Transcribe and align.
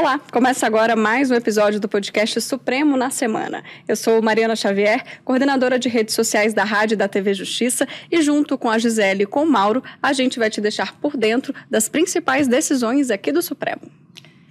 Olá, 0.00 0.18
começa 0.32 0.66
agora 0.66 0.96
mais 0.96 1.30
um 1.30 1.34
episódio 1.34 1.78
do 1.78 1.86
podcast 1.86 2.40
Supremo 2.40 2.96
na 2.96 3.10
Semana. 3.10 3.62
Eu 3.86 3.94
sou 3.94 4.22
Mariana 4.22 4.56
Xavier, 4.56 5.04
coordenadora 5.26 5.78
de 5.78 5.90
redes 5.90 6.14
sociais 6.14 6.54
da 6.54 6.64
Rádio 6.64 6.94
e 6.94 6.96
da 6.96 7.06
TV 7.06 7.34
Justiça, 7.34 7.86
e 8.10 8.22
junto 8.22 8.56
com 8.56 8.70
a 8.70 8.78
Gisele 8.78 9.24
e 9.24 9.26
com 9.26 9.42
o 9.42 9.46
Mauro, 9.46 9.82
a 10.02 10.14
gente 10.14 10.38
vai 10.38 10.48
te 10.48 10.58
deixar 10.58 10.98
por 10.98 11.18
dentro 11.18 11.54
das 11.68 11.86
principais 11.86 12.48
decisões 12.48 13.10
aqui 13.10 13.30
do 13.30 13.42
Supremo. 13.42 13.82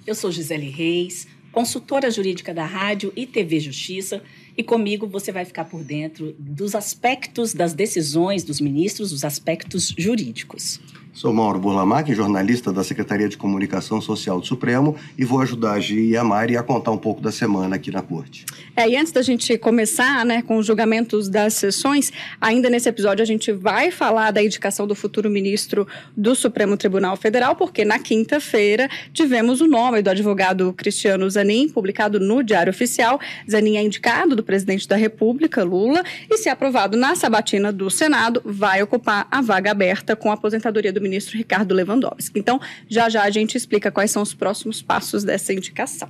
Eu 0.06 0.14
sou 0.14 0.32
Gisele 0.32 0.70
Reis, 0.70 1.28
consultora 1.52 2.12
jurídica 2.12 2.54
da 2.54 2.66
Rádio 2.66 3.12
e 3.16 3.26
TV 3.26 3.60
Justiça, 3.60 4.22
e 4.56 4.62
comigo 4.62 5.08
você 5.08 5.32
vai 5.32 5.46
ficar 5.46 5.66
por 5.66 5.84
dentro 5.84 6.36
dos 6.38 6.76
aspectos 6.76 7.56
das 7.56 7.74
decisões 7.74 8.44
dos 8.44 8.62
ministros, 8.62 9.12
os 9.12 9.26
aspectos 9.26 9.96
jurídicos. 9.98 10.80
Sou 11.12 11.34
Mauro 11.34 11.60
Burlamac, 11.60 12.14
jornalista 12.14 12.72
da 12.72 12.84
Secretaria 12.84 13.28
de 13.28 13.36
Comunicação 13.36 14.00
Social 14.00 14.40
do 14.40 14.46
Supremo 14.46 14.96
e 15.18 15.26
vou 15.26 15.42
ajudar 15.42 15.74
a 15.74 15.80
Gi 15.80 16.12
e 16.12 16.18
a 16.18 16.24
Mari 16.24 16.56
a 16.56 16.64
contar 16.64 16.92
um 16.92 16.98
pouco 16.98 17.20
da 17.20 17.32
semana 17.32 17.76
aqui 17.76 17.92
na 17.92 18.02
Corte. 18.02 18.46
É, 18.76 18.88
e 18.88 18.96
antes 18.96 19.12
da 19.12 19.22
gente 19.22 19.58
começar 19.58 20.24
né, 20.26 20.42
com 20.42 20.58
os 20.58 20.66
julgamentos 20.66 21.28
das 21.28 21.56
sessões, 21.56 22.14
ainda 22.40 22.70
nesse 22.70 22.88
episódio 22.88 23.22
a 23.24 23.26
gente 23.26 23.52
vai 23.52 23.92
falar 23.92 24.32
da 24.32 24.42
indicação 24.42 24.88
do 24.88 24.96
futuro 24.96 25.30
ministro 25.30 25.88
do 26.16 26.36
Supremo 26.36 26.78
Tribunal 26.78 27.18
Federal, 27.18 27.56
porque 27.56 27.84
na 27.84 28.00
quinta-feira 28.00 28.88
tivemos 29.12 29.60
o 29.60 29.68
nome 29.68 30.02
do 30.02 30.10
advogado 30.10 30.72
Cristiano 30.74 31.30
Zanin, 31.30 31.68
publicado 31.70 32.20
no 32.20 32.44
Diário 32.44 32.70
Oficial. 32.70 33.20
Zanin 33.50 33.78
é 33.78 33.84
indicado 33.84 34.36
do 34.36 34.44
presidente 34.44 34.88
da 34.88 34.96
República, 34.96 35.64
Lula, 35.64 36.04
e 36.30 36.38
se 36.38 36.48
aprovado 36.48 36.96
na 36.96 37.16
sabatina 37.16 37.74
do 37.74 37.90
Senado, 37.90 38.42
vai 38.46 38.82
ocupar 38.82 39.28
a 39.30 39.42
vaga 39.42 39.72
aberta 39.72 40.16
com 40.16 40.30
a 40.32 40.36
aposentadoria 40.36 40.94
do 40.94 40.99
ministro 41.02 41.38
Ricardo 41.38 41.74
Lewandowski. 41.74 42.40
Então, 42.40 42.60
já 42.88 43.10
já 43.10 43.24
a 43.24 43.30
gente 43.30 43.56
explica 43.56 43.92
quais 43.92 44.12
são 44.12 44.22
os 44.22 44.34
próximos 44.34 44.82
passos 44.82 45.24
dessa 45.24 45.54
indicação. 45.54 46.10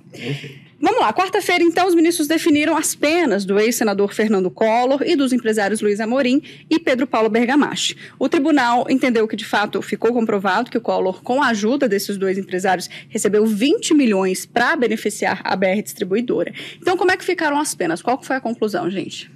Vamos 0.82 1.02
lá, 1.02 1.12
quarta-feira, 1.12 1.62
então, 1.62 1.88
os 1.88 1.94
ministros 1.94 2.26
definiram 2.26 2.78
as 2.78 2.95
penas 2.95 3.44
do 3.44 3.60
ex-senador 3.60 4.14
Fernando 4.14 4.50
Collor 4.50 5.04
e 5.06 5.14
dos 5.14 5.34
empresários 5.34 5.82
Luiz 5.82 6.00
Amorim 6.00 6.42
e 6.70 6.80
Pedro 6.80 7.06
Paulo 7.06 7.30
Bergamache. 7.30 7.98
O 8.17 8.30
tribunal 8.30 8.86
entendeu 8.90 9.28
que, 9.28 9.36
de 9.36 9.44
fato, 9.44 9.82
ficou 9.82 10.14
comprovado 10.14 10.72
que 10.72 10.78
o 10.78 10.82
Collor, 10.82 11.22
com 11.22 11.44
a 11.44 11.48
ajuda 11.48 11.90
desses 11.90 12.17
dois 12.17 12.38
empresários, 12.38 12.90
recebeu 13.10 13.45
20 13.45 13.94
milhões 13.94 14.45
para 14.45 14.76
beneficiar 14.78 15.42
a 15.44 15.54
BR 15.56 15.82
Distribuidora. 15.84 16.54
Então, 16.82 16.95
como 16.95 17.12
é 17.12 17.17
que 17.17 17.26
ficaram 17.26 17.60
as 17.60 17.76
penas? 17.76 18.02
Qual 18.02 18.22
foi 18.23 18.38
a 18.38 18.42
conclusão, 18.42 18.90
gente? 18.90 19.30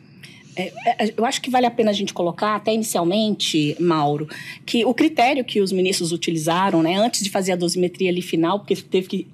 É, 0.56 0.72
é, 0.86 1.14
eu 1.16 1.26
acho 1.26 1.42
que 1.42 1.50
vale 1.50 1.66
a 1.66 1.72
pena 1.72 1.90
a 1.90 1.94
gente 1.94 2.14
colocar, 2.14 2.56
até 2.56 2.74
inicialmente, 2.74 3.76
Mauro, 3.80 4.28
que 4.66 4.86
o 4.86 4.94
critério 4.94 5.44
que 5.44 5.62
os 5.62 5.72
ministros 5.72 6.12
utilizaram, 6.12 6.84
né, 6.84 6.96
antes 6.96 7.24
de 7.24 7.30
fazer 7.30 7.54
a 7.54 7.56
dosimetria 7.56 8.10
ali 8.10 8.22
final, 8.22 8.60
porque 8.60 8.76
teve 8.76 9.08
que, 9.08 9.28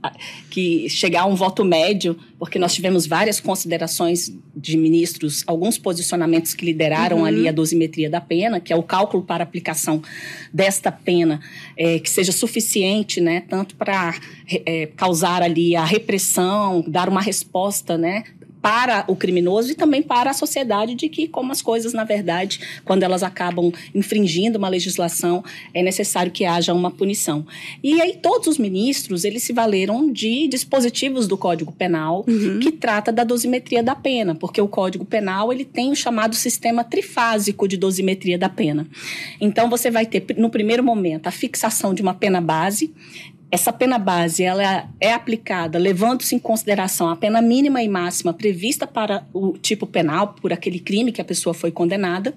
que 0.49 0.89
chegar 0.89 1.21
a 1.21 1.25
um 1.25 1.35
voto 1.35 1.65
médio, 1.65 2.17
porque 2.37 2.57
nós 2.57 2.73
tivemos 2.73 3.05
várias 3.05 3.39
considerações 3.39 4.33
de 4.55 4.77
ministros, 4.77 5.43
alguns 5.45 5.77
posicionamentos 5.77 6.53
que 6.53 6.65
lideraram 6.65 7.19
uhum. 7.19 7.25
ali 7.25 7.47
a 7.47 7.51
dosimetria 7.51 8.09
da 8.09 8.21
pena, 8.21 8.59
que 8.59 8.71
é 8.71 8.75
o 8.75 8.83
cálculo 8.83 9.23
para 9.23 9.43
aplicação 9.43 10.01
desta 10.53 10.91
pena, 10.91 11.41
é, 11.75 11.99
que 11.99 12.09
seja 12.09 12.31
suficiente, 12.31 13.19
né, 13.19 13.41
tanto 13.41 13.75
para 13.75 14.15
é, 14.47 14.87
causar 14.95 15.41
ali 15.41 15.75
a 15.75 15.83
repressão, 15.83 16.83
dar 16.87 17.09
uma 17.09 17.21
resposta, 17.21 17.97
né, 17.97 18.23
para 18.61 19.05
o 19.07 19.15
criminoso 19.15 19.71
e 19.71 19.75
também 19.75 20.01
para 20.01 20.31
a 20.31 20.33
sociedade 20.33 20.95
de 20.95 21.07
que 21.09 21.27
como 21.27 21.51
as 21.51 21.61
coisas 21.61 21.93
na 21.93 22.03
verdade 22.03 22.59
quando 22.83 23.03
elas 23.03 23.23
acabam 23.23 23.71
infringindo 23.93 24.57
uma 24.57 24.67
legislação 24.67 25.43
é 25.73 25.81
necessário 25.81 26.31
que 26.31 26.45
haja 26.45 26.73
uma 26.73 26.91
punição 26.91 27.45
e 27.83 28.01
aí 28.01 28.17
todos 28.21 28.47
os 28.47 28.57
ministros 28.57 29.23
eles 29.23 29.43
se 29.43 29.53
valeram 29.53 30.11
de 30.11 30.47
dispositivos 30.47 31.27
do 31.27 31.37
Código 31.37 31.71
Penal 31.71 32.25
uhum. 32.27 32.59
que 32.59 32.71
trata 32.71 33.11
da 33.11 33.23
dosimetria 33.23 33.81
da 33.81 33.95
pena 33.95 34.35
porque 34.35 34.61
o 34.61 34.67
Código 34.67 35.05
Penal 35.05 35.53
ele 35.53 35.65
tem 35.65 35.91
o 35.91 35.95
chamado 35.95 36.35
sistema 36.35 36.83
trifásico 36.83 37.67
de 37.67 37.77
dosimetria 37.77 38.37
da 38.37 38.49
pena 38.49 38.87
então 39.39 39.69
você 39.69 39.89
vai 39.89 40.05
ter 40.05 40.25
no 40.37 40.49
primeiro 40.49 40.83
momento 40.83 41.27
a 41.27 41.31
fixação 41.31 41.93
de 41.93 42.01
uma 42.01 42.13
pena 42.13 42.41
base 42.41 42.93
essa 43.51 43.73
pena 43.73 43.97
base 43.97 44.43
ela 44.43 44.87
é 44.99 45.11
aplicada 45.11 45.79
levando-se 45.79 46.35
em 46.35 46.39
consideração 46.39 47.09
a 47.09 47.15
pena 47.15 47.41
mínima 47.41 47.81
e 47.81 47.87
máxima 47.87 48.31
prevista 48.31 48.85
para 48.85 49.25
o 49.33 49.57
tipo 49.57 49.87
penal 49.87 50.35
por 50.39 50.53
aquele 50.53 50.79
crime 50.79 51.11
que 51.11 51.21
a 51.21 51.25
pessoa 51.25 51.53
foi 51.53 51.71
condenada. 51.71 52.33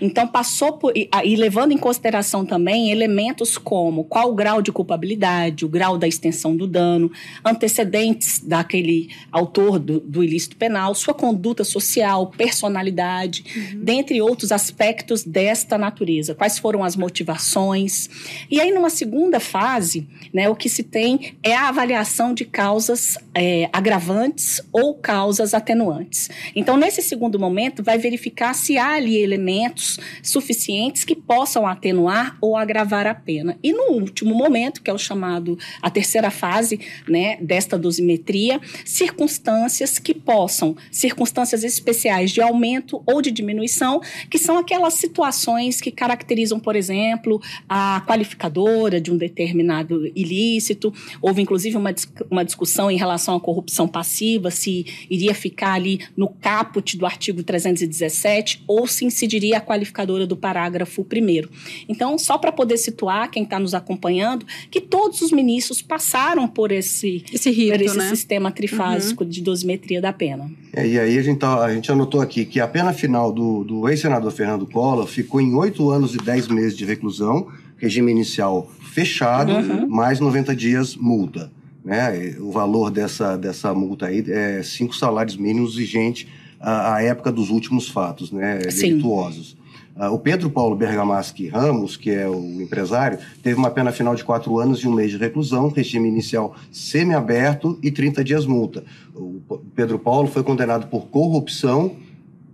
Então 0.00 0.26
passou 0.26 0.74
por 0.74 0.96
e, 0.96 1.10
e 1.24 1.36
levando 1.36 1.72
em 1.72 1.78
consideração 1.78 2.46
também 2.46 2.90
elementos 2.90 3.58
como 3.58 4.04
qual 4.04 4.30
o 4.30 4.34
grau 4.34 4.62
de 4.62 4.72
culpabilidade, 4.72 5.64
o 5.64 5.68
grau 5.68 5.98
da 5.98 6.08
extensão 6.08 6.56
do 6.56 6.66
dano, 6.66 7.12
antecedentes 7.44 8.40
daquele 8.40 9.10
autor 9.30 9.78
do, 9.78 10.00
do 10.00 10.24
ilícito 10.24 10.56
penal, 10.56 10.94
sua 10.94 11.12
conduta 11.12 11.64
social, 11.64 12.28
personalidade, 12.28 13.44
uhum. 13.54 13.84
dentre 13.84 14.22
outros 14.22 14.52
aspectos 14.52 15.22
desta 15.22 15.76
natureza. 15.76 16.34
Quais 16.34 16.58
foram 16.58 16.82
as 16.82 16.96
motivações? 16.96 18.08
E 18.50 18.60
aí 18.60 18.72
numa 18.72 18.90
segunda 18.90 19.38
fase, 19.38 20.08
né, 20.32 20.45
o 20.48 20.56
que 20.56 20.68
se 20.68 20.82
tem 20.82 21.36
é 21.42 21.54
a 21.54 21.68
avaliação 21.68 22.34
de 22.34 22.44
causas 22.44 23.18
é, 23.34 23.68
agravantes 23.72 24.60
ou 24.72 24.94
causas 24.94 25.54
atenuantes. 25.54 26.30
Então, 26.54 26.76
nesse 26.76 27.02
segundo 27.02 27.38
momento, 27.38 27.82
vai 27.82 27.98
verificar 27.98 28.54
se 28.54 28.78
há 28.78 28.94
ali 28.94 29.16
elementos 29.16 29.98
suficientes 30.22 31.04
que 31.04 31.14
possam 31.14 31.66
atenuar 31.66 32.36
ou 32.40 32.56
agravar 32.56 33.06
a 33.06 33.14
pena. 33.14 33.58
E 33.62 33.72
no 33.72 33.92
último 33.92 34.34
momento, 34.34 34.82
que 34.82 34.90
é 34.90 34.92
o 34.92 34.98
chamado, 34.98 35.58
a 35.82 35.90
terceira 35.90 36.30
fase 36.30 36.80
né, 37.08 37.36
desta 37.40 37.78
dosimetria, 37.78 38.60
circunstâncias 38.84 39.98
que 39.98 40.14
possam, 40.14 40.76
circunstâncias 40.90 41.64
especiais 41.64 42.30
de 42.30 42.40
aumento 42.40 43.02
ou 43.06 43.20
de 43.20 43.30
diminuição, 43.30 44.00
que 44.30 44.38
são 44.38 44.58
aquelas 44.58 44.94
situações 44.94 45.80
que 45.80 45.90
caracterizam, 45.90 46.58
por 46.58 46.76
exemplo, 46.76 47.40
a 47.68 48.02
qualificadora 48.06 49.00
de 49.00 49.12
um 49.12 49.16
determinado 49.16 50.06
ilícito 50.14 50.35
ilícito. 50.36 50.92
Houve, 51.22 51.42
inclusive, 51.42 51.76
uma, 51.76 51.94
uma 52.30 52.44
discussão 52.44 52.90
em 52.90 52.96
relação 52.96 53.36
à 53.36 53.40
corrupção 53.40 53.88
passiva, 53.88 54.50
se 54.50 54.86
iria 55.08 55.34
ficar 55.34 55.72
ali 55.72 56.00
no 56.16 56.28
caput 56.28 56.96
do 56.96 57.06
artigo 57.06 57.42
317 57.42 58.64
ou 58.66 58.86
se 58.86 59.04
incidiria 59.04 59.58
a 59.58 59.60
qualificadora 59.60 60.26
do 60.26 60.36
parágrafo 60.36 61.02
1. 61.02 61.48
Então, 61.88 62.18
só 62.18 62.38
para 62.38 62.52
poder 62.52 62.76
situar 62.76 63.30
quem 63.30 63.42
está 63.42 63.58
nos 63.58 63.74
acompanhando, 63.74 64.46
que 64.70 64.80
todos 64.80 65.20
os 65.22 65.32
ministros 65.32 65.80
passaram 65.80 66.46
por 66.46 66.72
esse, 66.72 67.24
esse, 67.32 67.50
rito, 67.50 67.72
por 67.72 67.82
esse 67.82 67.96
né? 67.96 68.08
sistema 68.08 68.50
trifásico 68.50 69.24
uhum. 69.24 69.30
de 69.30 69.40
dosimetria 69.40 70.00
da 70.00 70.12
pena. 70.12 70.50
É, 70.72 70.86
e 70.86 70.98
aí 70.98 71.18
a 71.18 71.22
gente, 71.22 71.38
tá, 71.38 71.64
a 71.64 71.74
gente 71.74 71.90
anotou 71.90 72.20
aqui 72.20 72.44
que 72.44 72.60
a 72.60 72.68
pena 72.68 72.92
final 72.92 73.32
do, 73.32 73.64
do 73.64 73.88
ex-senador 73.88 74.30
Fernando 74.30 74.66
Collor 74.66 75.06
ficou 75.06 75.40
em 75.40 75.54
oito 75.54 75.90
anos 75.90 76.14
e 76.14 76.18
dez 76.18 76.48
meses 76.48 76.76
de 76.76 76.84
reclusão, 76.84 77.48
regime 77.78 78.10
inicial 78.10 78.70
fechado, 78.96 79.52
uhum. 79.52 79.86
mais 79.86 80.20
90 80.20 80.56
dias 80.56 80.96
multa. 80.96 81.52
Né? 81.84 82.34
O 82.40 82.50
valor 82.50 82.90
dessa, 82.90 83.36
dessa 83.36 83.74
multa 83.74 84.06
aí 84.06 84.24
é 84.26 84.62
cinco 84.62 84.96
salários 84.96 85.36
mínimos 85.36 85.76
vigente 85.76 86.26
à, 86.58 86.94
à 86.94 87.02
época 87.02 87.30
dos 87.30 87.50
últimos 87.50 87.90
fatos 87.90 88.32
né, 88.32 88.56
delituosos. 88.56 89.54
Uh, 89.94 90.06
o 90.12 90.18
Pedro 90.18 90.48
Paulo 90.48 90.74
Bergamaschi 90.74 91.46
Ramos, 91.46 91.94
que 91.94 92.10
é 92.10 92.26
o 92.26 92.62
empresário, 92.62 93.18
teve 93.42 93.58
uma 93.58 93.70
pena 93.70 93.92
final 93.92 94.14
de 94.14 94.24
quatro 94.24 94.58
anos 94.58 94.80
e 94.80 94.88
um 94.88 94.92
mês 94.92 95.10
de 95.10 95.18
reclusão, 95.18 95.68
regime 95.68 96.08
inicial 96.08 96.56
semiaberto 96.72 97.78
e 97.82 97.90
30 97.90 98.24
dias 98.24 98.46
multa. 98.46 98.82
O 99.14 99.42
Pedro 99.74 99.98
Paulo 99.98 100.26
foi 100.26 100.42
condenado 100.42 100.86
por 100.86 101.08
corrupção 101.08 101.96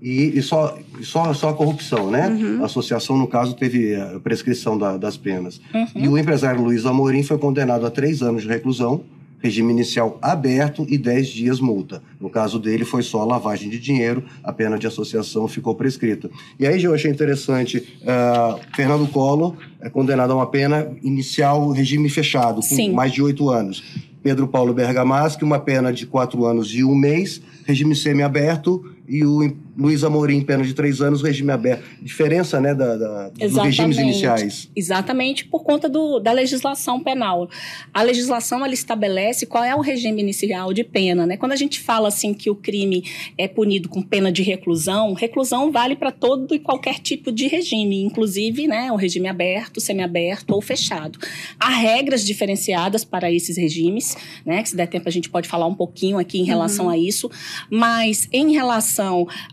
e, 0.03 0.37
e 0.37 0.43
só, 0.43 0.77
só, 1.01 1.33
só 1.33 1.51
a 1.51 1.55
corrupção, 1.55 2.11
né? 2.11 2.29
Uhum. 2.29 2.63
A 2.63 2.67
associação, 2.67 3.17
no 3.17 3.29
caso, 3.29 3.55
teve 3.55 3.95
a 3.95 4.19
prescrição 4.19 4.77
da, 4.77 4.97
das 4.97 5.17
penas. 5.17 5.61
Uhum. 5.73 5.87
E 5.95 6.09
o 6.09 6.19
empresário 6.19 6.61
Luiz 6.61 6.85
Amorim 6.85 7.23
foi 7.23 7.39
condenado 7.39 7.87
a 7.87 7.91
três 7.91 8.21
anos 8.21 8.43
de 8.43 8.49
reclusão, 8.49 9.05
regime 9.39 9.73
inicial 9.73 10.19
aberto 10.21 10.85
e 10.89 10.99
dez 10.99 11.29
dias 11.29 11.61
multa. 11.61 12.03
No 12.21 12.29
caso 12.29 12.59
dele, 12.59 12.85
foi 12.85 13.03
só 13.05 13.25
lavagem 13.25 13.71
de 13.71 13.79
dinheiro, 13.79 14.25
a 14.43 14.53
pena 14.53 14.77
de 14.77 14.89
associação 14.89 15.47
ficou 15.47 15.77
prescrita. 15.77 16.29
E 16.59 16.67
aí, 16.67 16.83
eu 16.83 16.93
achei 16.93 17.11
interessante, 17.11 17.79
uh, 18.03 18.59
Fernando 18.75 19.07
Collor 19.07 19.55
é 19.81 19.89
condenado 19.89 20.33
a 20.33 20.37
uma 20.37 20.47
pena 20.47 20.91
inicial 21.01 21.71
regime 21.71 22.09
fechado, 22.09 22.57
com 22.57 22.63
Sim. 22.63 22.93
mais 22.93 23.13
de 23.13 23.23
oito 23.23 23.49
anos. 23.51 23.85
Pedro 24.21 24.49
Paulo 24.49 24.75
Bergamaschi, 24.75 25.45
uma 25.45 25.61
pena 25.61 25.93
de 25.93 26.07
quatro 26.07 26.45
anos 26.45 26.73
e 26.75 26.83
um 26.83 26.95
mês, 26.95 27.41
regime 27.65 27.95
semiaberto 27.95 28.85
e 29.13 29.27
o 29.27 29.55
Luiz 29.77 30.03
Amorim, 30.05 30.41
pena 30.41 30.65
de 30.65 30.73
três 30.73 31.03
anos, 31.03 31.21
regime 31.21 31.53
aberto. 31.53 31.85
Diferença, 32.01 32.59
né, 32.63 32.75
da, 32.75 32.97
da 32.97 33.29
dos 33.29 33.59
regimes 33.59 33.99
iniciais. 33.99 34.71
Exatamente, 34.75 35.45
por 35.45 35.63
conta 35.65 35.87
do, 35.87 36.19
da 36.19 36.33
legislação 36.33 36.99
penal. 36.99 37.47
A 37.93 38.01
legislação, 38.03 38.65
ela 38.65 38.73
estabelece 38.73 39.45
qual 39.45 39.63
é 39.63 39.75
o 39.75 39.81
regime 39.81 40.23
inicial 40.23 40.73
de 40.73 40.83
pena, 40.83 41.27
né? 41.27 41.37
Quando 41.37 41.53
a 41.53 41.57
gente 41.57 41.79
fala, 41.79 42.09
assim, 42.09 42.33
que 42.33 42.49
o 42.49 42.55
crime 42.55 43.05
é 43.37 43.47
punido 43.47 43.87
com 43.87 44.01
pena 44.01 44.33
de 44.33 44.43
reclusão, 44.43 45.13
reclusão 45.13 45.71
vale 45.71 45.95
para 45.95 46.11
todo 46.11 46.55
e 46.55 46.59
qualquer 46.59 46.99
tipo 46.99 47.31
de 47.31 47.47
regime, 47.49 48.03
inclusive, 48.03 48.67
né, 48.67 48.91
o 48.91 48.97
regime 48.97 49.29
aberto, 49.29 49.79
semiaberto 49.79 50.55
ou 50.55 50.63
fechado. 50.63 51.19
Há 51.61 51.69
regras 51.69 52.25
diferenciadas 52.25 53.05
para 53.05 53.31
esses 53.31 53.59
regimes, 53.59 54.17
né, 54.47 54.63
que 54.63 54.71
se 54.71 54.77
der 54.77 54.87
tempo 54.87 55.07
a 55.07 55.13
gente 55.13 55.29
pode 55.29 55.49
falar 55.49 55.67
um 55.67 55.75
pouquinho 55.75 56.19
aqui 56.19 56.39
em 56.39 56.45
relação 56.45 56.87
uhum. 56.87 56.93
a 56.93 56.97
isso, 56.97 57.31
mas 57.71 58.27
em 58.33 58.53
relação 58.53 59.02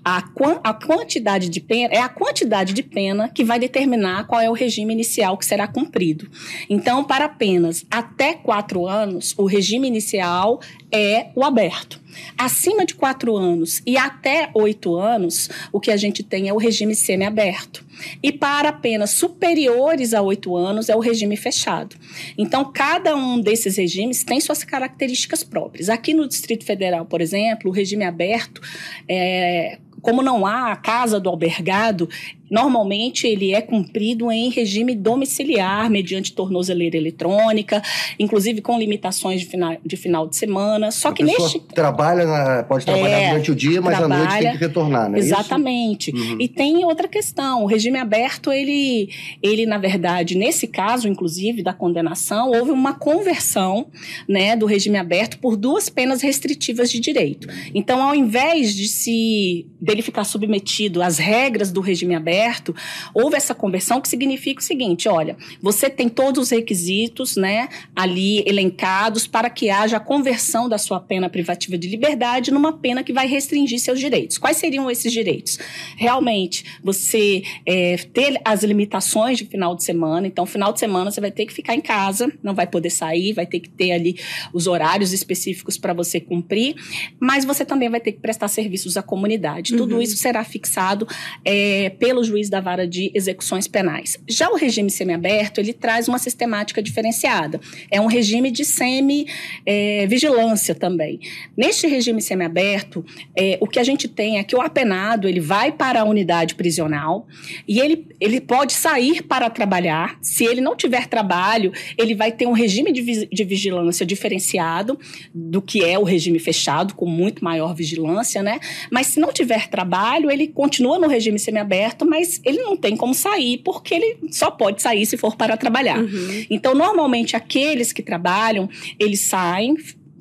a, 0.04 0.24
a 0.63 0.74
quantidade 0.74 1.50
de 1.50 1.60
pena, 1.60 1.94
é 1.94 2.00
a 2.00 2.10
quantidade 2.10 2.74
de 2.74 2.84
pena 2.84 3.30
que 3.30 3.44
vai 3.44 3.60
determinar 3.60 4.28
qual 4.28 4.42
é 4.42 4.50
o 4.50 4.54
regime 4.54 4.94
inicial 4.94 5.38
que 5.38 5.46
será 5.46 5.68
cumprido. 5.68 6.30
Então, 6.69 7.04
para 7.04 7.28
penas 7.28 7.86
até 7.90 8.34
quatro 8.34 8.88
anos, 8.88 9.34
o 9.38 9.46
regime 9.46 9.88
inicial 9.88 10.60
é 10.91 11.27
o 11.36 11.44
aberto. 11.44 12.00
Acima 12.38 12.86
de 12.86 12.95
quatro 12.95 13.36
anos 13.38 13.81
e 13.86 13.97
até 13.97 14.50
oito 14.53 14.95
anos, 14.95 15.50
o 15.71 15.80
que 15.80 15.91
a 15.91 15.97
gente 15.97 16.24
tem 16.24 16.50
é 16.50 16.53
o 16.53 16.57
regime 16.57 16.95
semiaberto. 16.95 17.86
E 18.24 18.31
para 18.31 18.71
penas 18.71 19.12
superiores 19.12 20.13
a 20.13 20.21
oito 20.21 20.56
anos, 20.56 20.89
é 20.89 20.95
o 20.95 21.00
regime 21.00 21.36
fechado. 21.36 21.95
Então, 22.38 22.71
cada 22.71 23.15
um 23.15 23.39
desses 23.39 23.77
regimes 23.77 24.24
tem 24.24 24.39
suas 24.39 24.63
características 24.63 25.44
próprias. 25.44 25.89
Aqui 25.89 26.13
no 26.13 26.27
Distrito 26.27 26.65
Federal, 26.65 27.06
por 27.06 27.21
exemplo, 27.21 27.69
o 27.69 27.74
regime 27.74 28.06
aberto 28.06 28.62
é, 29.07 29.77
como 30.01 30.21
não 30.21 30.45
há 30.45 30.71
a 30.71 30.75
casa 30.75 31.19
do 31.19 31.30
albergado, 31.30 32.09
Normalmente, 32.50 33.28
ele 33.28 33.54
é 33.54 33.62
cumprido 33.62 34.31
em 34.31 34.50
regime 34.50 34.96
domiciliar, 34.96 35.90
mediante 35.90 36.34
tornozeleira 36.34 36.98
eletrônica, 36.98 37.81
inclusive 38.18 38.62
com 38.62 38.78
limitações 38.78 39.42
de 39.42 39.48
final 39.48 39.78
de, 39.84 39.98
final 39.98 40.28
de 40.28 40.36
semana. 40.36 40.92
Só 40.92 41.10
a 41.10 41.13
que 41.13 41.24
neste. 41.24 41.60
Trabalha, 41.60 42.25
na, 42.25 42.63
pode 42.63 42.86
trabalhar 42.86 43.19
é, 43.19 43.30
durante 43.30 43.51
o 43.51 43.56
dia, 43.56 43.81
mas 43.81 43.98
trabalha, 43.98 44.22
à 44.22 44.25
noite 44.25 44.44
tem 44.44 44.51
que 44.51 44.57
retornar, 44.57 45.10
né? 45.10 45.19
Exatamente. 45.19 46.12
Uhum. 46.12 46.38
E 46.40 46.48
tem 46.48 46.84
outra 46.86 47.07
questão: 47.07 47.63
o 47.63 47.66
regime 47.66 47.98
aberto, 47.98 48.52
ele, 48.52 49.10
ele, 49.42 49.66
na 49.66 49.78
verdade, 49.78 50.36
nesse 50.36 50.68
caso, 50.68 51.07
inclusive, 51.07 51.62
da 51.62 51.74
condenação, 51.74 52.52
houve 52.52 52.72
uma 52.72 52.94
conversão 52.94 53.88
né, 54.28 54.56
do 54.56 54.66
regime 54.66 54.98
aberto 54.98 55.40
por 55.40 55.56
duas 55.56 55.90
penas 55.90 56.22
restritivas 56.22 56.92
de 56.92 57.00
direito. 57.00 57.48
Então, 57.74 58.02
ao 58.02 58.16
invés 58.16 58.75
de 58.75 58.88
se 58.88 59.68
dele 59.80 60.02
ficar 60.02 60.24
submetido 60.24 61.02
às 61.02 61.18
regras 61.18 61.72
do 61.72 61.81
regime 61.81 62.16
aberto, 62.16 62.38
certo, 62.39 62.74
houve 63.13 63.36
essa 63.36 63.53
conversão 63.53 64.00
que 64.00 64.07
significa 64.07 64.62
o 64.62 64.63
seguinte: 64.63 65.09
olha, 65.09 65.36
você 65.62 65.89
tem 65.89 66.07
todos 66.07 66.44
os 66.44 66.50
requisitos, 66.50 67.36
né, 67.36 67.68
ali 67.95 68.44
elencados 68.47 69.27
para 69.27 69.50
que 69.50 69.69
haja 69.69 69.97
a 69.97 70.00
conversão 70.00 70.69
da 70.69 70.77
sua 70.77 71.00
pena 71.00 71.30
privativa 71.30 71.77
de 71.77 71.89
liberdade 71.89 72.51
numa 72.51 72.74
pena 72.74 73.03
que 73.03 73.12
vai 73.12 73.27
restringir 73.27 73.80
seus 73.80 74.00
direitos. 74.00 74.38
Quais 74.38 74.57
seriam 74.57 74.89
esses 74.89 75.12
direitos? 75.12 75.59
Realmente, 75.97 76.63
você 76.81 77.44
é, 77.65 77.97
ter 78.13 78.39
as 78.45 78.63
limitações 78.63 79.38
de 79.38 79.45
final 79.45 79.75
de 79.75 79.83
semana. 79.83 80.25
Então, 80.25 80.45
final 80.45 80.71
de 80.71 80.80
semana 80.80 81.12
você 81.12 81.19
vai 81.19 81.31
ter 81.31 81.45
que 81.45 81.53
ficar 81.53 81.75
em 81.75 81.81
casa, 81.81 82.31
não 82.42 82.56
vai 82.56 82.68
poder 82.68 82.89
sair, 82.89 83.33
vai 83.33 83.45
ter 83.45 83.59
que 83.59 83.69
ter 83.69 83.92
ali 83.92 84.18
os 84.53 84.68
horários 84.68 85.12
específicos 85.12 85.77
para 85.77 85.94
você 85.94 86.19
cumprir, 86.19 86.75
mas 87.19 87.44
você 87.44 87.65
também 87.65 87.89
vai 87.89 88.00
ter 88.00 88.13
que 88.13 88.19
prestar 88.19 88.47
serviços 88.47 88.95
à 88.95 89.03
comunidade. 89.03 89.74
Uhum. 89.74 89.80
Tudo 89.80 90.01
isso 90.01 90.15
será 90.15 90.44
fixado 90.44 91.07
é, 91.44 91.89
pelo 91.89 92.29
juiz 92.30 92.50
da 92.50 92.62
vara 92.62 92.88
de 92.88 93.12
execuções 93.14 93.68
penais. 93.68 94.18
Já 94.28 94.50
o 94.50 94.56
regime 94.56 94.90
semiaberto, 94.90 95.60
ele 95.60 95.74
traz 95.74 96.08
uma 96.08 96.20
sistemática 96.20 96.81
diferenciada. 96.81 97.60
É 97.92 98.00
um 98.00 98.06
regime 98.06 98.52
de 98.52 98.64
semi-vigilância 98.64 100.74
é, 100.74 100.76
também. 100.76 101.20
Neste 101.58 101.88
regime 101.88 102.22
semiaberto, 102.22 103.04
é, 103.36 103.58
o 103.60 103.68
que 103.68 103.80
a 103.80 103.84
gente 103.84 104.08
tem 104.08 104.38
é 104.38 104.44
que 104.44 104.56
o 104.56 104.62
apenado, 104.62 105.28
ele 105.28 105.40
vai 105.40 105.72
para 105.72 106.02
a 106.02 106.04
unidade 106.04 106.56
prisional 106.56 107.28
e 107.68 107.80
ele, 107.80 108.08
ele 108.20 108.40
pode 108.40 108.74
sair 108.74 109.24
para 109.24 109.50
trabalhar. 109.50 110.18
Se 110.22 110.46
ele 110.46 110.62
não 110.62 110.76
tiver 110.76 111.08
trabalho, 111.08 111.72
ele 111.98 112.14
vai 112.14 112.31
ter 112.31 112.46
um 112.46 112.54
regime 112.54 112.92
de, 112.92 113.26
de 113.26 113.44
vigilância 113.44 114.06
diferenciado 114.06 115.00
do 115.34 115.62
que 115.62 115.84
é 115.84 115.98
o 115.98 116.04
regime 116.04 116.40
fechado, 116.40 116.94
com 116.94 117.06
muito 117.06 117.44
maior 117.44 117.74
vigilância, 117.74 118.44
né? 118.44 118.60
Mas 118.92 119.08
se 119.08 119.20
não 119.20 119.31
tiver 119.31 119.68
trabalho, 119.68 120.30
ele 120.30 120.48
continua 120.48 121.00
no 121.00 121.08
regime 121.08 121.40
semiaberto, 121.40 122.06
mas 122.06 122.19
mas 122.19 122.42
ele 122.44 122.62
não 122.62 122.75
tem 122.75 122.98
como 122.98 123.13
sair 123.13 123.60
porque 123.60 123.95
ele 123.95 124.18
só 124.31 124.51
pode 124.51 124.81
sair 124.81 125.06
se 125.06 125.16
for 125.16 125.36
para 125.36 125.56
trabalhar. 125.56 126.00
Uhum. 126.00 126.45
Então, 126.50 126.75
normalmente, 126.75 127.36
aqueles 127.36 127.94
que 127.94 128.04
trabalham, 128.04 128.69
eles 129.00 129.21
saem, 129.21 129.75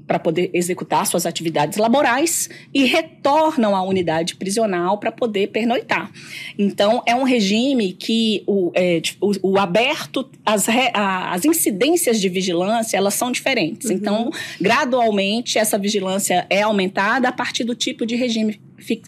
para 0.06 0.18
poder 0.18 0.50
executar 0.54 1.06
suas 1.06 1.26
atividades 1.26 1.76
laborais 1.76 2.48
e 2.72 2.84
retornam 2.84 3.76
à 3.76 3.82
unidade 3.82 4.36
prisional 4.36 4.96
para 4.96 5.12
poder 5.12 5.48
pernoitar. 5.48 6.10
Então, 6.58 7.02
é 7.04 7.14
um 7.14 7.24
regime 7.24 7.92
que 7.92 8.42
o, 8.46 8.72
é, 8.74 9.02
o, 9.20 9.50
o 9.50 9.58
aberto, 9.58 10.26
as, 10.46 10.64
re, 10.64 10.90
a, 10.94 11.34
as 11.34 11.44
incidências 11.44 12.18
de 12.20 12.28
vigilância, 12.30 12.96
elas 12.96 13.14
são 13.14 13.30
diferentes. 13.30 13.90
Uhum. 13.90 13.96
Então, 13.96 14.30
gradualmente, 14.58 15.58
essa 15.58 15.76
vigilância 15.76 16.46
é 16.48 16.62
aumentada 16.62 17.28
a 17.28 17.32
partir 17.32 17.64
do 17.64 17.74
tipo 17.74 18.06
de 18.06 18.16
regime 18.16 18.58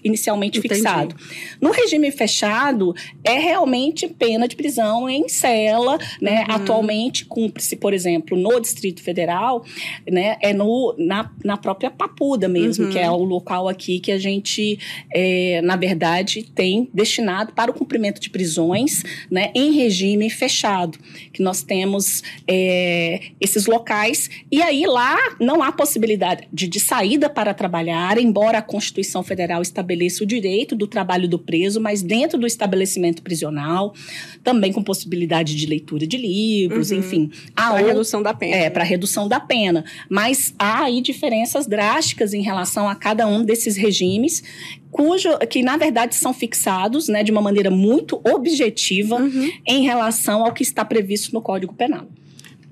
inicialmente 0.03 0.59
Entendi. 0.59 0.75
fixado. 0.75 1.17
No 1.61 1.71
regime 1.71 2.11
fechado, 2.11 2.95
é 3.25 3.39
realmente 3.39 4.09
pena 4.09 4.49
de 4.49 4.57
prisão 4.57 5.09
em 5.09 5.29
cela, 5.29 5.99
né? 6.21 6.45
Uhum. 6.49 6.55
Atualmente 6.55 7.25
cumpre-se, 7.25 7.77
por 7.77 7.95
exemplo, 7.95 8.37
no 8.37 8.61
Distrito 8.61 9.03
Federal, 9.03 9.65
né? 10.09 10.37
É 10.41 10.53
no, 10.53 10.95
na, 10.99 11.31
na 11.45 11.57
própria 11.57 11.91
Papuda 11.91 12.49
mesmo, 12.49 12.87
uhum. 12.87 12.91
que 12.91 12.99
é 12.99 13.11
o 13.11 13.25
local 13.25 13.69
aqui 13.69 14.01
que 14.01 14.13
a 14.13 14.19
gente, 14.19 14.79
é, 15.15 15.61
na 15.63 15.77
verdade, 15.77 16.43
tem 16.55 16.89
destinado 16.93 17.53
para 17.53 17.71
o 17.71 17.75
cumprimento 17.75 18.21
de 18.21 18.31
prisões, 18.31 19.03
né? 19.31 19.51
Em 19.55 19.73
regime 19.73 20.29
fechado, 20.31 20.99
que 21.33 21.43
nós 21.43 21.63
temos 21.63 22.23
é, 22.47 23.21
esses 23.41 23.67
locais 23.67 24.29
e 24.51 24.63
aí 24.63 24.85
lá 24.87 25.17
não 25.39 25.63
há 25.63 25.73
possibilidade 25.73 26.49
de, 26.53 26.67
de 26.67 26.81
saída 26.81 27.29
para 27.29 27.55
trabalhar, 27.55 28.19
embora 28.19 28.59
a 28.59 28.63
Constituição 28.63 29.23
Federal 29.23 29.60
Federal 29.61 29.63
estabeleça 29.63 30.25
o 30.25 30.27
direito 30.27 30.75
do 30.75 30.87
trabalho 30.87 31.29
do 31.29 31.39
preso, 31.39 31.81
mas 31.81 32.03
dentro 32.03 32.39
do 32.39 32.47
estabelecimento 32.47 33.23
prisional, 33.23 33.95
também 34.43 34.73
com 34.73 34.83
possibilidade 34.83 35.55
de 35.55 35.67
leitura 35.67 36.07
de 36.07 36.17
livros, 36.17 36.91
uhum. 36.91 36.99
enfim. 36.99 37.31
Para 37.55 37.79
redução 37.79 38.23
da 38.23 38.35
pena. 38.35 38.57
É, 38.57 38.71
para 38.71 38.85
redução 38.85 39.29
da 39.29 39.39
pena. 39.39 39.85
Mas 40.09 40.55
há 40.59 40.85
aí 40.85 41.01
diferenças 41.01 41.67
drásticas 41.67 42.35
em 42.35 42.43
relação 42.43 42.89
a 42.89 42.95
cada 42.95 43.27
um 43.27 43.45
desses 43.45 43.77
regimes 43.77 44.43
cujo 44.91 45.39
que 45.49 45.63
na 45.63 45.77
verdade 45.77 46.17
são 46.17 46.35
fixados, 46.35 47.07
né, 47.07 47.23
de 47.23 47.31
uma 47.31 47.41
maneira 47.41 47.71
muito 47.71 48.21
objetiva 48.25 49.17
uhum. 49.17 49.49
em 49.65 49.85
relação 49.85 50.45
ao 50.45 50.53
que 50.53 50.65
está 50.65 50.85
previsto 50.85 51.33
no 51.33 51.41
Código 51.41 51.73
Penal. 51.73 52.09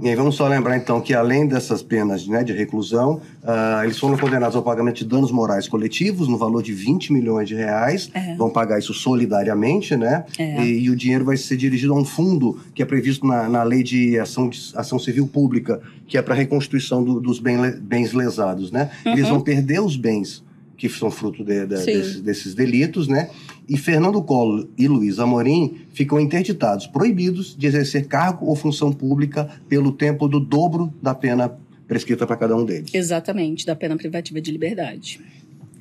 E 0.00 0.08
aí 0.08 0.14
vamos 0.14 0.36
só 0.36 0.46
lembrar 0.46 0.76
então 0.76 1.00
que 1.00 1.12
além 1.12 1.46
dessas 1.46 1.82
penas 1.82 2.24
né, 2.28 2.44
de 2.44 2.52
reclusão, 2.52 3.20
uh, 3.42 3.82
eles 3.82 3.98
foram 3.98 4.16
condenados 4.16 4.54
ao 4.54 4.62
pagamento 4.62 4.98
de 4.98 5.04
danos 5.04 5.32
morais 5.32 5.66
coletivos 5.66 6.28
no 6.28 6.38
valor 6.38 6.62
de 6.62 6.72
20 6.72 7.12
milhões 7.12 7.48
de 7.48 7.56
reais. 7.56 8.08
É. 8.14 8.36
Vão 8.36 8.48
pagar 8.48 8.78
isso 8.78 8.94
solidariamente, 8.94 9.96
né? 9.96 10.24
É. 10.38 10.62
E, 10.62 10.84
e, 10.84 10.90
o 10.90 10.94
dinheiro 10.94 11.24
vai 11.24 11.36
ser 11.36 11.56
dirigido 11.56 11.92
a 11.92 11.96
um 11.96 12.04
fundo 12.04 12.60
que 12.74 12.80
é 12.80 12.86
previsto 12.86 13.26
na, 13.26 13.48
na 13.48 13.64
lei 13.64 13.82
de 13.82 14.16
ação, 14.20 14.48
de 14.48 14.70
ação 14.76 15.00
civil 15.00 15.26
pública, 15.26 15.80
que 16.06 16.16
é 16.16 16.22
para 16.22 16.32
reconstrução 16.32 17.02
do, 17.02 17.20
dos 17.20 17.40
bem, 17.40 17.58
bens 17.80 18.12
lesados, 18.12 18.70
né? 18.70 18.90
Uhum. 19.04 19.12
Eles 19.14 19.28
vão 19.28 19.40
perder 19.40 19.80
os 19.80 19.96
bens 19.96 20.44
que 20.76 20.88
são 20.88 21.10
fruto 21.10 21.44
de, 21.44 21.66
de, 21.66 21.66
desses, 21.66 22.20
desses, 22.20 22.54
delitos, 22.54 23.08
né? 23.08 23.28
E 23.68 23.76
Fernando 23.76 24.22
Collor 24.22 24.66
e 24.78 24.88
Luiz 24.88 25.18
Amorim 25.18 25.82
ficam 25.92 26.18
interditados, 26.18 26.86
proibidos 26.86 27.54
de 27.56 27.66
exercer 27.66 28.06
cargo 28.06 28.46
ou 28.46 28.56
função 28.56 28.92
pública 28.92 29.48
pelo 29.68 29.92
tempo 29.92 30.26
do 30.26 30.40
dobro 30.40 30.92
da 31.02 31.14
pena 31.14 31.52
prescrita 31.86 32.26
para 32.26 32.36
cada 32.36 32.56
um 32.56 32.64
deles. 32.64 32.94
Exatamente, 32.94 33.66
da 33.66 33.76
pena 33.76 33.96
privativa 33.96 34.40
de 34.40 34.50
liberdade. 34.50 35.20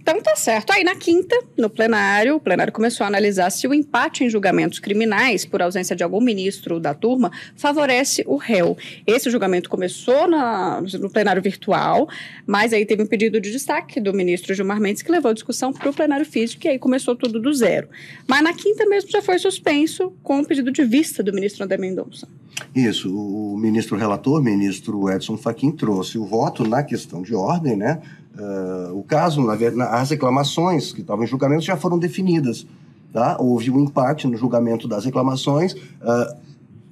Então 0.09 0.21
tá 0.21 0.37
certo. 0.37 0.71
Aí 0.71 0.85
na 0.85 0.95
quinta, 0.95 1.37
no 1.57 1.69
plenário, 1.69 2.37
o 2.37 2.39
plenário 2.39 2.71
começou 2.71 3.03
a 3.03 3.07
analisar 3.07 3.49
se 3.49 3.67
o 3.67 3.73
empate 3.73 4.23
em 4.23 4.29
julgamentos 4.29 4.79
criminais 4.79 5.43
por 5.43 5.61
ausência 5.61 5.97
de 5.97 6.01
algum 6.01 6.21
ministro 6.21 6.79
da 6.79 6.93
turma 6.93 7.29
favorece 7.57 8.23
o 8.25 8.37
réu. 8.37 8.77
Esse 9.05 9.29
julgamento 9.29 9.69
começou 9.69 10.25
na, 10.25 10.79
no 10.79 11.09
plenário 11.09 11.41
virtual, 11.41 12.07
mas 12.45 12.71
aí 12.71 12.85
teve 12.85 13.03
um 13.03 13.05
pedido 13.05 13.41
de 13.41 13.51
destaque 13.51 13.99
do 13.99 14.13
ministro 14.13 14.55
Gilmar 14.55 14.79
Mendes 14.79 15.01
que 15.01 15.11
levou 15.11 15.31
a 15.31 15.33
discussão 15.33 15.73
para 15.73 15.89
o 15.89 15.93
plenário 15.93 16.25
físico 16.25 16.65
e 16.65 16.69
aí 16.69 16.79
começou 16.79 17.13
tudo 17.13 17.37
do 17.37 17.53
zero. 17.53 17.89
Mas 18.25 18.41
na 18.41 18.53
quinta 18.53 18.85
mesmo 18.85 19.11
já 19.11 19.21
foi 19.21 19.37
suspenso 19.37 20.13
com 20.23 20.39
o 20.39 20.47
pedido 20.47 20.71
de 20.71 20.85
vista 20.85 21.21
do 21.21 21.33
ministro 21.33 21.65
André 21.65 21.75
Mendonça. 21.75 22.29
Isso, 22.73 23.13
o 23.13 23.57
ministro 23.57 23.97
relator, 23.97 24.41
ministro 24.41 25.11
Edson 25.11 25.35
Fachin, 25.37 25.71
trouxe 25.71 26.17
o 26.17 26.25
voto 26.25 26.63
na 26.63 26.81
questão 26.81 27.21
de 27.21 27.35
ordem, 27.35 27.75
né? 27.75 28.01
Uh, 28.37 28.97
o 28.97 29.03
caso, 29.03 29.41
na 29.41 29.55
verdade, 29.55 29.89
as 29.95 30.11
reclamações 30.11 30.91
que 30.91 31.01
estavam 31.01 31.23
em 31.23 31.27
julgamento 31.27 31.63
já 31.63 31.75
foram 31.75 31.97
definidas, 31.97 32.67
tá? 33.11 33.35
Houve 33.39 33.71
um 33.71 33.79
empate 33.79 34.27
no 34.27 34.37
julgamento 34.37 34.87
das 34.87 35.05
reclamações, 35.05 35.73
uh, 35.73 36.37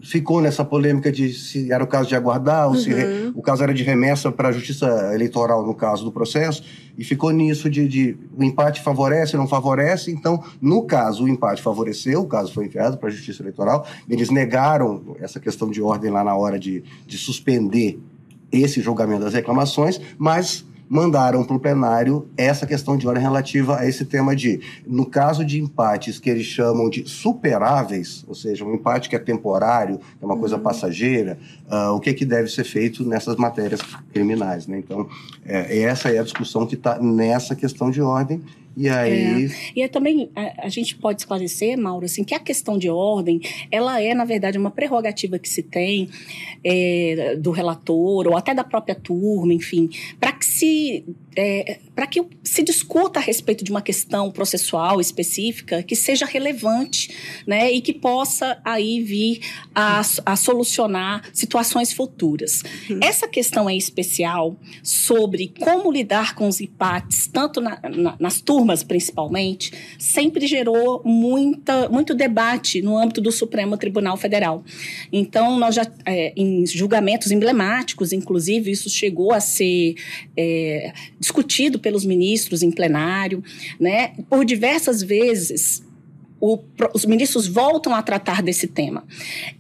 ficou 0.01 0.41
nessa 0.41 0.65
polêmica 0.65 1.11
de 1.11 1.33
se 1.33 1.71
era 1.71 1.83
o 1.83 1.87
caso 1.87 2.09
de 2.09 2.15
aguardar, 2.15 2.67
ou 2.67 2.73
uhum. 2.73 2.79
se 2.79 2.91
re, 2.91 3.31
o 3.35 3.41
caso 3.43 3.63
era 3.63 3.73
de 3.73 3.83
remessa 3.83 4.31
para 4.31 4.49
a 4.49 4.51
justiça 4.51 4.87
eleitoral, 5.13 5.65
no 5.65 5.73
caso 5.75 6.03
do 6.03 6.11
processo, 6.11 6.63
e 6.97 7.03
ficou 7.03 7.31
nisso 7.31 7.69
de, 7.69 7.87
de 7.87 8.17
o 8.35 8.43
empate 8.43 8.81
favorece, 8.81 9.37
não 9.37 9.47
favorece. 9.47 10.11
Então, 10.11 10.43
no 10.61 10.83
caso, 10.83 11.25
o 11.25 11.27
empate 11.27 11.61
favoreceu, 11.61 12.21
o 12.21 12.27
caso 12.27 12.53
foi 12.53 12.65
enviado 12.65 12.97
para 12.97 13.09
a 13.09 13.11
justiça 13.11 13.43
eleitoral, 13.43 13.85
eles 14.09 14.29
negaram 14.29 15.15
essa 15.19 15.39
questão 15.39 15.69
de 15.69 15.81
ordem 15.81 16.09
lá 16.09 16.23
na 16.23 16.35
hora 16.35 16.57
de, 16.57 16.83
de 17.05 17.17
suspender 17.17 17.99
esse 18.51 18.81
julgamento 18.81 19.23
das 19.23 19.33
reclamações, 19.33 19.99
mas 20.17 20.65
mandaram 20.87 21.43
para 21.43 21.55
o 21.55 21.59
plenário 21.59 22.27
essa 22.37 22.65
questão 22.65 22.97
de 22.97 23.07
ordem 23.07 23.23
relativa 23.23 23.77
a 23.79 23.87
esse 23.87 24.05
tema 24.05 24.35
de, 24.35 24.59
no 24.85 25.05
caso 25.05 25.43
de 25.43 25.59
empates 25.59 26.19
que 26.19 26.29
eles 26.29 26.45
chamam 26.45 26.89
de 26.89 27.07
superáveis, 27.07 28.23
ou 28.27 28.35
seja, 28.35 28.63
um 28.63 28.73
empate 28.73 29.09
que 29.09 29.15
é 29.15 29.19
temporário, 29.19 29.97
que 29.97 30.03
é 30.21 30.25
uma 30.25 30.35
uhum. 30.35 30.39
coisa 30.39 30.57
passageira, 30.57 31.37
uh, 31.69 31.91
o 31.91 31.99
que, 31.99 32.13
que 32.13 32.25
deve 32.25 32.49
ser 32.49 32.63
feito 32.63 33.03
nessas 33.03 33.35
matérias 33.35 33.81
criminais. 34.13 34.67
Né? 34.67 34.77
Então, 34.77 35.07
é, 35.45 35.81
essa 35.81 36.09
é 36.09 36.19
a 36.19 36.23
discussão 36.23 36.65
que 36.65 36.75
está 36.75 36.99
nessa 36.99 37.55
questão 37.55 37.89
de 37.89 38.01
ordem 38.01 38.41
e 38.75 38.89
aí. 38.89 39.45
É. 39.45 39.49
E 39.75 39.81
é 39.81 39.87
também 39.87 40.29
a, 40.35 40.65
a, 40.65 40.69
gente 40.69 40.95
pode 40.95 41.21
esclarecer, 41.21 41.77
Mauro, 41.77 42.05
assim, 42.05 42.23
que 42.23 42.35
a 42.35 42.39
questão 42.39 42.77
de 42.77 42.89
ordem, 42.89 43.39
ela 43.71 44.01
é, 44.01 44.13
na 44.13 44.25
verdade, 44.25 44.57
uma 44.57 44.71
prerrogativa 44.71 45.39
que 45.39 45.47
se 45.47 45.63
tem 45.63 46.09
é, 46.63 47.35
do 47.37 47.51
relator 47.51 48.27
ou 48.27 48.35
até 48.37 48.53
da 48.53 48.63
própria 48.63 48.95
turma, 48.95 49.53
enfim, 49.53 49.89
para 50.19 50.33
que 50.33 50.45
se 50.45 51.05
é, 51.35 51.79
para 51.93 52.07
que 52.07 52.25
se 52.43 52.63
discuta 52.63 53.19
a 53.19 53.21
respeito 53.21 53.63
de 53.63 53.71
uma 53.71 53.81
questão 53.81 54.31
processual 54.31 55.01
específica 55.01 55.83
que 55.83 55.95
seja 55.95 56.25
relevante, 56.25 57.43
né, 57.45 57.71
e 57.71 57.81
que 57.81 57.93
possa 57.93 58.59
aí 58.63 59.01
vir 59.01 59.41
a, 59.73 60.01
a 60.25 60.35
solucionar 60.35 61.23
situações 61.33 61.91
futuras. 61.91 62.63
Uhum. 62.89 62.99
Essa 63.01 63.27
questão 63.27 63.69
é 63.69 63.75
especial 63.75 64.57
sobre 64.81 65.53
como 65.59 65.91
lidar 65.91 66.35
com 66.35 66.47
os 66.47 66.61
empates, 66.61 67.27
tanto 67.27 67.59
na, 67.59 67.79
na, 67.83 68.15
nas 68.19 68.41
turmas 68.41 68.64
principalmente, 68.83 69.71
sempre 69.99 70.47
gerou 70.47 71.01
muita, 71.03 71.89
muito 71.89 72.13
debate 72.13 72.81
no 72.81 72.97
âmbito 72.97 73.21
do 73.21 73.31
Supremo 73.31 73.77
Tribunal 73.77 74.17
Federal. 74.17 74.63
Então, 75.11 75.57
nós 75.59 75.75
já, 75.75 75.85
é, 76.05 76.33
em 76.35 76.65
julgamentos 76.65 77.31
emblemáticos, 77.31 78.13
inclusive, 78.13 78.71
isso 78.71 78.89
chegou 78.89 79.33
a 79.33 79.39
ser 79.39 79.95
é, 80.37 80.93
discutido 81.19 81.79
pelos 81.79 82.05
ministros 82.05 82.63
em 82.63 82.71
plenário, 82.71 83.43
né? 83.79 84.13
Por 84.29 84.45
diversas 84.45 85.01
vezes 85.01 85.83
o, 86.39 86.59
os 86.93 87.05
ministros 87.05 87.47
voltam 87.47 87.93
a 87.95 88.01
tratar 88.01 88.43
desse 88.43 88.67
tema. 88.67 89.03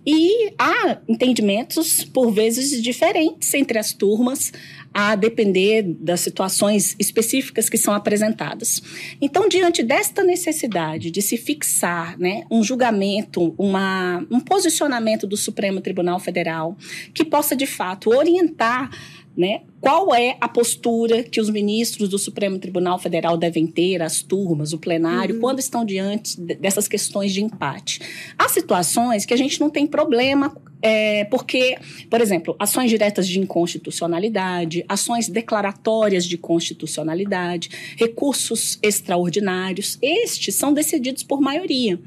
E 0.05 0.53
há 0.57 0.99
entendimentos, 1.07 2.03
por 2.03 2.31
vezes, 2.31 2.81
diferentes 2.81 3.53
entre 3.53 3.79
as 3.79 3.93
turmas, 3.93 4.51
a 4.97 5.13
depender 5.13 5.83
das 5.83 6.21
situações 6.21 6.95
específicas 6.97 7.67
que 7.67 7.77
são 7.77 7.93
apresentadas. 7.93 8.81
Então, 9.19 9.49
diante 9.49 9.83
desta 9.83 10.23
necessidade 10.23 11.11
de 11.11 11.21
se 11.21 11.35
fixar 11.35 12.17
né, 12.17 12.45
um 12.49 12.63
julgamento, 12.63 13.53
uma, 13.57 14.25
um 14.31 14.39
posicionamento 14.39 15.27
do 15.27 15.35
Supremo 15.35 15.81
Tribunal 15.81 16.17
Federal 16.17 16.77
que 17.13 17.25
possa, 17.25 17.57
de 17.57 17.65
fato, 17.65 18.09
orientar 18.09 18.89
né? 19.37 19.63
Qual 19.81 20.15
é 20.15 20.37
a 20.39 20.47
postura 20.47 21.21
que 21.21 21.41
os 21.41 21.49
ministros 21.49 22.07
do 22.07 22.17
Supremo 22.17 22.57
Tribunal 22.57 22.97
Federal 22.97 23.37
devem 23.37 23.67
ter, 23.67 24.01
as 24.01 24.21
turmas, 24.21 24.71
o 24.71 24.77
plenário, 24.77 25.35
uhum. 25.35 25.41
quando 25.41 25.59
estão 25.59 25.83
diante 25.83 26.39
dessas 26.39 26.87
questões 26.87 27.33
de 27.33 27.43
empate? 27.43 27.99
Há 28.39 28.47
situações 28.47 29.25
que 29.25 29.33
a 29.33 29.37
gente 29.37 29.59
não 29.59 29.69
tem 29.69 29.85
problema 29.85 30.55
é, 30.87 31.23
porque, 31.25 31.75
por 32.11 32.21
exemplo, 32.21 32.55
ações 32.59 32.91
diretas 32.91 33.27
de 33.27 33.39
inconstitucionalidade, 33.39 34.85
ações 34.87 35.27
declaratórias 35.27 36.23
de 36.25 36.37
constitucionalidade, 36.37 37.71
recursos 37.97 38.77
extraordinários, 38.83 39.97
estes 39.99 40.53
são 40.53 40.71
decididos 40.71 41.23
por 41.23 41.41
maioria. 41.41 41.99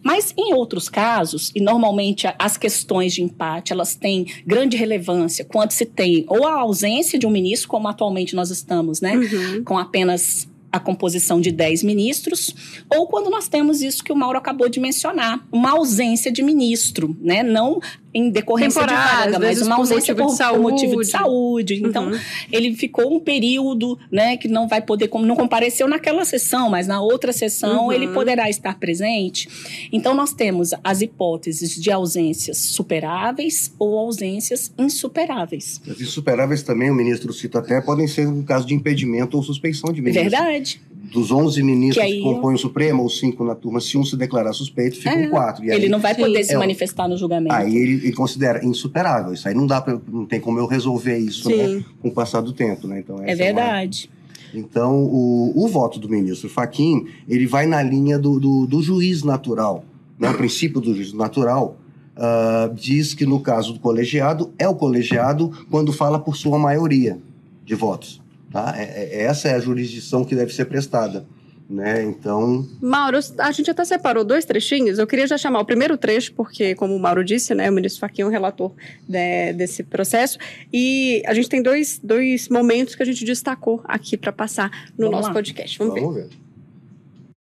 Mas 0.00 0.32
em 0.38 0.54
outros 0.54 0.88
casos, 0.88 1.50
e 1.56 1.60
normalmente 1.60 2.28
as 2.38 2.56
questões 2.56 3.14
de 3.14 3.20
empate, 3.20 3.72
elas 3.72 3.96
têm 3.96 4.24
grande 4.46 4.76
relevância 4.76 5.44
quando 5.44 5.72
se 5.72 5.84
tem 5.84 6.24
ou 6.28 6.46
a 6.46 6.60
ausência 6.60 7.18
de 7.18 7.26
um 7.26 7.30
ministro, 7.30 7.68
como 7.68 7.88
atualmente 7.88 8.36
nós 8.36 8.50
estamos, 8.50 9.00
né, 9.00 9.16
uhum. 9.16 9.64
com 9.64 9.76
apenas 9.76 10.48
a 10.72 10.78
composição 10.78 11.40
de 11.40 11.50
10 11.50 11.82
ministros, 11.82 12.54
ou 12.88 13.06
quando 13.06 13.28
nós 13.28 13.48
temos 13.48 13.82
isso 13.82 14.04
que 14.04 14.12
o 14.12 14.16
Mauro 14.16 14.38
acabou 14.38 14.68
de 14.68 14.78
mencionar, 14.78 15.44
uma 15.50 15.72
ausência 15.72 16.30
de 16.30 16.42
ministro, 16.42 17.16
né? 17.20 17.42
Não 17.42 17.80
em 18.12 18.30
decorrência 18.30 18.82
de 18.82 18.92
vaga, 18.92 19.38
mas 19.38 19.62
uma 19.62 19.76
ausência 19.76 20.14
por, 20.14 20.36
por, 20.36 20.58
motivo 20.58 21.00
de 21.00 21.06
saúde. 21.06 21.80
Então, 21.82 22.10
uhum. 22.10 22.18
ele 22.50 22.74
ficou 22.74 23.14
um 23.14 23.20
período, 23.20 23.98
né, 24.10 24.36
que 24.36 24.48
não 24.48 24.66
vai 24.66 24.82
poder, 24.82 25.08
não 25.12 25.36
compareceu 25.36 25.86
naquela 25.88 26.24
sessão, 26.24 26.70
mas 26.70 26.86
na 26.86 27.00
outra 27.00 27.32
sessão 27.32 27.86
uhum. 27.86 27.92
ele 27.92 28.08
poderá 28.08 28.50
estar 28.50 28.78
presente. 28.78 29.48
Então, 29.92 30.14
nós 30.14 30.32
temos 30.32 30.70
as 30.82 31.00
hipóteses 31.00 31.80
de 31.80 31.90
ausências 31.90 32.58
superáveis 32.58 33.72
ou 33.78 33.98
ausências 33.98 34.72
insuperáveis. 34.76 35.80
As 35.88 36.00
insuperáveis 36.00 36.62
também, 36.62 36.90
o 36.90 36.94
ministro 36.94 37.32
cita 37.32 37.60
até, 37.60 37.80
podem 37.80 38.06
ser 38.06 38.26
um 38.26 38.42
caso 38.42 38.66
de 38.66 38.74
impedimento 38.74 39.36
ou 39.36 39.42
suspeição 39.42 39.92
de 39.92 40.00
ministro. 40.00 40.30
Verdade 40.30 40.80
dos 41.12 41.30
11 41.30 41.62
ministros 41.62 42.06
que, 42.06 42.12
que 42.12 42.22
compõem 42.22 42.54
o 42.54 42.58
Supremo, 42.58 43.02
ou 43.02 43.10
cinco 43.10 43.44
na 43.44 43.54
turma, 43.54 43.80
se 43.80 43.98
um 43.98 44.04
se 44.04 44.16
declarar 44.16 44.52
suspeito, 44.52 44.96
ficam 44.96 45.12
é, 45.12 45.26
quatro. 45.28 45.64
ele 45.64 45.88
não 45.88 45.98
vai 45.98 46.14
poder 46.14 46.42
sim. 46.42 46.50
se 46.50 46.54
é, 46.54 46.58
manifestar 46.58 47.08
no 47.08 47.16
julgamento. 47.16 47.54
Aí 47.54 47.76
ele, 47.76 47.94
ele, 47.94 48.12
considera 48.12 48.64
insuperável. 48.64 49.32
Isso 49.32 49.48
aí 49.48 49.54
não 49.54 49.66
dá 49.66 49.80
pra, 49.80 49.98
não 50.08 50.24
tem 50.24 50.40
como 50.40 50.58
eu 50.58 50.66
resolver 50.66 51.18
isso 51.18 51.48
né, 51.48 51.84
com 52.00 52.08
o 52.08 52.12
passar 52.12 52.40
do 52.40 52.52
tempo. 52.52 52.86
Né? 52.86 53.00
Então, 53.00 53.18
é 53.22 53.34
verdade. 53.34 54.08
É 54.12 54.16
uma... 54.16 54.20
Então, 54.52 55.04
o, 55.04 55.52
o 55.64 55.68
voto 55.68 55.98
do 55.98 56.08
ministro 56.08 56.48
Faquim, 56.48 57.06
ele 57.28 57.46
vai 57.46 57.66
na 57.66 57.82
linha 57.82 58.18
do, 58.18 58.40
do, 58.40 58.66
do 58.66 58.82
juiz 58.82 59.22
natural. 59.22 59.84
Né? 60.18 60.30
O 60.30 60.34
princípio 60.34 60.80
do 60.80 60.94
juiz 60.94 61.12
natural 61.12 61.76
uh, 62.16 62.72
diz 62.74 63.14
que, 63.14 63.24
no 63.24 63.40
caso 63.40 63.74
do 63.74 63.80
colegiado, 63.80 64.52
é 64.58 64.68
o 64.68 64.74
colegiado 64.74 65.50
quando 65.70 65.92
fala 65.92 66.18
por 66.18 66.36
sua 66.36 66.58
maioria 66.58 67.18
de 67.64 67.74
votos. 67.74 68.20
Tá? 68.50 68.74
É, 68.76 68.82
é, 68.82 69.22
essa 69.22 69.48
é 69.48 69.54
a 69.54 69.60
jurisdição 69.60 70.24
que 70.24 70.34
deve 70.34 70.52
ser 70.52 70.64
prestada. 70.64 71.26
Né? 71.68 72.02
Então. 72.02 72.68
Mauro, 72.82 73.16
a 73.38 73.52
gente 73.52 73.70
até 73.70 73.84
separou 73.84 74.24
dois 74.24 74.44
trechinhos. 74.44 74.98
Eu 74.98 75.06
queria 75.06 75.26
já 75.28 75.38
chamar 75.38 75.60
o 75.60 75.64
primeiro 75.64 75.96
trecho, 75.96 76.32
porque, 76.34 76.74
como 76.74 76.96
o 76.96 76.98
Mauro 76.98 77.24
disse, 77.24 77.54
né, 77.54 77.70
o 77.70 77.72
ministro 77.72 78.00
Faquinha 78.00 78.24
é 78.24 78.28
o 78.28 78.30
relator 78.30 78.72
de, 79.08 79.52
desse 79.52 79.84
processo. 79.84 80.36
E 80.72 81.22
a 81.26 81.32
gente 81.32 81.48
tem 81.48 81.62
dois, 81.62 82.00
dois 82.02 82.48
momentos 82.48 82.96
que 82.96 83.02
a 83.04 83.06
gente 83.06 83.24
destacou 83.24 83.80
aqui 83.84 84.16
para 84.16 84.32
passar 84.32 84.68
no 84.98 85.06
Vamos 85.06 85.12
nosso 85.12 85.28
lá. 85.28 85.34
podcast. 85.34 85.78
Vamos, 85.78 85.94
Vamos 85.94 86.14
ver. 86.16 86.22
ver. 86.24 86.30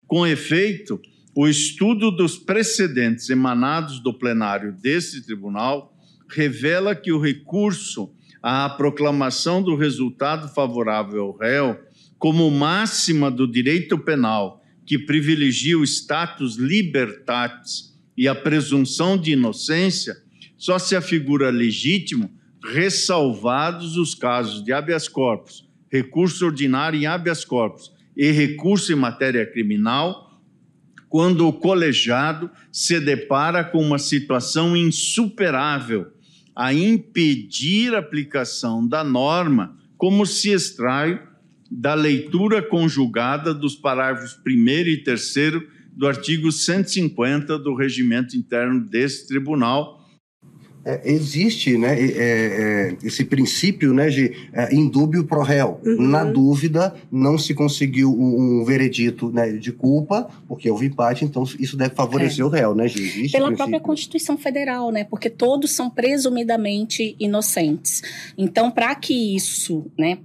Com 0.07 0.25
efeito, 0.25 1.01
o 1.35 1.49
estudo 1.49 2.13
dos 2.13 2.39
precedentes 2.39 3.29
emanados 3.29 3.99
do 3.99 4.15
plenário 4.15 4.71
desse 4.73 5.27
tribunal 5.27 5.93
revela 6.29 6.95
que 6.95 7.11
o 7.11 7.21
recurso 7.21 8.13
à 8.47 8.69
proclamação 8.69 9.63
do 9.63 9.75
resultado 9.75 10.53
favorável 10.53 11.23
ao 11.23 11.37
réu 11.39 11.81
como 12.19 12.51
máxima 12.51 13.31
do 13.31 13.51
direito 13.51 13.99
penal 13.99 14.63
que 14.85 14.99
privilegia 14.99 15.79
o 15.79 15.83
status 15.83 16.57
libertatis 16.57 17.95
e 18.15 18.29
a 18.29 18.35
presunção 18.35 19.17
de 19.17 19.33
inocência, 19.33 20.15
só 20.59 20.79
se 20.79 20.95
afigura 20.95 21.49
legítimo 21.49 22.31
ressalvados 22.63 23.97
os 23.97 24.15
casos 24.15 24.63
de 24.63 24.75
habeas 24.75 25.09
corpus, 25.09 25.67
recurso 25.91 26.45
ordinário 26.45 27.01
em 27.01 27.07
habeas 27.07 27.47
corpus 27.47 27.95
e 28.15 28.31
recurso 28.31 28.93
em 28.93 28.97
matéria 28.97 29.47
criminal, 29.47 30.39
quando 31.09 31.49
o 31.49 31.53
colegiado 31.53 32.51
se 32.71 33.01
depara 33.01 33.65
com 33.65 33.79
uma 33.79 33.99
situação 33.99 34.77
insuperável 34.77 36.13
a 36.55 36.73
impedir 36.73 37.95
a 37.95 37.99
aplicação 37.99 38.87
da 38.87 39.03
norma, 39.03 39.77
como 39.97 40.25
se 40.25 40.51
extrai 40.51 41.21
da 41.71 41.95
leitura 41.95 42.63
conjugada 42.63 43.53
dos 43.53 43.75
parágrafos 43.75 44.39
1 44.47 44.51
e 44.69 45.03
3 45.03 45.35
do 45.93 46.07
artigo 46.07 46.53
150 46.53 47.59
do 47.59 47.75
regimento 47.75 48.37
interno 48.37 48.81
desse 48.81 49.27
tribunal. 49.27 50.04
É, 50.85 51.01
existe 51.05 51.77
né, 51.79 51.99
é, 51.99 52.13
é, 52.17 52.97
esse 53.03 53.25
princípio 53.25 53.95
né, 53.95 54.09
de 54.09 54.33
é, 54.53 54.75
indúbio 54.75 55.25
pro 55.25 55.43
réu. 55.43 55.81
Uhum. 55.85 56.03
Na 56.03 56.25
dúvida, 56.25 56.95
não 57.11 57.39
se 57.39 57.55
conseguiu 57.55 58.13
um, 58.13 58.61
um 58.61 58.65
veredito 58.65 59.31
né, 59.31 59.53
de 59.53 59.73
culpa, 59.73 60.29
porque 60.47 60.71
houve 60.71 60.87
empate, 60.87 61.25
então 61.25 61.43
isso 61.59 61.77
deve 61.77 61.95
favorecer 61.95 62.43
é. 62.43 62.45
o 62.45 62.49
réu, 62.49 62.75
né, 62.75 62.85
Existe 62.87 63.33
Pela 63.33 63.53
própria 63.53 63.81
Constituição 63.81 64.37
Federal, 64.37 64.91
né? 64.91 65.05
Porque 65.05 65.29
todos 65.29 65.73
são 65.73 65.91
presumidamente 65.91 67.17
inocentes. 67.19 68.03
Então, 68.37 68.71
para 68.71 68.95
que 68.95 69.35
isso, 69.35 69.87
né, 69.99 70.19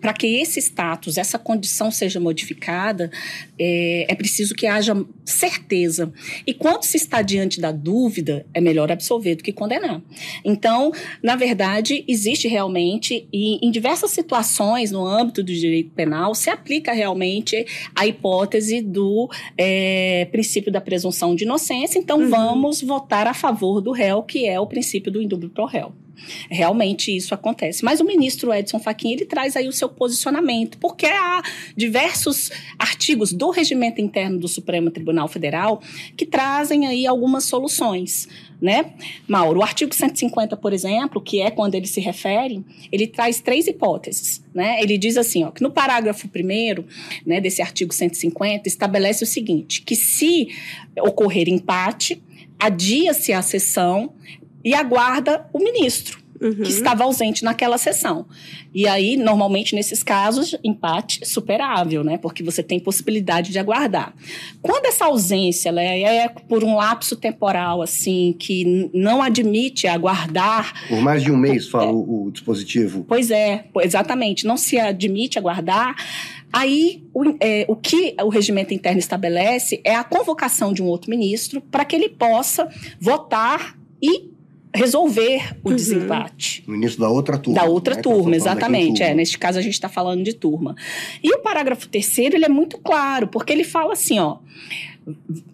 para 0.00 0.12
que 0.12 0.26
esse 0.26 0.58
status, 0.60 1.16
essa 1.16 1.38
condição 1.38 1.90
seja 1.90 2.18
modificada, 2.18 3.10
é, 3.58 4.06
é, 4.08 4.14
preciso 4.14 4.54
que 4.54 4.66
haja 4.66 4.94
certeza. 5.24 6.12
E 6.46 6.52
quando 6.52 6.84
se 6.84 6.96
está 6.96 7.22
diante 7.22 7.60
da 7.60 7.70
dúvida, 7.70 8.46
é 8.52 8.60
melhor 8.60 8.90
absolver 8.90 9.36
do 9.36 9.42
que 9.42 9.52
condenar. 9.52 10.02
Então, 10.44 10.92
na 11.22 11.36
verdade, 11.36 12.04
existe 12.08 12.48
realmente, 12.48 13.28
e 13.32 13.64
em 13.64 13.70
diversas 13.70 14.10
situações 14.10 14.90
no 14.90 15.06
âmbito 15.06 15.42
do 15.42 15.52
direito 15.52 15.90
penal, 15.90 16.34
se 16.34 16.50
aplica 16.50 16.92
realmente 16.92 17.64
a 17.94 18.06
hipótese 18.06 18.80
do 18.80 19.30
é, 19.56 20.26
princípio 20.32 20.72
da 20.72 20.80
presunção 20.80 21.34
de 21.34 21.44
inocência. 21.44 21.98
Então, 21.98 22.18
uhum. 22.18 22.28
vamos 22.30 22.82
votar 22.82 23.26
a 23.26 23.34
favor 23.34 23.80
do 23.80 23.92
réu, 23.92 24.22
que 24.22 24.46
é 24.46 24.58
o 24.58 24.66
princípio 24.66 25.12
do 25.12 25.22
indúbio 25.22 25.50
pro 25.50 25.64
réu. 25.64 25.92
Realmente 26.50 27.14
isso 27.14 27.34
acontece. 27.34 27.84
Mas 27.84 28.00
o 28.00 28.04
ministro 28.04 28.52
Edson 28.52 28.78
Fachin, 28.78 29.12
ele 29.12 29.24
traz 29.24 29.56
aí 29.56 29.68
o 29.68 29.72
seu 29.72 29.88
posicionamento, 29.88 30.78
porque 30.78 31.06
há 31.06 31.42
diversos 31.76 32.50
artigos 32.78 33.32
do 33.32 33.50
regimento 33.50 34.00
interno 34.00 34.38
do 34.38 34.48
Supremo 34.48 34.90
Tribunal 34.90 35.28
Federal 35.28 35.82
que 36.16 36.26
trazem 36.26 36.86
aí 36.86 37.06
algumas 37.06 37.44
soluções. 37.44 38.28
Né? 38.60 38.92
Mauro, 39.26 39.60
o 39.60 39.62
artigo 39.62 39.94
150, 39.94 40.54
por 40.54 40.74
exemplo, 40.74 41.18
que 41.18 41.40
é 41.40 41.50
quando 41.50 41.74
ele 41.74 41.86
se 41.86 41.98
refere, 41.98 42.62
ele 42.92 43.06
traz 43.06 43.40
três 43.40 43.66
hipóteses. 43.66 44.44
Né? 44.54 44.82
Ele 44.82 44.98
diz 44.98 45.16
assim, 45.16 45.44
ó, 45.44 45.50
que 45.50 45.62
no 45.62 45.70
parágrafo 45.70 46.28
primeiro 46.28 46.84
né, 47.24 47.40
desse 47.40 47.62
artigo 47.62 47.94
150, 47.94 48.68
estabelece 48.68 49.24
o 49.24 49.26
seguinte, 49.26 49.80
que 49.80 49.96
se 49.96 50.48
ocorrer 50.98 51.48
empate, 51.48 52.22
adia-se 52.58 53.32
a 53.32 53.40
sessão 53.40 54.12
e 54.64 54.74
aguarda 54.74 55.46
o 55.52 55.58
ministro. 55.58 56.20
Uhum. 56.40 56.54
que 56.54 56.70
estava 56.70 57.04
ausente 57.04 57.44
naquela 57.44 57.76
sessão. 57.76 58.24
E 58.72 58.88
aí, 58.88 59.14
normalmente, 59.14 59.74
nesses 59.74 60.02
casos, 60.02 60.56
empate 60.64 61.20
superável, 61.28 62.02
né? 62.02 62.16
Porque 62.16 62.42
você 62.42 62.62
tem 62.62 62.80
possibilidade 62.80 63.52
de 63.52 63.58
aguardar. 63.58 64.14
Quando 64.62 64.86
essa 64.86 65.04
ausência 65.04 65.68
é, 65.78 66.00
é 66.00 66.28
por 66.30 66.64
um 66.64 66.76
lapso 66.76 67.14
temporal, 67.14 67.82
assim, 67.82 68.34
que 68.38 68.88
não 68.94 69.20
admite 69.20 69.86
aguardar... 69.86 70.88
Por 70.88 71.02
mais 71.02 71.22
de 71.22 71.30
um 71.30 71.36
mês, 71.36 71.66
é, 71.66 71.70
fala 71.70 71.92
o, 71.92 72.28
o 72.28 72.30
dispositivo. 72.30 73.04
Pois 73.06 73.30
é, 73.30 73.66
exatamente. 73.82 74.46
Não 74.46 74.56
se 74.56 74.78
admite 74.78 75.38
aguardar... 75.38 75.94
Aí, 76.52 77.04
o, 77.14 77.36
é, 77.38 77.64
o, 77.68 77.76
que 77.76 78.16
o 78.20 78.28
regimento 78.28 78.74
interno 78.74 78.98
estabelece 78.98 79.80
é 79.84 79.94
a 79.94 80.02
convocação 80.02 80.72
de 80.72 80.82
um 80.82 80.86
outro 80.86 81.08
ministro 81.08 81.60
para 81.60 81.84
que 81.84 81.94
ele 81.94 82.08
possa 82.08 82.68
votar 82.98 83.78
e 84.02 84.29
resolver 84.74 85.56
o 85.64 85.70
uhum. 85.70 85.76
desempate. 85.76 86.62
No 86.66 86.74
início 86.74 86.98
da 86.98 87.08
outra 87.08 87.36
turma. 87.36 87.60
Da 87.60 87.66
outra 87.66 87.96
né? 87.96 88.02
turma, 88.02 88.36
exatamente. 88.36 89.02
É, 89.02 89.14
neste 89.14 89.38
caso 89.38 89.58
a 89.58 89.62
gente 89.62 89.74
está 89.74 89.88
falando 89.88 90.22
de 90.22 90.32
turma. 90.32 90.74
E 91.22 91.32
o 91.34 91.38
parágrafo 91.40 91.88
terceiro 91.88 92.36
ele 92.36 92.44
é 92.44 92.48
muito 92.48 92.78
claro, 92.78 93.28
porque 93.28 93.52
ele 93.52 93.64
fala 93.64 93.92
assim, 93.92 94.18
ó. 94.18 94.38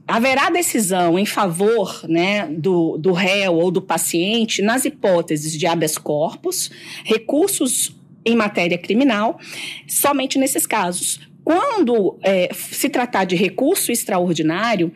Haverá 0.06 0.50
decisão 0.50 1.18
em 1.18 1.24
favor 1.24 2.04
né, 2.08 2.46
do, 2.46 2.98
do 2.98 3.12
réu 3.12 3.54
ou 3.54 3.70
do 3.70 3.80
paciente 3.80 4.60
nas 4.60 4.84
hipóteses 4.84 5.56
de 5.56 5.66
habeas 5.66 5.96
corpus, 5.96 6.70
recursos 7.04 7.96
em 8.24 8.36
matéria 8.36 8.76
criminal, 8.76 9.38
somente 9.86 10.38
nesses 10.38 10.66
casos. 10.66 11.20
Quando 11.44 12.18
é, 12.22 12.50
se 12.52 12.88
tratar 12.88 13.24
de 13.24 13.36
recurso 13.36 13.92
extraordinário, 13.92 14.92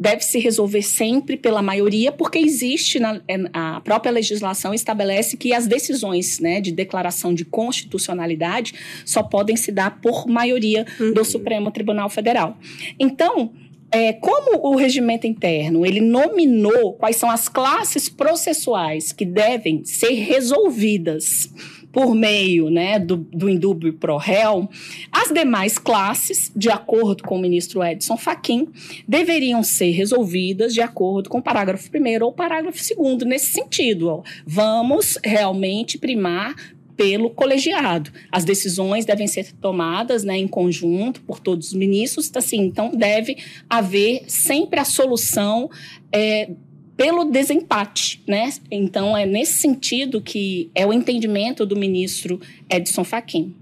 deve 0.00 0.24
se 0.24 0.38
resolver 0.38 0.80
sempre 0.80 1.36
pela 1.36 1.60
maioria, 1.60 2.10
porque 2.10 2.38
existe 2.38 2.98
na, 2.98 3.20
é, 3.28 3.36
a 3.52 3.82
própria 3.82 4.10
legislação 4.10 4.72
estabelece 4.72 5.36
que 5.36 5.52
as 5.52 5.66
decisões 5.66 6.40
né, 6.40 6.58
de 6.58 6.72
declaração 6.72 7.34
de 7.34 7.44
constitucionalidade 7.44 8.72
só 9.04 9.22
podem 9.22 9.56
se 9.56 9.70
dar 9.70 10.00
por 10.00 10.26
maioria 10.26 10.86
uhum. 10.98 11.12
do 11.12 11.22
Supremo 11.22 11.70
Tribunal 11.70 12.08
Federal. 12.08 12.56
Então, 12.98 13.52
é, 13.92 14.14
como 14.14 14.58
o 14.68 14.76
regimento 14.76 15.26
interno 15.26 15.84
ele 15.84 16.00
nominou 16.00 16.94
quais 16.94 17.16
são 17.16 17.30
as 17.30 17.48
classes 17.48 18.08
processuais 18.08 19.12
que 19.12 19.26
devem 19.26 19.84
ser 19.84 20.12
resolvidas 20.12 21.52
por 21.92 22.14
meio 22.14 22.70
né, 22.70 22.98
do, 22.98 23.16
do 23.16 23.48
indúbio 23.48 23.92
pro 23.92 24.16
réu, 24.16 24.68
as 25.10 25.32
demais 25.32 25.78
classes, 25.78 26.52
de 26.54 26.70
acordo 26.70 27.22
com 27.22 27.36
o 27.36 27.40
ministro 27.40 27.82
Edson 27.82 28.16
Fachin, 28.16 28.68
deveriam 29.06 29.62
ser 29.62 29.90
resolvidas 29.90 30.72
de 30.72 30.80
acordo 30.80 31.28
com 31.28 31.38
o 31.38 31.42
parágrafo 31.42 31.88
1 31.92 32.24
ou 32.24 32.32
parágrafo 32.32 32.78
2 32.96 33.24
nesse 33.24 33.52
sentido. 33.52 34.08
Ó, 34.08 34.22
vamos 34.46 35.18
realmente 35.24 35.98
primar 35.98 36.54
pelo 37.00 37.30
colegiado. 37.30 38.10
As 38.30 38.44
decisões 38.44 39.06
devem 39.06 39.26
ser 39.26 39.52
tomadas 39.54 40.22
né, 40.22 40.36
em 40.36 40.46
conjunto 40.46 41.22
por 41.22 41.40
todos 41.40 41.68
os 41.68 41.72
ministros, 41.72 42.30
assim, 42.34 42.58
então 42.58 42.90
deve 42.94 43.38
haver 43.70 44.24
sempre 44.28 44.78
a 44.78 44.84
solução 44.84 45.70
é, 46.12 46.50
pelo 47.00 47.24
desempate, 47.24 48.22
né? 48.28 48.52
Então 48.70 49.16
é 49.16 49.24
nesse 49.24 49.54
sentido 49.54 50.20
que 50.20 50.70
é 50.74 50.86
o 50.86 50.92
entendimento 50.92 51.64
do 51.64 51.74
ministro 51.74 52.38
Edson 52.68 53.04
Fachin. 53.04 53.54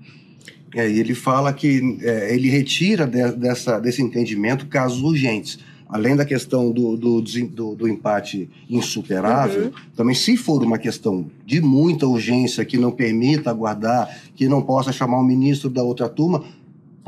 É, 0.74 0.90
e 0.90 0.98
ele 0.98 1.14
fala 1.14 1.52
que 1.52 1.98
é, 2.02 2.34
ele 2.34 2.50
retira 2.50 3.06
de, 3.06 3.30
dessa, 3.36 3.78
desse 3.78 4.02
entendimento 4.02 4.66
casos 4.66 5.00
urgentes. 5.02 5.60
Além 5.88 6.16
da 6.16 6.24
questão 6.24 6.72
do, 6.72 6.96
do, 6.96 7.22
do, 7.22 7.74
do 7.76 7.88
empate 7.88 8.50
insuperável, 8.68 9.66
uhum. 9.66 9.72
também 9.94 10.16
se 10.16 10.36
for 10.36 10.60
uma 10.64 10.76
questão 10.76 11.30
de 11.46 11.60
muita 11.60 12.08
urgência 12.08 12.64
que 12.64 12.76
não 12.76 12.90
permita 12.90 13.50
aguardar, 13.50 14.20
que 14.34 14.48
não 14.48 14.62
possa 14.62 14.92
chamar 14.92 15.18
o 15.20 15.24
ministro 15.24 15.70
da 15.70 15.84
outra 15.84 16.08
turma, 16.08 16.44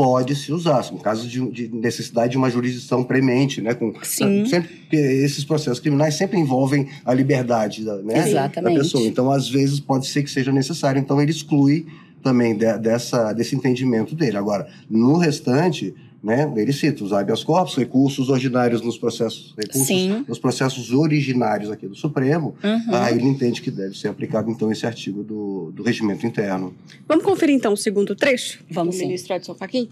pode 0.00 0.34
se 0.34 0.50
usar, 0.50 0.90
no 0.92 0.98
caso 0.98 1.28
de, 1.28 1.46
de, 1.50 1.68
necessidade 1.68 2.30
de 2.30 2.38
uma 2.38 2.48
jurisdição 2.48 3.04
premente, 3.04 3.60
né? 3.60 3.74
Com, 3.74 3.92
Sim. 4.02 4.46
Sempre, 4.46 4.70
esses 4.96 5.44
processos 5.44 5.78
criminais 5.78 6.14
sempre 6.14 6.38
envolvem 6.38 6.88
a 7.04 7.12
liberdade 7.12 7.84
da, 7.84 7.96
né, 7.96 8.32
da 8.32 8.62
pessoa. 8.62 9.06
Então, 9.06 9.30
às 9.30 9.46
vezes, 9.46 9.78
pode 9.78 10.06
ser 10.06 10.22
que 10.22 10.30
seja 10.30 10.50
necessário. 10.50 10.98
Então, 10.98 11.20
ele 11.20 11.30
exclui 11.30 11.86
também 12.22 12.56
de, 12.56 12.78
dessa, 12.78 13.34
desse 13.34 13.54
entendimento 13.54 14.14
dele. 14.14 14.38
Agora, 14.38 14.66
no 14.88 15.18
restante, 15.18 15.94
né? 16.22 16.52
Ele 16.56 16.72
cita 16.72 17.02
os 17.02 17.12
habeas 17.12 17.42
corpus, 17.42 17.76
recursos 17.76 18.28
ordinários 18.28 18.82
nos 18.82 18.98
processos, 18.98 19.54
recursos 19.56 19.86
Sim. 19.86 20.24
nos 20.28 20.38
processos 20.38 20.92
originários 20.92 21.70
aqui 21.70 21.88
do 21.88 21.94
Supremo. 21.94 22.54
Uhum. 22.62 22.94
Aí 22.94 23.16
ele 23.16 23.26
entende 23.26 23.62
que 23.62 23.70
deve 23.70 23.96
ser 23.96 24.08
aplicado 24.08 24.50
então 24.50 24.70
esse 24.70 24.86
artigo 24.86 25.22
do, 25.24 25.72
do 25.72 25.82
regimento 25.82 26.26
interno. 26.26 26.74
Vamos 27.08 27.24
conferir 27.24 27.54
então 27.54 27.72
o 27.72 27.76
segundo 27.76 28.14
trecho? 28.14 28.62
Vamos, 28.70 28.96
do 28.96 29.00
ministro 29.00 29.34
Edson 29.34 29.54
Fachin. 29.54 29.88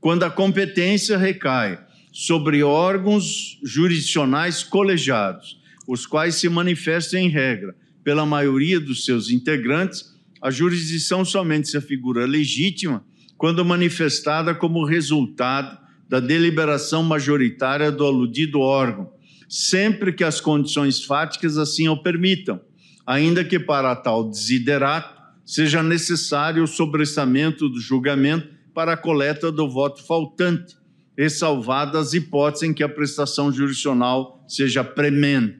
Quando 0.00 0.24
a 0.24 0.30
competência 0.30 1.16
recai 1.16 1.78
sobre 2.12 2.62
órgãos 2.62 3.60
jurisdicionais 3.62 4.64
colegiados, 4.64 5.60
os 5.86 6.06
quais 6.06 6.36
se 6.36 6.48
manifestam 6.48 7.20
em 7.20 7.28
regra 7.28 7.76
pela 8.02 8.26
maioria 8.26 8.80
dos 8.80 9.04
seus 9.04 9.30
integrantes, 9.30 10.10
a 10.42 10.50
jurisdição 10.50 11.24
somente 11.24 11.68
se 11.68 11.76
afigura 11.76 12.26
legítima 12.26 13.04
quando 13.40 13.64
manifestada 13.64 14.54
como 14.54 14.84
resultado 14.84 15.78
da 16.06 16.20
deliberação 16.20 17.02
majoritária 17.02 17.90
do 17.90 18.04
aludido 18.04 18.60
órgão, 18.60 19.14
sempre 19.48 20.12
que 20.12 20.22
as 20.22 20.42
condições 20.42 21.02
fáticas 21.02 21.56
assim 21.56 21.88
o 21.88 21.96
permitam, 21.96 22.60
ainda 23.06 23.42
que 23.42 23.58
para 23.58 23.96
tal 23.96 24.28
desiderato 24.28 25.18
seja 25.42 25.82
necessário 25.82 26.62
o 26.62 26.66
sobressamento 26.66 27.66
do 27.70 27.80
julgamento 27.80 28.46
para 28.74 28.92
a 28.92 28.96
coleta 28.96 29.50
do 29.50 29.66
voto 29.66 30.04
faltante, 30.06 30.76
ressalvadas 31.16 32.08
as 32.08 32.12
hipóteses 32.12 32.68
em 32.68 32.74
que 32.74 32.82
a 32.82 32.90
prestação 32.90 33.50
jurisdicional 33.50 34.44
seja 34.46 34.84
premente. 34.84 35.59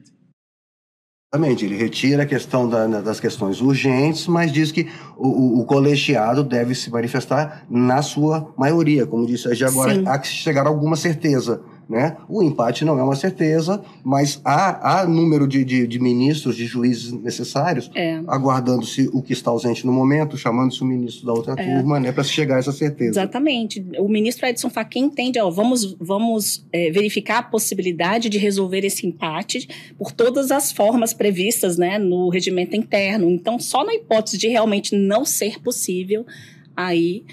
Exatamente, 1.33 1.63
ele 1.63 1.77
retira 1.77 2.23
a 2.23 2.25
questão 2.25 2.67
da, 2.67 2.85
das 2.99 3.17
questões 3.17 3.61
urgentes, 3.61 4.27
mas 4.27 4.51
diz 4.51 4.69
que 4.69 4.89
o, 5.15 5.61
o, 5.61 5.65
colegiado 5.65 6.43
deve 6.43 6.75
se 6.75 6.91
manifestar 6.91 7.65
na 7.69 8.01
sua 8.01 8.53
maioria, 8.57 9.07
como 9.07 9.25
disse 9.25 9.47
aí 9.47 9.63
agora, 9.63 9.95
Sim. 9.95 10.03
há 10.05 10.19
que 10.19 10.27
chegar 10.27 10.65
a 10.65 10.69
alguma 10.69 10.97
certeza 10.97 11.61
né? 11.91 12.15
O 12.29 12.41
empate 12.41 12.85
não 12.85 12.97
é 12.97 13.03
uma 13.03 13.15
certeza, 13.15 13.81
mas 14.03 14.39
há, 14.45 15.01
há 15.01 15.05
número 15.05 15.47
de, 15.47 15.63
de, 15.65 15.85
de 15.85 15.99
ministros, 15.99 16.55
de 16.55 16.65
juízes 16.65 17.11
necessários, 17.11 17.91
É. 17.93 18.21
aguardando-se 18.27 19.09
o 19.13 19.21
que 19.21 19.33
está 19.33 19.51
ausente 19.51 19.85
no 19.85 19.91
momento, 19.91 20.37
chamando-se 20.37 20.81
o 20.81 20.85
ministro 20.85 21.25
da 21.25 21.33
outra 21.33 21.53
É. 21.57 21.75
turma, 21.75 21.99
né? 21.99 22.11
Para 22.11 22.23
se 22.23 22.31
chegar 22.31 22.55
a 22.55 22.59
essa 22.59 22.71
certeza. 22.71 23.11
Exatamente. 23.11 23.85
O 23.99 24.07
ministro 24.07 24.47
Edson 24.47 24.69
Fachin 24.69 25.01
entende, 25.01 25.37
ó, 25.39 25.49
vamos, 25.49 25.95
vamos 25.99 26.65
é, 26.71 26.89
verificar 26.91 27.39
a 27.39 27.43
possibilidade 27.43 28.29
de 28.29 28.37
resolver 28.37 28.85
esse 28.85 29.05
empate 29.05 29.67
por 29.97 30.11
todas 30.11 30.49
as 30.51 30.71
formas 30.71 31.13
previstas 31.13 31.77
né, 31.77 31.99
no 31.99 32.29
regimento 32.29 32.75
interno. 32.75 33.29
Então, 33.29 33.59
só 33.59 33.83
na 33.83 33.93
hipótese 33.93 34.37
de 34.37 34.47
realmente 34.47 34.95
não 34.95 35.25
ser 35.25 35.59
possível, 35.61 36.25
aí 36.75 37.23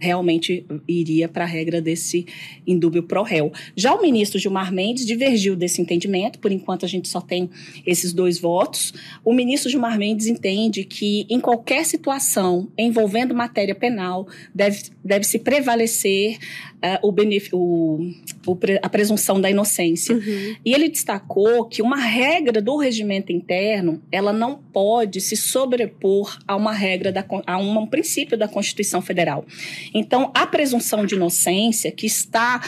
realmente 0.00 0.64
iria 0.88 1.28
para 1.28 1.44
a 1.44 1.46
regra 1.46 1.80
desse 1.80 2.26
indúbio 2.66 3.02
pro 3.02 3.22
réu. 3.22 3.52
Já 3.76 3.94
o 3.94 4.00
ministro 4.00 4.38
Gilmar 4.38 4.72
Mendes 4.72 5.04
divergiu 5.04 5.54
desse 5.54 5.80
entendimento, 5.80 6.38
por 6.38 6.50
enquanto 6.50 6.84
a 6.84 6.88
gente 6.88 7.08
só 7.08 7.20
tem 7.20 7.50
esses 7.86 8.12
dois 8.12 8.38
votos. 8.38 8.94
O 9.24 9.32
ministro 9.32 9.70
Gilmar 9.70 9.98
Mendes 9.98 10.26
entende 10.26 10.84
que 10.84 11.26
em 11.28 11.38
qualquer 11.38 11.84
situação 11.84 12.68
envolvendo 12.76 13.34
matéria 13.34 13.74
penal 13.74 14.26
deve, 14.54 14.84
deve 15.04 15.24
se 15.24 15.38
prevalecer 15.38 16.38
ah, 16.82 16.98
o 17.02 17.12
benef- 17.12 17.50
o- 17.52 18.10
o 18.46 18.56
pre- 18.56 18.80
a 18.82 18.88
presunção 18.88 19.40
da 19.40 19.50
inocência. 19.50 20.14
Uhum. 20.14 20.56
E 20.64 20.72
ele 20.74 20.88
destacou 20.88 21.64
que 21.66 21.82
uma 21.82 21.96
regra 21.96 22.60
do 22.62 22.76
regimento 22.76 23.32
interno, 23.32 24.02
ela 24.10 24.32
não 24.32 24.56
pode 24.56 25.20
se 25.20 25.36
sobrepor 25.36 26.38
a 26.46 26.56
uma 26.56 26.72
regra 26.72 27.12
da, 27.12 27.24
a 27.46 27.58
um 27.58 27.86
princípio 27.86 28.36
da 28.38 28.48
Constituição 28.48 29.00
Federal. 29.02 29.44
Então, 29.94 30.30
a 30.34 30.46
presunção 30.46 31.04
de 31.04 31.14
inocência 31.14 31.90
que 31.92 32.06
está 32.06 32.60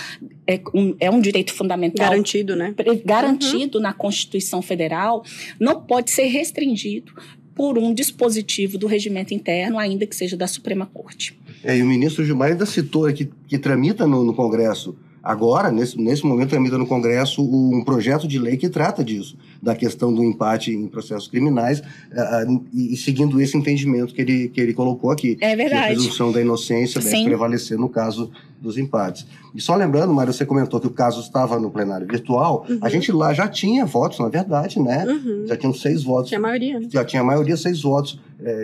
é 0.47 0.61
um, 0.75 0.95
é 1.01 1.11
um 1.11 1.21
direito 1.21 1.53
fundamental 1.55 2.09
Garantido, 2.11 2.55
né? 2.57 2.75
garantido 3.05 3.81
na 3.81 3.93
Constituição 3.93 4.61
Federal 4.61 5.25
não 5.59 5.81
pode 5.81 6.11
ser 6.11 6.25
restringido 6.25 7.13
por 7.55 7.77
um 7.79 7.93
dispositivo 7.93 8.79
do 8.79 8.87
regimento 8.87 9.35
interno, 9.35 9.79
ainda 9.79 10.07
que 10.07 10.17
seja 10.17 10.37
da 10.37 10.47
Suprema 10.47 10.87
Corte. 10.87 11.39
É, 11.65 11.77
e 11.77 11.83
o 11.83 11.87
ministro 11.87 12.25
Gilmar 12.25 12.51
ainda 12.51 12.67
citou 12.67 13.13
que, 13.13 13.29
que 13.47 13.59
tramita 13.59 14.07
no, 14.07 14.25
no 14.25 14.35
Congresso, 14.35 14.97
agora, 15.23 15.71
nesse, 15.71 15.97
nesse 16.01 16.25
momento, 16.27 16.51
tramita 16.51 16.77
no 16.77 16.87
Congresso 16.87 17.43
um 17.43 17.85
projeto 17.85 18.27
de 18.27 18.39
lei 18.39 18.57
que 18.57 18.69
trata 18.69 19.05
disso, 19.05 19.37
da 19.63 19.75
questão 19.75 20.13
do 20.13 20.25
empate 20.25 20.73
em 20.73 20.89
processos 20.89 21.29
criminais, 21.29 21.83
ah, 22.13 22.45
e, 22.73 22.95
e 22.95 22.97
seguindo 22.97 23.41
esse 23.41 23.57
entendimento 23.57 24.13
que 24.13 24.21
ele, 24.21 24.49
que 24.49 24.61
ele 24.61 24.75
colocou 24.75 25.11
aqui. 25.11 25.33
É 25.33 25.35
Que 25.35 25.45
a 25.45 25.57
verdade. 25.57 25.95
presunção 25.95 26.33
da 26.33 26.41
inocência 26.41 27.01
deve 27.01 27.17
Sim. 27.17 27.25
prevalecer 27.25 27.79
no 27.79 27.89
caso 27.89 28.31
dos 28.63 28.79
empates. 28.79 29.27
E 29.55 29.61
só 29.61 29.75
lembrando, 29.75 30.15
Mário, 30.15 30.33
você 30.33 30.47
comentou 30.47 30.81
que 30.81 30.87
o 30.87 30.91
caso 30.91 31.21
estava 31.21 31.59
no 31.59 31.71
plenário 31.71 32.07
virtual, 32.07 32.65
a 32.81 32.89
gente 32.89 33.11
lá 33.13 33.35
já 33.35 33.49
tinha 33.49 33.85
votos, 33.85 34.19
na 34.21 34.29
verdade, 34.29 34.81
né? 34.81 35.05
Uhum. 35.05 35.45
Já 35.47 35.57
tinham 35.57 35.75
seis 35.75 36.03
votos 36.03 36.29
Tinha 36.29 36.39
a 36.39 36.43
maioria, 36.43 36.79
né? 36.81 36.87
já 36.91 37.05
tinha 37.05 37.21
a 37.21 37.25
maioria 37.25 37.57
seis 37.57 37.83
votos, 37.83 38.19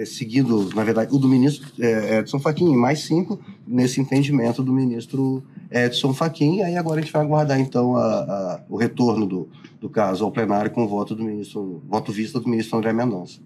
seguindo, 0.07 0.71
na 0.75 0.83
verdade, 0.85 1.15
o 1.15 1.19
do 1.19 1.29
ministro 1.29 1.69
eh, 1.79 2.19
Edson 2.19 2.39
Fachin, 2.41 2.75
mais 2.77 3.01
cinco 3.01 3.39
nesse 3.67 4.01
entendimento 4.01 4.63
do 4.63 4.73
ministro 4.73 5.43
Edson 5.71 6.13
Fachin. 6.15 6.57
E 6.59 6.63
aí 6.63 6.77
agora 6.77 7.01
a 7.01 7.03
gente 7.03 7.13
vai 7.13 7.23
aguardar, 7.23 7.61
então, 7.61 7.97
a- 7.97 8.01
a- 8.01 8.61
o 8.69 8.77
retorno 8.77 9.27
do, 9.27 9.49
do 9.81 9.89
caso 9.89 10.25
ao 10.25 10.31
plenário 10.33 10.71
com 10.71 10.85
o 10.85 10.89
voto 10.89 11.15
do 11.15 11.23
ministro, 11.23 11.83
voto 11.89 12.11
vista 12.13 12.41
do 12.41 12.49
ministro 12.49 12.79
André 12.79 12.93
Mendonça. 12.93 13.41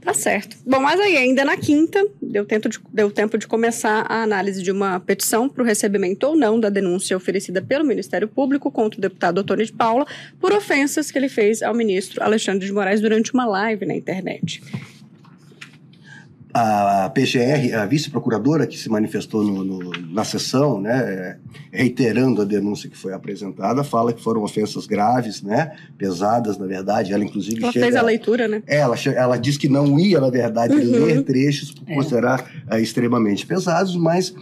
Tá 0.00 0.12
certo. 0.12 0.56
Bom, 0.66 0.80
mas 0.80 1.00
aí 1.00 1.16
ainda 1.16 1.44
na 1.44 1.56
quinta, 1.56 2.06
deu 2.20 2.44
tempo 2.44 2.68
de, 2.68 2.78
deu 2.92 3.10
tempo 3.10 3.38
de 3.38 3.46
começar 3.46 4.04
a 4.08 4.22
análise 4.22 4.62
de 4.62 4.70
uma 4.70 5.00
petição 5.00 5.48
para 5.48 5.62
o 5.62 5.66
recebimento 5.66 6.24
ou 6.24 6.36
não 6.36 6.60
da 6.60 6.68
denúncia 6.68 7.16
oferecida 7.16 7.62
pelo 7.62 7.84
Ministério 7.84 8.28
Público 8.28 8.70
contra 8.70 8.98
o 8.98 9.00
deputado 9.00 9.40
Antônio 9.40 9.64
de 9.64 9.72
Paula 9.72 10.06
por 10.38 10.52
ofensas 10.52 11.10
que 11.10 11.18
ele 11.18 11.28
fez 11.28 11.62
ao 11.62 11.74
ministro 11.74 12.22
Alexandre 12.22 12.66
de 12.66 12.72
Moraes 12.72 13.00
durante 13.00 13.32
uma 13.32 13.46
live 13.46 13.86
na 13.86 13.94
internet. 13.94 14.62
A 16.56 17.10
PGR, 17.12 17.74
a 17.74 17.84
vice-procuradora 17.84 18.64
que 18.64 18.78
se 18.78 18.88
manifestou 18.88 19.42
no- 19.42 19.64
no- 19.64 19.90
na 20.12 20.22
sessão, 20.22 20.80
né, 20.80 21.00
eh, 21.02 21.36
reiterando 21.72 22.42
a 22.42 22.44
denúncia 22.44 22.88
que 22.88 22.96
foi 22.96 23.12
apresentada, 23.12 23.82
fala 23.82 24.12
que 24.12 24.22
foram 24.22 24.40
ofensas 24.44 24.86
graves, 24.86 25.42
né, 25.42 25.72
pesadas, 25.98 26.56
na 26.56 26.64
verdade. 26.64 27.12
Ela, 27.12 27.24
inclusive, 27.24 27.60
Ela 27.60 27.72
chega 27.72 27.86
fez 27.86 27.96
a 27.96 28.02
leitura, 28.02 28.46
né? 28.46 28.62
Ela, 28.68 28.96
che- 28.96 29.08
ela 29.16 29.36
diz 29.36 29.56
que 29.56 29.68
não 29.68 29.98
ia, 29.98 30.20
na 30.20 30.30
verdade, 30.30 30.74
Uhum. 30.74 31.04
ler 31.06 31.22
trechos 31.24 31.72
por 31.72 31.90
É. 31.90 31.94
considerar 31.96 32.48
extremamente 32.80 33.44
pesados, 33.44 33.96
mas, 33.96 34.32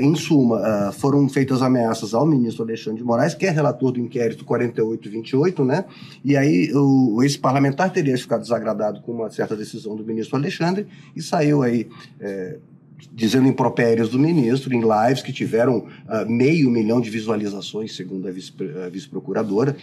em 0.00 0.14
suma, 0.14 0.58
ah, 0.58 0.92
foram 0.92 1.28
feitas 1.28 1.60
ameaças 1.60 2.14
ao 2.14 2.24
ministro 2.26 2.62
Alexandre 2.64 2.98
de 3.00 3.04
Moraes, 3.04 3.34
que 3.34 3.44
é 3.46 3.50
relator 3.50 3.92
do 3.92 4.00
inquérito 4.00 4.44
4828, 4.44 5.64
né? 5.64 5.84
E 6.24 6.36
aí 6.36 6.72
o, 6.74 7.22
esse 7.22 7.38
parlamentar 7.38 7.92
teria 7.92 8.16
ficado 8.16 8.40
desagradado 8.40 9.00
com 9.02 9.12
uma 9.12 9.30
certa 9.30 9.54
decisão 9.54 9.94
do 9.94 10.04
ministro 10.04 10.36
Alexandre 10.36 10.86
e 11.14 11.20
saiu 11.22 11.62
aí. 11.62 11.86
eh, 12.20 12.58
Dizendo 13.14 13.46
impropérios 13.46 14.08
do 14.08 14.18
ministro 14.18 14.74
em 14.74 14.80
lives 14.80 15.22
que 15.22 15.32
tiveram 15.32 15.86
ah, 16.08 16.24
meio 16.24 16.68
milhão 16.68 17.00
de 17.00 17.08
visualizações, 17.08 17.94
segundo 17.94 18.26
a 18.26 18.32
vice- 18.32 18.52
a 18.84 18.88
vice-procuradora. 18.88 19.76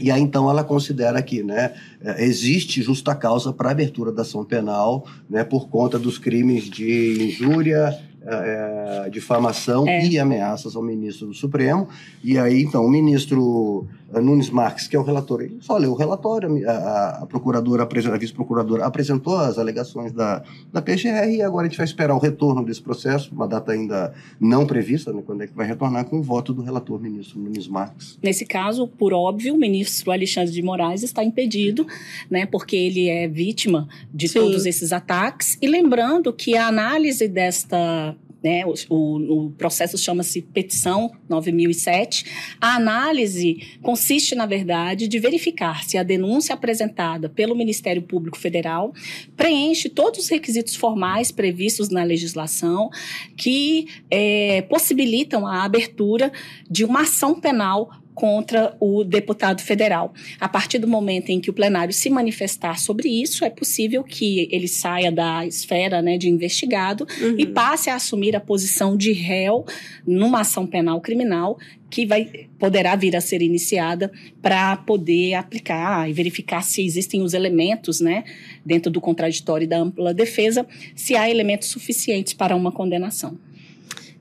E 0.00 0.10
aí, 0.10 0.20
então, 0.20 0.50
ela 0.50 0.64
considera 0.64 1.22
que 1.22 1.44
né, 1.44 1.74
eh, 2.02 2.24
existe 2.24 2.82
justa 2.82 3.14
causa 3.14 3.52
para 3.52 3.68
a 3.68 3.72
abertura 3.72 4.10
da 4.10 4.22
ação 4.22 4.44
penal 4.44 5.06
né, 5.28 5.44
por 5.44 5.68
conta 5.68 5.96
dos 5.96 6.18
crimes 6.18 6.64
de 6.64 7.22
injúria, 7.28 7.96
eh, 8.22 9.04
eh, 9.06 9.10
difamação 9.10 9.86
É. 9.88 10.04
e 10.04 10.18
ameaças 10.18 10.76
ao 10.76 10.82
ministro 10.82 11.26
do 11.28 11.34
Supremo. 11.34 11.88
E 12.22 12.38
aí, 12.38 12.62
então, 12.62 12.84
o 12.84 12.90
ministro 12.90 13.86
Nunes 14.20 14.50
Marques, 14.50 14.88
que 14.88 14.96
é 14.96 14.98
o 14.98 15.02
relator, 15.02 15.42
ele 15.42 15.58
só 15.60 15.76
leu 15.76 15.92
o 15.92 15.94
relatório, 15.94 16.68
a, 16.68 17.20
a- 17.22 17.26
procuradora, 17.26 17.82
a 17.84 18.16
vice-procuradora 18.18 18.84
apresentou 18.86 19.36
as 19.36 19.58
alegações 19.58 20.12
da, 20.12 20.42
da 20.72 20.80
PGR 20.82 21.28
e 21.30 21.42
agora 21.42 21.66
a 21.66 21.68
gente 21.68 21.76
vai 21.76 21.84
esperar 21.86 22.14
o 22.14 22.18
retorno 22.18 22.64
desse 22.64 22.82
processo, 22.82 23.32
uma 23.34 23.46
data 23.46 23.72
ainda 23.72 24.12
não 24.40 24.66
prevista, 24.66 25.12
né, 25.12 25.22
quando 25.24 25.42
é 25.42 25.46
que 25.46 25.54
vai 25.54 25.66
retornar, 25.66 26.04
com 26.06 26.18
o 26.18 26.22
voto 26.22 26.52
do 26.52 26.62
relator 26.62 27.00
ministro 27.00 27.38
Nunes 27.38 27.68
Marques. 27.68 28.18
Nesse 28.22 28.44
caso, 28.46 28.88
por 28.88 29.12
óbvio, 29.12 29.54
o 29.54 29.58
ministro 29.58 30.10
Alexandre 30.10 30.52
de 30.52 30.62
Moraes 30.62 31.02
está 31.02 31.22
impedido, 31.22 31.86
né, 32.30 32.46
porque 32.46 32.76
ele 32.76 33.08
é 33.08 33.28
vítima 33.28 33.86
de 34.12 34.28
Sim. 34.28 34.40
todos 34.40 34.66
esses 34.66 34.92
ataques. 34.92 35.58
E 35.60 35.66
lembrando 35.68 36.32
que 36.32 36.56
a 36.56 36.66
análise 36.66 37.28
desta. 37.28 38.14
Né, 38.42 38.64
o, 38.64 38.72
o- 38.88 39.46
o 39.46 39.50
processo 39.50 39.98
chama-se 39.98 40.40
Petição 40.40 41.10
9007. 41.28 42.24
A 42.58 42.74
análise 42.76 43.78
consiste, 43.82 44.34
na 44.34 44.46
verdade, 44.46 45.06
de 45.06 45.18
verificar 45.18 45.84
se 45.84 45.98
a 45.98 46.02
denúncia 46.02 46.54
apresentada 46.54 47.28
pelo 47.28 47.54
Ministério 47.54 48.00
Público 48.00 48.38
Federal 48.38 48.94
preenche 49.36 49.90
todos 49.90 50.20
os 50.20 50.28
requisitos 50.30 50.74
formais 50.74 51.30
previstos 51.30 51.90
na 51.90 52.02
legislação 52.02 52.88
que 53.36 53.86
eh, 54.10 54.62
possibilitam 54.70 55.46
a 55.46 55.62
abertura 55.62 56.32
de 56.70 56.82
uma 56.82 57.02
ação 57.02 57.38
penal 57.38 57.90
contra 58.20 58.76
o 58.78 59.02
deputado 59.02 59.62
federal. 59.62 60.12
A 60.38 60.46
partir 60.46 60.76
do 60.76 60.86
momento 60.86 61.30
em 61.30 61.40
que 61.40 61.48
o 61.48 61.54
plenário 61.54 61.94
se 61.94 62.10
manifestar 62.10 62.78
sobre 62.78 63.08
isso, 63.08 63.46
é 63.46 63.48
possível 63.48 64.04
que 64.04 64.46
ele 64.52 64.68
saia 64.68 65.10
da 65.10 65.46
esfera 65.46 66.02
né, 66.02 66.18
de 66.18 66.28
investigado 66.28 67.06
Uhum. 67.18 67.36
e 67.38 67.46
passe 67.46 67.88
a 67.88 67.94
assumir 67.94 68.36
a 68.36 68.40
posição 68.40 68.94
de 68.94 69.12
réu 69.12 69.64
numa 70.06 70.40
ação 70.40 70.66
penal 70.66 71.00
criminal 71.00 71.58
que 71.88 72.04
vai, 72.04 72.46
poderá 72.58 72.94
vir 72.94 73.16
a 73.16 73.22
ser 73.22 73.40
iniciada 73.40 74.12
para 74.42 74.76
poder 74.76 75.32
aplicar 75.34 76.08
e 76.08 76.12
verificar 76.12 76.62
se 76.62 76.84
existem 76.84 77.22
os 77.22 77.32
elementos, 77.32 78.00
né, 78.00 78.24
dentro 78.64 78.90
do 78.90 79.00
contraditório 79.00 79.64
e 79.64 79.68
da 79.68 79.78
ampla 79.78 80.12
defesa, 80.12 80.66
se 80.94 81.16
há 81.16 81.28
elementos 81.28 81.68
suficientes 81.68 82.34
para 82.34 82.54
uma 82.54 82.70
condenação. 82.70 83.38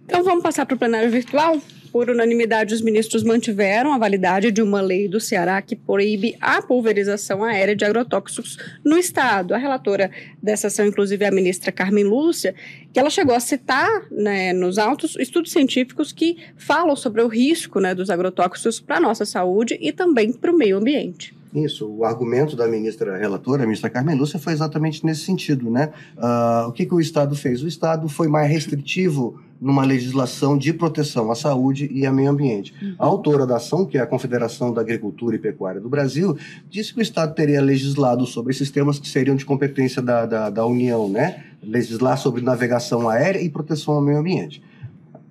Então 0.06 0.24
vamos 0.24 0.42
passar 0.42 0.66
para 0.66 0.76
o 0.76 0.80
plenário 0.80 1.12
virtual? 1.12 1.62
Por 1.92 2.10
unanimidade, 2.10 2.76
os 2.76 2.82
ministros 2.82 3.24
mantiveram 3.24 3.94
a 3.94 3.98
validade 3.98 4.52
de 4.52 4.62
uma 4.62 4.80
lei 4.80 5.08
do 5.08 5.20
Ceará 5.20 5.60
que 5.62 5.76
proíbe 5.76 6.36
a 6.40 6.62
pulverização 6.62 7.44
aérea 7.44 7.76
de 7.76 7.84
agrotóxicos 7.84 8.58
no 8.86 8.98
Estado. 8.98 9.56
A 9.56 9.58
relatora 9.58 10.12
dessa 10.42 10.68
ação, 10.68 10.86
inclusive, 10.86 11.26
é 11.26 11.28
a 11.28 11.32
ministra 11.32 11.72
Carmen 11.72 12.04
Lúcia, 12.04 12.54
que 12.94 13.00
ela 13.00 13.10
chegou 13.10 13.34
a 13.34 13.40
citar 13.40 14.04
né, 14.12 14.54
nos 14.54 14.78
autos 14.78 15.16
estudos 15.16 15.52
científicos 15.52 16.12
que 16.12 16.38
falam 16.56 16.96
sobre 16.96 17.24
o 17.24 17.28
risco 17.28 17.80
né, 17.80 17.96
dos 17.96 18.10
agrotóxicos 18.10 18.80
para 18.80 18.98
a 18.98 19.02
nossa 19.02 19.26
saúde 19.26 19.78
e 19.82 19.92
também 19.92 20.32
para 20.32 20.52
o 20.52 20.58
meio 20.58 20.78
ambiente. 20.78 21.39
Isso, 21.54 21.90
o 21.90 22.06
argumento 22.06 22.56
da 22.56 22.68
ministra 22.68 23.18
relatora, 23.18 23.64
a 23.64 23.66
ministra 23.66 23.90
Carmen 23.90 24.16
Lúcia, 24.16 24.38
foi 24.38 24.54
exatamente 24.54 25.04
nesse 25.04 25.22
sentido, 25.22 25.70
né? 25.70 25.92
Ah, 26.18 26.66
o 26.70 26.72
que, 26.72 26.86
que 26.86 26.94
o 26.94 27.00
Estado 27.00 27.36
fez? 27.36 27.64
O 27.64 27.68
Estado 27.68 28.08
foi 28.08 28.28
mais 28.28 28.50
restritivo 28.52 29.40
numa 29.60 29.84
legislação 29.84 30.58
de 30.58 30.72
proteção 30.72 31.32
à 31.32 31.36
saúde 31.36 31.90
e 31.92 32.06
ao 32.06 32.14
meio 32.14 32.30
ambiente. 32.30 32.74
A 32.98 33.06
autora 33.06 33.46
da 33.46 33.58
ação, 33.58 33.86
que 33.86 33.98
é 33.98 34.02
a 34.02 34.06
Confederação 34.06 34.72
da 34.72 34.80
Agricultura 34.80 35.36
e 35.36 35.40
Pecuária 35.40 35.82
do 35.82 35.90
Brasil, 35.90 36.38
disse 36.70 36.94
que 36.94 37.00
o 37.00 37.02
Estado 37.02 37.34
teria 37.34 37.60
legislado 37.60 38.26
sobre 38.26 38.54
esses 38.54 38.70
temas 38.70 39.00
que 39.00 39.08
seriam 39.10 39.36
de 39.36 39.44
competência 39.44 40.02
da, 40.02 40.26
da, 40.26 40.50
da 40.50 40.66
União, 40.66 41.10
né? 41.10 41.44
Legislar 41.62 42.18
sobre 42.18 42.42
navegação 42.42 43.10
aérea 43.10 43.42
e 43.42 43.50
proteção 43.50 43.96
ao 43.96 44.02
meio 44.02 44.20
ambiente. 44.20 44.62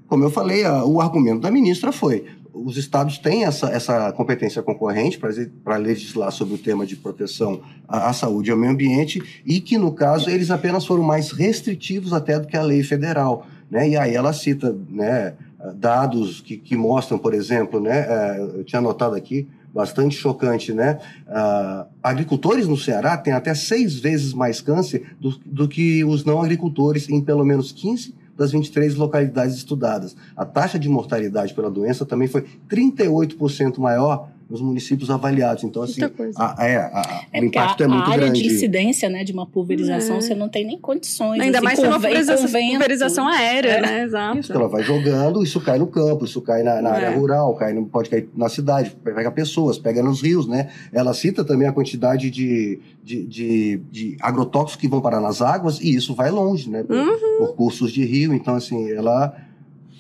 Como 0.09 0.25
eu 0.25 0.31
falei, 0.31 0.65
o 0.67 1.01
argumento 1.01 1.41
da 1.41 1.51
ministra 1.51 1.93
foi 1.93 2.25
os 2.65 2.77
estados 2.77 3.19
têm 3.19 3.45
essa, 3.45 3.69
essa 3.69 4.13
competência 4.13 4.63
concorrente 4.63 5.19
para 5.19 5.77
legislar 5.77 6.31
sobre 6.33 6.55
o 6.55 6.59
tema 6.59 6.87
de 6.87 6.97
proteção 6.97 7.61
à, 7.87 8.09
à, 8.09 8.13
saúde 8.13 8.51
e 8.51 8.53
ao 8.53 8.59
meio 8.59 8.73
ambiente 8.73 9.43
e 9.45 9.61
que, 9.61 9.79
no 9.79 9.93
caso, 9.93 10.31
eles 10.31 10.51
apenas 10.51 10.85
foram 10.85 11.03
mais 11.03 11.31
restritivos 11.31 12.13
até 12.13 12.39
do 12.39 12.47
que 12.47 12.57
a 12.57 12.63
lei 12.63 12.83
federal. 12.83 13.47
Né? 13.71 13.91
E 13.91 13.97
aí 13.97 14.15
ela 14.15 14.33
cita 14.33 14.77
né, 14.89 15.35
dados 15.77 16.41
que, 16.41 16.57
que 16.57 16.77
mostram, 16.77 17.19
por 17.19 17.35
exemplo, 17.35 17.81
né, 17.81 18.07
é, 18.09 18.41
eu 18.41 18.65
tinha 18.65 18.79
anotado 18.79 19.15
aqui, 19.15 19.47
bastante 19.73 20.17
chocante, 20.17 20.73
né? 20.73 20.99
Uh, 21.29 21.87
agricultores 22.03 22.67
no 22.67 22.77
Ceará 22.77 23.19
têm 23.19 23.35
até 23.35 23.55
seis 23.55 23.99
vezes 23.99 24.33
mais 24.33 24.63
câncer 24.63 25.15
do, 25.21 25.39
do 25.45 25.69
que 25.69 26.03
os 26.05 26.25
não 26.25 26.41
agricultores 26.41 27.09
em 27.09 27.21
pelo 27.21 27.45
menos 27.45 27.71
15 27.71 28.15
das 28.39 28.53
23 28.53 28.95
localidades 28.95 29.57
estudadas. 29.57 30.17
A 30.37 30.47
taxa 30.47 30.79
de 30.79 30.89
mortalidade 30.89 31.53
pela 31.53 31.71
doença 31.71 32.07
também 32.07 32.29
foi 32.29 32.47
38% 32.71 33.79
maior 33.79 34.31
nos 34.49 34.63
municípios 34.63 35.11
avaliados. 35.11 35.63
Então, 35.63 35.83
assim, 35.83 36.01
a, 36.03 36.67
é, 36.67 36.77
a, 36.77 37.25
é 37.33 37.41
o 37.41 37.45
impacto 37.45 37.83
é 37.83 37.87
muito 37.87 38.07
grande. 38.07 38.23
A 38.23 38.29
área 38.29 38.33
de 38.33 38.47
incidência 38.47 39.11
né, 39.11 39.23
de 39.23 39.31
uma 39.31 39.47
pulverização, 39.47 40.17
é. 40.17 40.21
você 40.23 40.35
não 40.35 40.49
tem 40.49 40.65
nem 40.65 40.79
condições. 40.79 41.41
Ainda 41.41 41.59
assim, 41.59 41.65
mais 41.65 41.79
uma 41.79 41.93
pulverização, 41.93 42.51
pulverização 42.51 43.29
aérea, 43.29 43.73
é. 43.73 43.81
né? 43.83 44.03
Exato. 44.05 44.39
Isso, 44.39 44.53
ela 44.53 44.67
vai 44.67 44.83
jogando, 44.83 45.43
isso 45.43 45.61
cai 45.61 45.79
no 45.79 45.87
campo, 45.87 46.25
isso 46.25 46.41
cai 46.41 46.63
na, 46.63 46.81
na 46.81 46.91
área 46.91 47.07
é. 47.09 47.15
rural, 47.15 47.55
cai 47.57 47.75
no, 47.75 47.85
pode 47.85 48.09
cair 48.09 48.29
na 48.35 48.49
cidade, 48.49 48.97
pega 49.05 49.31
pessoas, 49.31 49.79
pega 49.79 50.03
nos 50.03 50.23
rios, 50.23 50.49
né? 50.49 50.69
Ela 50.93 51.13
cita 51.13 51.45
também 51.45 51.69
a 51.69 51.73
quantidade 51.73 52.31
de, 52.31 52.81
de, 53.05 53.25
de, 53.27 53.83
de 53.91 54.17
agrotóxicos 54.21 54.81
que 54.81 54.89
vão 54.89 55.03
parar 55.03 55.21
nas 55.21 55.43
águas 55.43 55.79
e 55.79 55.95
isso 55.95 56.15
vai 56.15 56.31
longe, 56.31 56.71
né? 56.71 56.83
Por, 56.83 56.97
uhum. 56.97 57.39
por 57.39 57.55
cursos 57.55 57.93
de 57.93 58.03
rio. 58.03 58.33
Então, 58.33 58.55
assim, 58.55 58.91
ela 58.93 59.37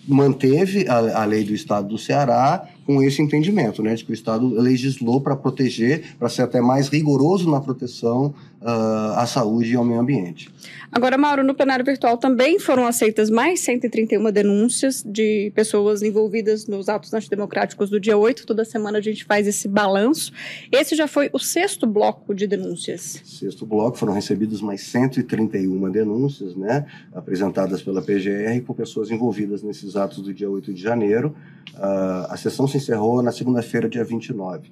manteve 0.06 0.88
a, 0.88 1.22
a 1.22 1.24
lei 1.26 1.44
do 1.44 1.52
estado 1.52 1.88
do 1.88 1.98
Ceará 1.98 2.66
com 2.88 3.02
esse 3.02 3.20
entendimento, 3.20 3.82
né, 3.82 3.94
de 3.94 4.02
que 4.02 4.12
o 4.12 4.14
Estado 4.14 4.48
legislou 4.48 5.20
para 5.20 5.36
proteger, 5.36 6.16
para 6.18 6.30
ser 6.30 6.40
até 6.40 6.58
mais 6.58 6.88
rigoroso 6.88 7.50
na 7.50 7.60
proteção 7.60 8.32
uh, 8.60 9.18
à 9.18 9.26
saúde 9.26 9.72
e 9.72 9.76
ao 9.76 9.84
meio 9.84 10.00
ambiente. 10.00 10.50
Agora, 10.90 11.18
Mauro, 11.18 11.44
no 11.44 11.54
plenário 11.54 11.84
virtual 11.84 12.16
também 12.16 12.58
foram 12.58 12.86
aceitas 12.86 13.28
mais 13.28 13.60
131 13.60 14.32
denúncias 14.32 15.02
de 15.04 15.52
pessoas 15.54 16.02
envolvidas 16.02 16.66
nos 16.66 16.88
atos 16.88 17.12
antidemocráticos 17.12 17.90
do 17.90 18.00
dia 18.00 18.16
8. 18.16 18.46
Toda 18.46 18.64
semana 18.64 18.98
a 18.98 19.00
gente 19.00 19.24
faz 19.24 19.46
esse 19.46 19.68
balanço. 19.68 20.32
Esse 20.72 20.96
já 20.96 21.06
foi 21.06 21.28
o 21.32 21.38
sexto 21.38 21.86
bloco 21.86 22.34
de 22.34 22.46
denúncias. 22.46 23.20
Sexto 23.24 23.66
bloco, 23.66 23.98
foram 23.98 24.14
recebidas 24.14 24.60
mais 24.60 24.80
131 24.82 25.90
denúncias, 25.90 26.56
né, 26.56 26.86
apresentadas 27.12 27.82
pela 27.82 28.00
PGR 28.00 28.62
por 28.64 28.74
pessoas 28.74 29.10
envolvidas 29.10 29.62
nesses 29.62 29.94
atos 29.94 30.22
do 30.22 30.32
dia 30.32 30.48
8 30.48 30.72
de 30.72 30.80
janeiro. 30.80 31.34
Uh, 31.74 32.32
a 32.32 32.36
sessão 32.36 32.66
se 32.66 32.78
encerrou 32.78 33.22
na 33.22 33.30
segunda-feira, 33.30 33.88
dia 33.88 34.02
29. 34.02 34.70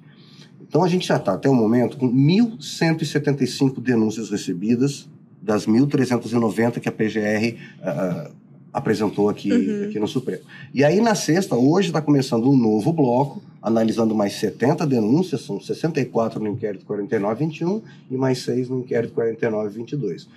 Então, 0.67 0.83
a 0.83 0.87
gente 0.87 1.07
já 1.07 1.17
está, 1.17 1.33
até 1.33 1.49
o 1.49 1.55
momento, 1.55 1.97
com 1.97 2.11
1.175 2.11 3.79
denúncias 3.79 4.29
recebidas, 4.29 5.07
das 5.41 5.65
1.390 5.65 6.79
que 6.79 6.89
a 6.89 6.91
PGR 6.91 7.53
uh, 7.53 7.57
ah, 7.81 8.31
apresentou 8.73 9.29
aqui, 9.29 9.51
uhum. 9.51 9.85
aqui 9.85 9.99
no 9.99 10.07
Supremo. 10.07 10.41
E 10.73 10.83
aí, 10.83 10.99
na 10.99 11.15
sexta, 11.15 11.55
hoje 11.55 11.87
está 11.87 12.01
começando 12.01 12.49
um 12.49 12.57
novo 12.57 12.91
bloco, 12.91 13.41
analisando 13.61 14.13
mais 14.13 14.33
70 14.33 14.85
denúncias, 14.85 15.41
são 15.41 15.59
64 15.59 16.39
no 16.39 16.49
inquérito 16.49 16.85
4921 16.85 17.81
e 18.11 18.17
mais 18.17 18.39
6 18.39 18.69
no 18.69 18.79
inquérito 18.79 19.13
4922. 19.13 20.27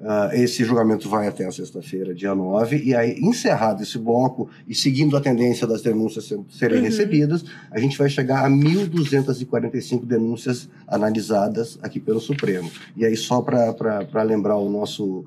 Uh, 0.00 0.32
esse 0.32 0.64
julgamento 0.64 1.08
vai 1.08 1.26
até 1.26 1.44
a 1.44 1.50
sexta-feira, 1.50 2.14
dia 2.14 2.32
9, 2.32 2.76
e 2.84 2.94
aí, 2.94 3.18
encerrado 3.18 3.82
esse 3.82 3.98
bloco 3.98 4.48
e 4.68 4.72
seguindo 4.72 5.16
a 5.16 5.20
tendência 5.20 5.66
das 5.66 5.82
denúncias 5.82 6.32
serem 6.50 6.78
uhum. 6.78 6.84
recebidas, 6.84 7.44
a 7.68 7.80
gente 7.80 7.98
vai 7.98 8.08
chegar 8.08 8.44
a 8.44 8.48
1.245 8.48 10.04
denúncias 10.04 10.68
analisadas 10.86 11.80
aqui 11.82 11.98
pelo 11.98 12.20
Supremo. 12.20 12.70
E 12.96 13.04
aí, 13.04 13.16
só 13.16 13.42
para 13.42 14.22
lembrar 14.22 14.56
o 14.56 14.70
nosso, 14.70 15.24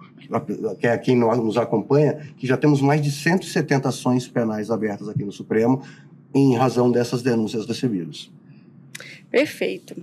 que 0.80 0.88
é 0.88 0.98
quem 0.98 1.18
nos 1.18 1.58
acompanha, 1.58 2.20
que 2.38 2.48
já 2.48 2.56
temos 2.56 2.82
mais 2.82 3.02
de 3.02 3.12
170 3.12 3.90
ações 3.90 4.26
penais 4.30 4.72
abertas 4.72 5.10
aqui 5.10 5.26
no 5.26 5.34
Supremo 5.34 5.84
em 6.34 6.56
razão 6.56 6.90
dessas 6.90 7.22
denúncias 7.22 7.66
recebidas. 7.66 8.32
Perfeito. 9.30 9.96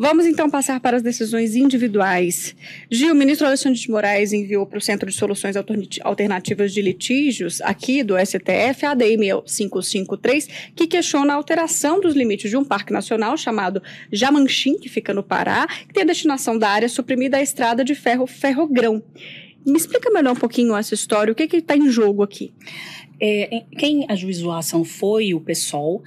Vamos 0.00 0.26
então 0.26 0.48
passar 0.48 0.78
para 0.78 0.96
as 0.96 1.02
decisões 1.02 1.56
individuais. 1.56 2.54
Gil, 2.88 3.12
o 3.12 3.16
ministro 3.16 3.48
Alexandre 3.48 3.80
de 3.80 3.90
Moraes 3.90 4.32
enviou 4.32 4.64
para 4.64 4.78
o 4.78 4.80
Centro 4.80 5.10
de 5.10 5.16
Soluções 5.16 5.56
Alternativas 6.04 6.72
de 6.72 6.80
Litígios, 6.80 7.60
aqui 7.62 8.04
do 8.04 8.14
STF, 8.16 8.86
a 8.86 8.92
ADM 8.92 9.42
553, 9.44 10.48
que 10.76 10.86
questiona 10.86 11.32
a 11.32 11.36
alteração 11.36 12.00
dos 12.00 12.14
limites 12.14 12.48
de 12.48 12.56
um 12.56 12.64
parque 12.64 12.92
nacional 12.92 13.36
chamado 13.36 13.82
Jamanchim, 14.12 14.78
que 14.78 14.88
fica 14.88 15.12
no 15.12 15.24
Pará, 15.24 15.66
que 15.66 15.92
tem 15.92 16.04
a 16.04 16.06
destinação 16.06 16.56
da 16.56 16.68
área 16.68 16.88
suprimida 16.88 17.38
à 17.38 17.42
estrada 17.42 17.84
de 17.84 17.96
ferro 17.96 18.28
Ferrogrão. 18.28 19.02
Me 19.66 19.76
explica 19.76 20.10
melhor 20.10 20.34
um 20.34 20.38
pouquinho 20.38 20.76
essa 20.76 20.94
história, 20.94 21.32
o 21.32 21.34
que 21.34 21.42
está 21.56 21.76
em 21.76 21.90
jogo 21.90 22.22
aqui? 22.22 22.52
É, 23.20 23.64
quem 23.76 24.06
ajuizou 24.08 24.52
a 24.52 24.58
ação 24.58 24.84
foi 24.84 25.34
o 25.34 25.40
PSOL, 25.40 26.04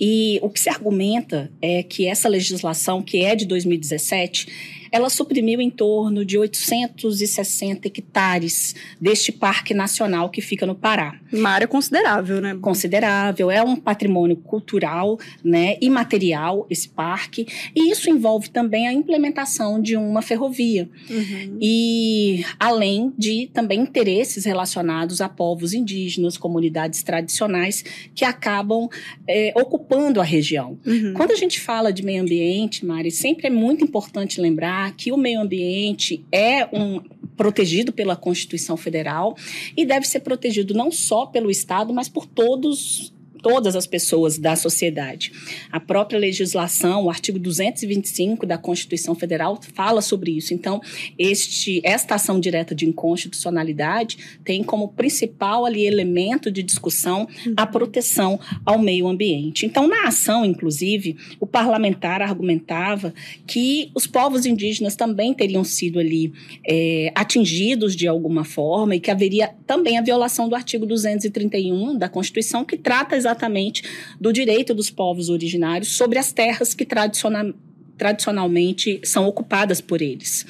e 0.00 0.38
o 0.42 0.50
que 0.50 0.60
se 0.60 0.68
argumenta 0.68 1.50
é 1.62 1.82
que 1.82 2.06
essa 2.06 2.28
legislação, 2.28 3.02
que 3.02 3.24
é 3.24 3.34
de 3.34 3.46
2017, 3.46 4.48
ela 4.94 5.10
suprimiu 5.10 5.60
em 5.60 5.70
torno 5.70 6.24
de 6.24 6.38
860 6.38 7.88
hectares 7.88 8.76
deste 9.00 9.32
parque 9.32 9.74
nacional 9.74 10.30
que 10.30 10.40
fica 10.40 10.64
no 10.64 10.76
Pará. 10.76 11.18
Uma 11.32 11.50
área 11.50 11.66
considerável, 11.66 12.40
né? 12.40 12.56
Considerável, 12.60 13.50
é 13.50 13.60
um 13.60 13.74
patrimônio 13.74 14.36
cultural, 14.36 15.18
né, 15.42 15.76
imaterial 15.80 16.64
esse 16.70 16.88
parque, 16.88 17.44
e 17.74 17.90
isso 17.90 18.08
envolve 18.08 18.50
também 18.50 18.86
a 18.86 18.92
implementação 18.92 19.82
de 19.82 19.96
uma 19.96 20.22
ferrovia. 20.22 20.88
Uhum. 21.10 21.58
E 21.60 22.44
além 22.60 23.12
de 23.18 23.50
também 23.52 23.80
interesses 23.80 24.44
relacionados 24.44 25.20
a 25.20 25.28
povos 25.28 25.74
indígenas, 25.74 26.36
comunidades 26.36 27.02
tradicionais 27.02 27.84
que 28.14 28.24
acabam 28.24 28.88
é, 29.26 29.52
ocupando 29.56 30.20
a 30.20 30.24
região. 30.24 30.78
Uhum. 30.86 31.14
Quando 31.14 31.32
a 31.32 31.36
gente 31.36 31.58
fala 31.58 31.92
de 31.92 32.04
meio 32.04 32.22
ambiente, 32.22 32.86
Mari, 32.86 33.10
sempre 33.10 33.48
é 33.48 33.50
muito 33.50 33.82
importante 33.82 34.40
lembrar 34.40 34.83
que 34.90 35.12
o 35.12 35.16
meio 35.16 35.40
ambiente 35.40 36.24
é 36.30 36.66
um 36.72 37.00
protegido 37.36 37.92
pela 37.92 38.16
Constituição 38.16 38.76
Federal 38.76 39.36
e 39.76 39.84
deve 39.84 40.06
ser 40.06 40.20
protegido 40.20 40.74
não 40.74 40.90
só 40.90 41.26
pelo 41.26 41.50
Estado, 41.50 41.92
mas 41.92 42.08
por 42.08 42.26
todos 42.26 43.13
todas 43.44 43.76
as 43.76 43.86
pessoas 43.86 44.38
da 44.38 44.56
sociedade. 44.56 45.30
A 45.70 45.78
própria 45.78 46.18
legislação, 46.18 47.04
o 47.04 47.10
artigo 47.10 47.38
225 47.38 48.46
da 48.46 48.56
Constituição 48.56 49.14
Federal 49.14 49.60
fala 49.74 50.00
sobre 50.00 50.30
isso. 50.30 50.54
Então, 50.54 50.80
este 51.18 51.82
esta 51.84 52.14
ação 52.14 52.40
direta 52.40 52.74
de 52.74 52.86
inconstitucionalidade 52.86 54.16
tem 54.42 54.64
como 54.64 54.88
principal 54.88 55.66
ali 55.66 55.84
elemento 55.84 56.50
de 56.50 56.62
discussão 56.62 57.28
a 57.54 57.66
proteção 57.66 58.40
ao 58.64 58.78
meio 58.78 59.06
ambiente. 59.06 59.66
Então, 59.66 59.86
na 59.86 60.08
ação, 60.08 60.42
inclusive, 60.46 61.14
o 61.38 61.46
parlamentar 61.46 62.22
argumentava 62.22 63.12
que 63.46 63.90
os 63.94 64.06
povos 64.06 64.46
indígenas 64.46 64.96
também 64.96 65.34
teriam 65.34 65.64
sido 65.64 65.98
ali 65.98 66.32
é, 66.66 67.12
atingidos 67.14 67.94
de 67.94 68.08
alguma 68.08 68.42
forma 68.42 68.96
e 68.96 69.00
que 69.00 69.10
haveria 69.10 69.50
também 69.66 69.98
a 69.98 70.02
violação 70.02 70.48
do 70.48 70.54
artigo 70.54 70.86
231 70.86 71.98
da 71.98 72.08
Constituição 72.08 72.64
que 72.64 72.78
trata 72.78 73.14
exatamente 73.14 73.33
exatamente 73.34 73.82
do 74.20 74.32
direito 74.32 74.72
dos 74.72 74.90
povos 74.90 75.28
originários 75.28 75.96
sobre 75.96 76.18
as 76.18 76.32
terras 76.32 76.72
que 76.72 76.84
tradicional, 76.84 77.52
tradicionalmente 77.98 79.00
são 79.04 79.26
ocupadas 79.26 79.80
por 79.80 80.00
eles. 80.00 80.46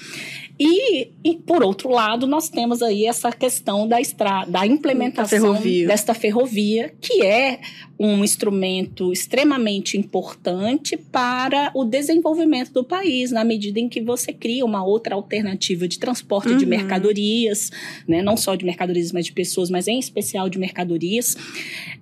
E, 0.58 1.10
e, 1.24 1.34
por 1.34 1.64
outro 1.64 1.88
lado, 1.88 2.28
nós 2.28 2.48
temos 2.48 2.80
aí 2.80 3.06
essa 3.06 3.32
questão 3.32 3.88
da 3.88 4.00
estrada, 4.00 4.48
da 4.48 4.64
implementação 4.64 5.40
ferrovia. 5.40 5.88
desta 5.88 6.14
ferrovia, 6.14 6.94
que 7.00 7.24
é 7.24 7.60
um 7.98 8.22
instrumento 8.22 9.12
extremamente 9.12 9.98
importante 9.98 10.96
para 10.96 11.72
o 11.74 11.84
desenvolvimento 11.84 12.72
do 12.72 12.84
país, 12.84 13.32
na 13.32 13.42
medida 13.42 13.80
em 13.80 13.88
que 13.88 14.00
você 14.00 14.32
cria 14.32 14.64
uma 14.64 14.84
outra 14.84 15.16
alternativa 15.16 15.88
de 15.88 15.98
transporte 15.98 16.52
uhum. 16.52 16.58
de 16.58 16.66
mercadorias, 16.66 17.70
né? 18.06 18.22
não 18.22 18.36
só 18.36 18.54
de 18.54 18.64
mercadorias, 18.64 19.10
mas 19.10 19.26
de 19.26 19.32
pessoas, 19.32 19.70
mas 19.70 19.88
em 19.88 19.98
especial 19.98 20.48
de 20.48 20.58
mercadorias. 20.58 21.36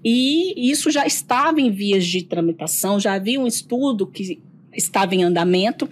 E 0.04 0.70
isso 0.70 0.90
já 0.90 1.06
estava 1.06 1.58
em 1.58 1.70
vias 1.70 2.04
de 2.04 2.22
tramitação, 2.22 3.00
já 3.00 3.14
havia 3.14 3.40
um 3.40 3.46
estudo 3.46 4.06
que 4.06 4.38
estava 4.74 5.14
em 5.14 5.22
andamento, 5.22 5.88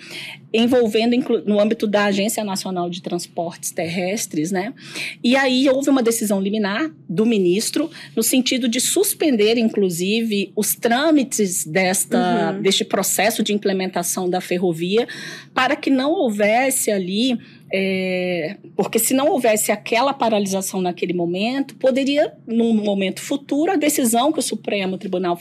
envolvendo 0.53 1.17
no 1.47 1.61
âmbito 1.61 1.87
da 1.87 2.05
Agência 2.07 2.43
Nacional 2.43 2.91
de 2.91 3.01
Transportes 3.01 3.71
Terrestres, 3.71 4.51
né? 4.51 4.75
E 5.23 5.37
aí 5.37 5.69
houve 5.69 5.91
uma 5.91 6.03
decisão 6.03 6.41
liminar 6.41 6.91
do 7.09 7.25
ministro 7.25 7.91
no 8.17 8.23
sentido 8.23 8.69
de 8.69 8.81
suspender, 8.81 9.59
inclusive, 9.59 10.53
os 10.57 10.75
trâmites 10.75 11.65
desta, 11.65 12.55
uhum. 12.55 12.63
deste 12.63 12.85
processo 12.85 13.43
de 13.43 13.53
implementação 13.53 14.29
da 14.29 14.41
ferrovia, 14.41 15.07
para 15.55 15.77
que 15.77 15.91
não 15.91 16.13
houvesse 16.13 16.91
ali 16.91 17.39
é, 17.73 18.57
porque 18.75 18.99
se 18.99 19.15
não 19.15 19.29
houvesse 19.29 19.71
aquela 19.71 20.13
paralisação 20.13 20.81
naquele 20.81 21.13
momento, 21.13 21.77
poderia, 21.77 22.33
num 22.47 22.75
momento 22.75 23.21
futuro, 23.21 23.71
a 23.71 23.77
decisão 23.77 24.33
que 24.33 24.41
o 24.41 24.43
Supremo 24.43 24.99
Tribunal 24.99 25.37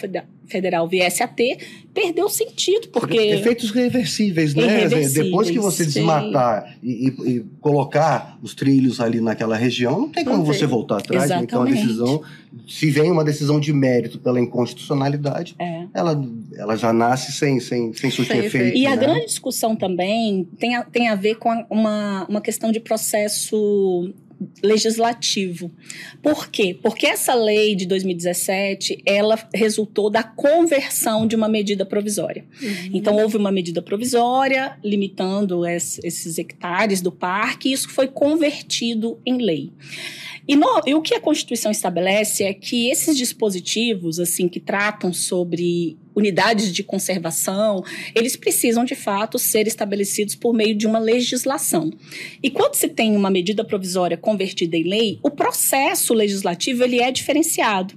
Federal 0.50 0.88
viesse 0.88 1.22
a 1.24 1.28
ter, 1.28 1.58
perdeu 1.94 2.28
sentido, 2.30 2.88
porque... 2.90 3.18
Efeitos 3.18 3.72
reversíveis, 3.72 4.54
né? 4.56 4.64
Irreversíveis, 4.64 5.14
Depois 5.14 5.50
que 5.52 5.60
você 5.60 5.86
desmatar 5.86 6.76
e, 6.84 7.08
e- 7.08 7.46
colocar 7.62 8.38
os 8.42 8.54
trilhos 8.56 9.00
ali 9.00 9.22
naquela 9.22 9.56
região, 9.56 10.00
não 10.02 10.10
tem 10.10 10.26
como 10.26 10.44
você 10.44 10.66
voltar 10.66 10.98
atrás. 10.98 11.30
né? 11.30 11.42
Então, 11.44 11.62
a 11.64 11.66
Exatamente. 11.70 11.86
decisão, 11.88 12.22
se 12.68 12.90
vem 12.90 13.12
uma 13.12 13.24
decisão 13.24 13.60
de 13.60 13.72
mérito 13.74 14.18
pela 14.20 14.40
inconstitucionalidade, 14.40 15.56
É. 15.60 15.86
ela, 15.94 16.22
ela 16.58 16.76
já 16.76 16.92
nasce 16.94 17.32
sem, 17.32 17.60
sem, 17.60 17.94
sem 17.94 18.10
surtir 18.10 18.38
efeito. 18.38 18.56
efeito. 18.58 18.78
E 18.78 18.86
a 18.88 18.92
né? 18.92 18.98
grande 18.98 19.26
discussão 19.26 19.76
também 19.76 20.48
tem 20.58 20.76
a, 20.76 20.84
tem 20.84 21.08
a 21.10 21.16
ver 21.16 21.36
com 21.36 21.52
a- 21.52 21.66
uma, 21.70 22.26
uma 22.30 22.42
questão 22.42 22.72
de 22.72 22.80
processo 22.80 24.14
legislativo. 24.64 25.72
Por 26.22 26.50
quê? 26.50 26.78
Porque 26.82 27.06
essa 27.06 27.34
lei 27.34 27.76
de 27.76 27.86
2017, 27.86 29.02
ela 29.06 29.38
resultou 29.54 30.10
da 30.10 30.24
conversão 30.24 31.28
de 31.28 31.36
uma 31.36 31.50
medida 31.50 31.86
provisória. 31.86 32.46
Então, 32.94 33.16
houve 33.18 33.38
uma 33.38 33.52
medida 33.52 33.82
provisória 33.82 34.78
limitando 34.84 35.66
es- 35.66 36.00
esses 36.04 36.38
hectares 36.38 37.02
do 37.02 37.12
parque, 37.12 37.70
e 37.70 37.74
isso 37.74 37.90
foi 37.90 38.08
convertido 38.08 39.20
em 39.26 39.38
lei. 39.38 39.72
E, 40.52 40.56
no- 40.56 40.82
e 40.88 40.96
o 40.96 41.02
que 41.04 41.14
a 41.14 41.20
Constituição 41.22 41.70
estabelece 41.72 42.44
é 42.44 42.52
que 42.56 42.90
esses 42.90 43.16
dispositivos, 43.16 44.20
assim, 44.20 44.50
que 44.50 44.60
tratam 44.60 45.14
sobre 45.14 45.96
unidades 46.16 46.74
de 46.74 46.82
conservação, 46.84 47.84
eles 48.16 48.36
precisam, 48.36 48.84
de 48.84 48.96
fato, 48.96 49.38
ser 49.38 49.68
estabelecidos 49.68 50.34
por 50.34 50.52
meio 50.52 50.74
de 50.76 50.88
uma 50.88 50.98
legislação. 50.98 51.92
E 52.42 52.50
quando 52.50 52.74
se 52.74 52.88
tem 52.90 53.16
uma 53.16 53.30
medida 53.30 53.64
provisória 53.64 54.18
convertida 54.18 54.76
em 54.76 54.84
lei, 54.90 55.20
o 55.22 55.30
processo 55.30 56.16
legislativo 56.16 56.84
ele 56.84 57.00
é 57.00 57.12
diferenciado. 57.12 57.94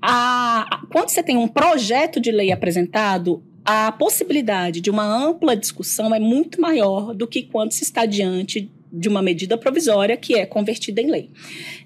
A- 0.00 0.86
quando 0.90 1.10
você 1.10 1.22
tem 1.22 1.36
um 1.36 1.46
projeto 1.46 2.18
de 2.18 2.30
lei 2.30 2.50
apresentado, 2.50 3.42
a 3.62 3.92
possibilidade 3.92 4.80
de 4.80 4.88
uma 4.88 5.04
ampla 5.04 5.54
discussão 5.54 6.14
é 6.14 6.18
muito 6.18 6.62
maior 6.62 7.14
do 7.14 7.26
que 7.26 7.42
quando 7.42 7.72
se 7.72 7.84
está 7.84 8.06
diante 8.06 8.70
de 8.92 9.08
uma 9.08 9.22
medida 9.22 9.56
provisória 9.56 10.16
que 10.16 10.34
é 10.34 10.46
convertida 10.46 11.00
em 11.00 11.10
lei. 11.10 11.30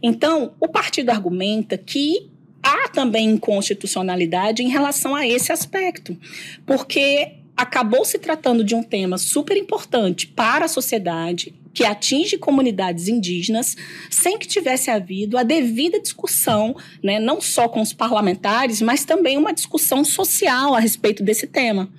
Então, 0.02 0.54
o 0.60 0.68
partido 0.68 1.10
argumenta 1.10 1.76
que 1.76 2.30
há 2.62 2.88
também 2.88 3.30
inconstitucionalidade 3.30 4.62
em 4.62 4.68
relação 4.68 5.14
a 5.14 5.26
esse 5.26 5.52
aspecto, 5.52 6.16
porque 6.64 7.32
acabou 7.56 8.04
se 8.04 8.18
tratando 8.18 8.64
de 8.64 8.74
um 8.74 8.82
tema 8.82 9.18
super 9.18 9.56
importante 9.56 10.26
para 10.26 10.64
a 10.64 10.68
sociedade, 10.68 11.54
que 11.72 11.84
atinge 11.84 12.38
comunidades 12.38 13.08
indígenas, 13.08 13.76
sem 14.08 14.38
que 14.38 14.46
tivesse 14.46 14.90
havido 14.90 15.36
a 15.36 15.42
devida 15.42 16.00
discussão, 16.00 16.74
né, 17.02 17.18
não 17.18 17.40
só 17.40 17.68
com 17.68 17.80
os 17.80 17.92
parlamentares, 17.92 18.80
mas 18.80 19.04
também 19.04 19.36
uma 19.36 19.52
discussão 19.52 20.04
social 20.04 20.74
a 20.74 20.78
respeito 20.78 21.22
desse 21.22 21.48
tema. 21.48 21.90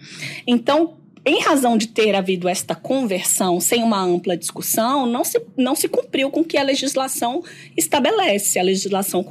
Então, 0.47 0.97
em 1.25 1.39
razão 1.41 1.75
de 1.77 1.87
ter 1.87 2.13
havido 2.13 2.47
esta 2.47 2.75
conversão 2.75 3.59
sem 3.59 3.81
uma 3.81 3.99
ampla 4.01 4.37
discussão, 4.37 5.05
não 5.07 5.23
se, 5.23 5.41
não 5.57 5.73
se 5.75 5.87
cumpriu 5.87 6.29
com 6.29 6.41
o 6.41 6.43
que 6.45 6.57
a 6.57 6.63
legislação 6.63 7.41
estabelece, 7.75 8.59
a 8.59 8.63
legislação, 8.63 9.25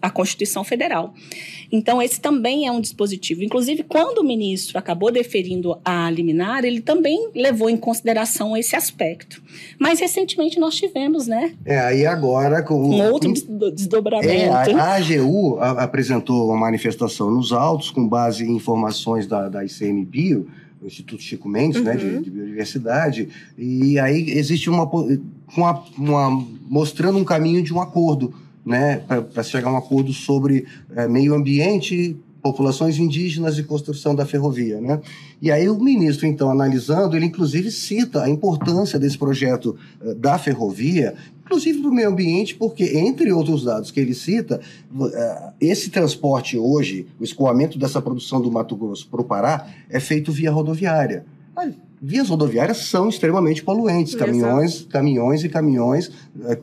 a 0.00 0.10
Constituição 0.10 0.62
Federal. 0.62 1.12
Então, 1.72 2.02
esse 2.02 2.20
também 2.20 2.66
é 2.66 2.72
um 2.72 2.80
dispositivo. 2.80 3.44
Inclusive, 3.44 3.84
quando 3.84 4.18
o 4.18 4.24
ministro 4.24 4.76
acabou 4.78 5.10
deferindo 5.12 5.78
a 5.84 6.10
liminar, 6.10 6.64
ele 6.64 6.80
também 6.80 7.30
levou 7.34 7.70
em 7.70 7.76
consideração 7.76 8.56
esse 8.56 8.74
aspecto. 8.74 9.40
Mas, 9.78 10.00
recentemente, 10.00 10.58
nós 10.58 10.74
tivemos, 10.74 11.26
né, 11.28 11.54
É, 11.64 11.78
aí 11.78 12.06
agora... 12.06 12.62
Com, 12.62 12.74
um 12.74 13.12
outro 13.12 13.32
desdo- 13.32 13.66
É, 13.68 13.70
desdobramento. 13.70 14.52
a, 14.76 14.94
AGU 14.96 15.58
apresentou 15.60 16.48
uma 16.48 16.56
manifestação 16.58 17.30
nos 17.30 17.52
autos 17.52 17.90
com 17.90 18.06
base 18.06 18.44
em 18.44 18.54
informações 18.56 19.26
da, 19.26 19.48
da 19.48 19.64
ICMBio, 19.64 20.48
o 20.82 20.86
Instituto 20.86 21.22
Chico 21.22 21.48
Mendes, 21.48 21.82
né, 21.82 21.94
de, 21.96 22.20
de 22.20 22.30
Biodiversidade, 22.30 23.28
e 23.58 23.98
aí 23.98 24.30
existe 24.30 24.70
uma, 24.70 24.84
uma, 25.56 25.84
uma- 25.98 26.46
mostrando 26.68 27.18
um 27.18 27.24
caminho 27.24 27.62
de 27.62 27.72
um 27.72 27.80
acordo, 27.80 28.32
né, 28.64 29.02
para 29.32 29.42
chegar 29.42 29.68
a 29.68 29.72
um 29.72 29.76
acordo 29.76 30.12
sobre 30.12 30.64
eh, 30.94 31.08
meio 31.08 31.34
ambiente, 31.34 32.16
populações 32.42 32.98
indígenas 32.98 33.58
e 33.58 33.62
construção 33.62 34.14
da 34.14 34.24
ferrovia, 34.24 34.80
né? 34.80 35.00
E 35.42 35.50
aí 35.50 35.68
o 35.68 35.78
ministro, 35.78 36.26
então, 36.26 36.50
analisando, 36.50 37.14
ele 37.16 37.26
inclusive 37.26 37.70
cita 37.70 38.22
a 38.22 38.30
importância 38.30 38.98
desse 38.98 39.18
projeto 39.18 39.76
eh, 40.02 40.14
da 40.14 40.38
ferrovia, 40.38 41.14
inclusive 41.50 41.80
para 41.80 41.90
o 41.90 41.92
meio 41.92 42.08
ambiente, 42.08 42.54
porque, 42.54 42.96
entre 42.96 43.32
outros 43.32 43.64
dados 43.64 43.90
que 43.90 43.98
ele 43.98 44.14
cita, 44.14 44.60
eh, 45.12 45.52
esse 45.60 45.90
transporte 45.90 46.56
hoje, 46.56 47.08
o 47.18 47.24
escoamento 47.24 47.76
dessa 47.76 48.00
produção 48.00 48.40
do 48.40 48.52
Mato 48.52 48.76
Grosso 48.76 49.08
para 49.08 49.20
o 49.20 49.24
Pará, 49.24 49.66
é 49.88 49.98
feito 49.98 50.30
via 50.30 50.52
rodoviária. 50.52 51.26
As 51.56 51.74
Vias 52.02 52.30
rodoviárias 52.30 52.78
são 52.78 53.10
extremamente 53.10 53.62
poluentes, 53.62 54.14
caminhões, 54.14 54.86
caminhões 54.88 55.44
e 55.44 55.50
caminhões 55.50 56.10
eh, 56.46 56.58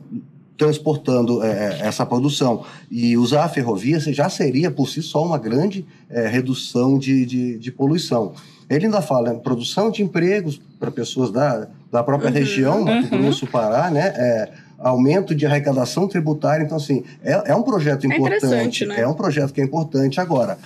transportando 0.56 1.44
eh, 1.44 1.78
essa 1.82 2.04
produção. 2.04 2.64
E 2.90 3.16
usar 3.16 3.44
a 3.44 3.48
ferrovia 3.48 4.00
já 4.00 4.28
seria, 4.28 4.68
por 4.68 4.88
si 4.88 5.00
só, 5.00 5.24
uma 5.24 5.38
grande 5.38 5.86
eh, 6.10 6.26
redução 6.26 6.98
de, 6.98 7.24
de, 7.24 7.58
de 7.58 7.70
poluição. 7.70 8.32
Ele 8.68 8.86
ainda 8.86 9.00
fala 9.00 9.32
em 9.32 9.38
produção 9.38 9.92
de 9.92 10.02
empregos 10.02 10.60
para 10.80 10.90
pessoas 10.90 11.30
da, 11.30 11.68
da 11.90 12.02
própria 12.02 12.30
Uhum, 12.30 12.34
região, 12.34 12.84
Mato 12.84 13.14
uhum. 13.14 13.22
Grosso, 13.22 13.46
Pará, 13.46 13.92
né? 13.92 14.12
É, 14.16 14.52
aumento 14.78 15.34
de 15.34 15.44
arrecadação 15.44 16.06
tributária. 16.06 16.64
Então, 16.64 16.76
assim, 16.76 17.02
é, 17.22 17.50
é 17.50 17.54
um 17.54 17.62
projeto 17.62 18.06
interessante, 18.06 18.84
importante. 18.84 18.86
né? 18.86 19.00
É 19.00 19.08
um 19.08 19.14
projeto 19.14 19.52
que 19.52 19.60
é 19.60 19.64
importante. 19.64 20.20
Agora, 20.20 20.58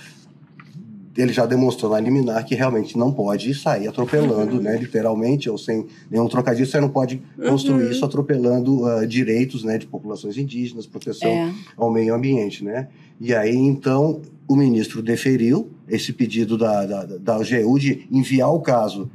ele 1.15 1.31
já 1.31 1.45
demonstrou 1.45 1.91
na 1.91 1.99
liminar 1.99 2.43
que 2.43 2.55
realmente 2.55 2.97
não 2.97 3.11
pode 3.11 3.53
sair 3.53 3.87
atropelando, 3.87 4.55
Uhum. 4.55 4.61
né, 4.63 4.77
literalmente, 4.77 5.47
ou 5.49 5.57
sem 5.59 5.85
nenhum 6.09 6.27
trocadilho, 6.27 6.65
você 6.65 6.79
não 6.81 6.89
pode 6.89 7.21
construir 7.37 7.83
Uhum. 7.85 7.91
isso 7.91 8.03
atropelando 8.03 8.85
ah, 8.87 9.05
direitos 9.05 9.63
né, 9.63 9.77
de 9.77 9.85
populações 9.85 10.37
indígenas, 10.37 10.87
proteção 10.87 11.29
É. 11.29 11.51
ao 11.77 11.91
meio 11.91 12.15
ambiente. 12.15 12.63
Né? 12.63 12.87
E 13.21 13.33
aí, 13.33 13.55
então, 13.55 14.21
o 14.47 14.55
ministro 14.55 15.03
deferiu 15.03 15.69
esse 15.87 16.11
pedido 16.11 16.57
da, 16.57 16.83
da, 16.85 17.03
da 17.05 17.35
AGU 17.35 17.77
de 17.79 18.07
enviar 18.11 18.51
o 18.51 18.59
caso 18.59 19.09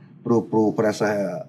para 0.77 0.89
essa. 0.89 1.47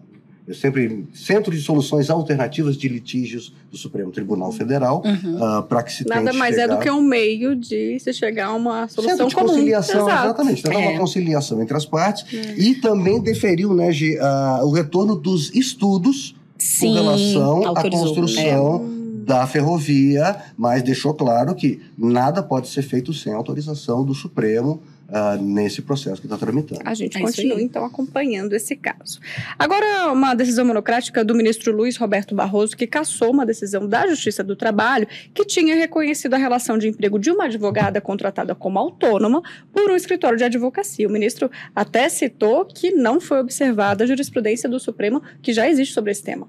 Eu 0.49 0.55
sempre. 0.55 1.05
Centro 1.13 1.51
de 1.55 1.61
Soluções 1.61 2.09
Alternativas 2.09 2.75
de 2.75 2.89
Litígios 2.89 3.53
do 3.71 3.77
Supremo 3.77 4.09
Tribunal 4.11 4.51
Federal, 4.51 5.03
Uhum. 5.05 5.61
para 5.69 5.83
que 5.83 5.93
se 5.93 6.07
Nada 6.07 6.25
tente 6.25 6.37
mais 6.37 6.57
é 6.57 6.61
chegar... 6.61 6.75
do 6.75 6.81
que 6.81 6.89
um 6.89 7.01
meio 7.03 7.55
de 7.55 7.99
se 7.99 8.11
chegar 8.11 8.47
a 8.47 8.53
uma 8.55 8.87
solução 8.87 9.15
Centro 9.17 9.29
de 9.29 9.35
comum. 9.35 9.47
conciliação, 9.49 10.07
Exato. 10.09 10.25
exatamente. 10.25 10.63
Tentar 10.63 10.81
É. 10.81 10.89
uma 10.89 10.99
conciliação 10.99 11.61
entre 11.61 11.77
as 11.77 11.85
partes. 11.85 12.25
E 12.57 12.73
também 12.75 13.21
deferiu 13.21 13.75
né, 13.75 13.91
ah, 14.21 14.61
o 14.63 14.71
retorno 14.71 15.15
dos 15.15 15.53
estudos 15.53 16.35
Sim, 16.57 16.87
com 16.87 16.93
relação 16.95 17.63
à 17.65 17.67
autorizou. 17.67 17.99
construção 18.07 18.75
Hum. 18.81 19.23
da 19.25 19.45
ferrovia, 19.45 20.35
mas 20.57 20.81
deixou 20.81 21.13
claro 21.13 21.53
que 21.53 21.79
nada 21.95 22.41
pode 22.41 22.69
ser 22.69 22.81
feito 22.81 23.13
sem 23.13 23.31
autorização 23.33 24.03
do 24.03 24.15
Supremo 24.15 24.81
ah, 25.11 25.37
nesse 25.37 25.81
processo 25.81 26.21
que 26.21 26.27
está 26.27 26.37
tramitando. 26.37 26.81
A 26.85 26.93
gente 26.93 27.17
É 27.17 27.21
continua, 27.21 27.61
então, 27.61 27.83
acompanhando 27.83 28.53
esse 28.53 28.75
caso. 28.75 29.19
Agora, 29.57 30.11
uma 30.11 30.33
decisão 30.33 30.65
monocrática 30.65 31.23
do 31.23 31.33
ministro 31.33 31.75
Luiz 31.75 31.97
Roberto 31.97 32.35
Barroso, 32.35 32.77
que 32.77 32.85
cassou 32.85 33.31
uma 33.31 33.45
decisão 33.45 33.87
da 33.87 34.07
Justiça 34.07 34.43
do 34.43 34.55
Trabalho, 34.55 35.07
que 35.33 35.45
tinha 35.45 35.75
reconhecido 35.75 36.33
a 36.33 36.37
relação 36.37 36.77
de 36.77 36.87
emprego 36.87 37.17
de 37.17 37.31
uma 37.31 37.45
advogada 37.45 37.99
contratada 37.99 38.53
como 38.53 38.77
autônoma 38.77 39.41
por 39.73 39.89
um 39.89 39.95
escritório 39.95 40.37
de 40.37 40.43
advocacia. 40.43 41.07
O 41.07 41.11
ministro 41.11 41.49
até 41.75 42.07
citou 42.09 42.65
que 42.65 42.91
não 42.91 43.19
foi 43.19 43.39
observada 43.39 44.03
a 44.03 44.07
jurisprudência 44.07 44.69
do 44.69 44.79
Supremo 44.79 45.21
que 45.41 45.53
já 45.53 45.67
existe 45.67 45.93
sobre 45.93 46.11
esse 46.11 46.23
tema. 46.23 46.47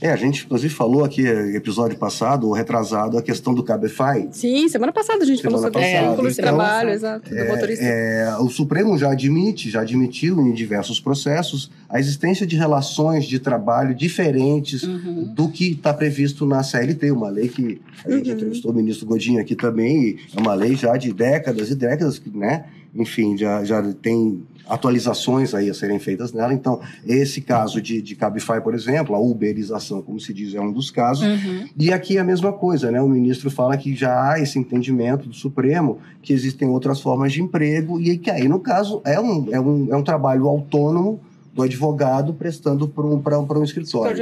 É, 0.00 0.10
a 0.10 0.16
gente 0.16 0.44
inclusive 0.44 0.72
falou 0.74 1.04
aqui 1.04 1.22
no 1.22 1.56
episódio 1.56 1.96
passado, 1.98 2.46
ou 2.46 2.52
retrasado, 2.52 3.16
a 3.16 3.22
questão 3.22 3.54
do 3.54 3.62
Cabify. 3.62 4.28
Sim, 4.30 4.68
semana 4.68 4.92
passada 4.92 5.22
a 5.22 5.26
gente 5.26 5.42
falou 5.42 5.58
Semana 5.58 5.72
sobre 5.72 5.88
passada, 5.88 6.06
o 6.06 6.10
vínculo 6.10 6.28
de 6.28 6.32
então, 6.40 6.44
trabalho, 6.44 6.90
exato, 6.90 7.30
do 7.34 7.44
motorista. 7.46 7.84
É, 7.84 8.36
o 8.38 8.48
Supremo 8.50 8.98
já 8.98 9.10
admite, 9.12 9.70
já 9.70 9.80
admitiu 9.80 10.40
em 10.40 10.52
diversos 10.52 11.00
processos 11.00 11.70
a 11.88 11.98
existência 11.98 12.46
de 12.46 12.56
relações 12.56 13.24
de 13.24 13.38
trabalho 13.38 13.94
diferentes 13.94 14.82
Uhum. 14.82 15.32
do 15.34 15.48
que 15.48 15.72
está 15.72 15.94
previsto 15.94 16.44
na 16.44 16.62
CLT, 16.62 17.10
uma 17.10 17.28
lei 17.30 17.48
que 17.48 17.80
a 18.04 18.10
gente 18.10 18.28
Uhum. 18.28 18.34
entrevistou 18.34 18.72
o 18.72 18.74
ministro 18.74 19.06
Godinho 19.06 19.40
aqui 19.40 19.56
também, 19.56 20.02
e 20.02 20.18
é 20.36 20.40
uma 20.40 20.54
lei 20.54 20.76
já 20.76 20.96
de 20.96 21.12
décadas 21.12 21.70
e 21.70 21.74
décadas, 21.74 22.18
que, 22.18 22.28
né? 22.36 22.66
Enfim, 22.94 23.36
já, 23.36 23.62
já 23.64 23.82
tem 23.94 24.42
atualizações 24.68 25.54
aí 25.54 25.70
a 25.70 25.74
serem 25.74 25.98
feitas 25.98 26.32
nela. 26.32 26.52
Então, 26.52 26.80
esse 27.06 27.40
caso 27.40 27.80
de, 27.80 28.02
de 28.02 28.14
Cabify, 28.14 28.60
por 28.62 28.74
exemplo, 28.74 29.14
a 29.14 29.20
uberização, 29.20 30.02
como 30.02 30.18
se 30.18 30.32
diz, 30.32 30.54
é 30.54 30.60
um 30.60 30.72
dos 30.72 30.90
casos. 30.90 31.26
Uhum. 31.26 31.68
E 31.78 31.92
aqui 31.92 32.16
é 32.16 32.20
a 32.20 32.24
mesma 32.24 32.52
coisa, 32.52 32.90
né? 32.90 33.00
O 33.00 33.08
ministro 33.08 33.50
fala 33.50 33.76
que 33.76 33.94
já 33.94 34.32
há 34.32 34.40
esse 34.40 34.58
entendimento 34.58 35.28
do 35.28 35.34
Supremo 35.34 35.98
que 36.22 36.32
existem 36.32 36.68
outras 36.68 37.00
formas 37.00 37.32
de 37.32 37.42
emprego 37.42 38.00
e 38.00 38.18
que 38.18 38.30
aí, 38.30 38.48
no 38.48 38.58
caso, 38.58 39.00
é 39.04 39.20
um, 39.20 39.48
é 39.52 39.60
um, 39.60 39.88
é 39.92 39.96
um 39.96 40.02
trabalho 40.02 40.48
autônomo 40.48 41.20
do 41.56 41.62
advogado 41.62 42.34
prestando 42.34 42.86
para 42.86 43.06
um, 43.06 43.48
um 43.58 43.64
escritório. 43.64 44.14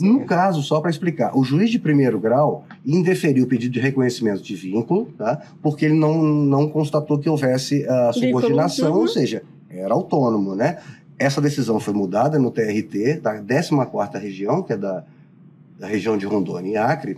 No 0.00 0.24
caso, 0.24 0.60
só 0.60 0.80
para 0.80 0.90
explicar, 0.90 1.38
o 1.38 1.44
juiz 1.44 1.70
de 1.70 1.78
primeiro 1.78 2.18
grau 2.18 2.64
indeferiu 2.84 3.44
o 3.44 3.46
pedido 3.46 3.72
de 3.72 3.78
reconhecimento 3.78 4.42
de 4.42 4.56
vínculo, 4.56 5.06
tá? 5.16 5.40
porque 5.62 5.84
ele 5.84 5.94
não, 5.94 6.20
não 6.20 6.68
constatou 6.68 7.16
que 7.16 7.28
houvesse 7.28 7.86
a 7.86 8.12
subordinação, 8.12 8.92
uhum. 8.92 9.00
ou 9.02 9.08
seja, 9.08 9.44
era 9.70 9.94
autônomo, 9.94 10.54
né? 10.54 10.78
Essa 11.18 11.40
decisão 11.40 11.78
foi 11.78 11.94
mudada 11.94 12.38
no 12.38 12.50
TRT 12.50 13.20
da 13.20 13.42
14ª 13.42 14.18
região, 14.18 14.62
que 14.62 14.72
é 14.72 14.76
da, 14.76 15.04
da 15.78 15.86
região 15.86 16.16
de 16.16 16.26
Rondônia 16.26 16.70
e 16.72 16.76
Acre, 16.76 17.16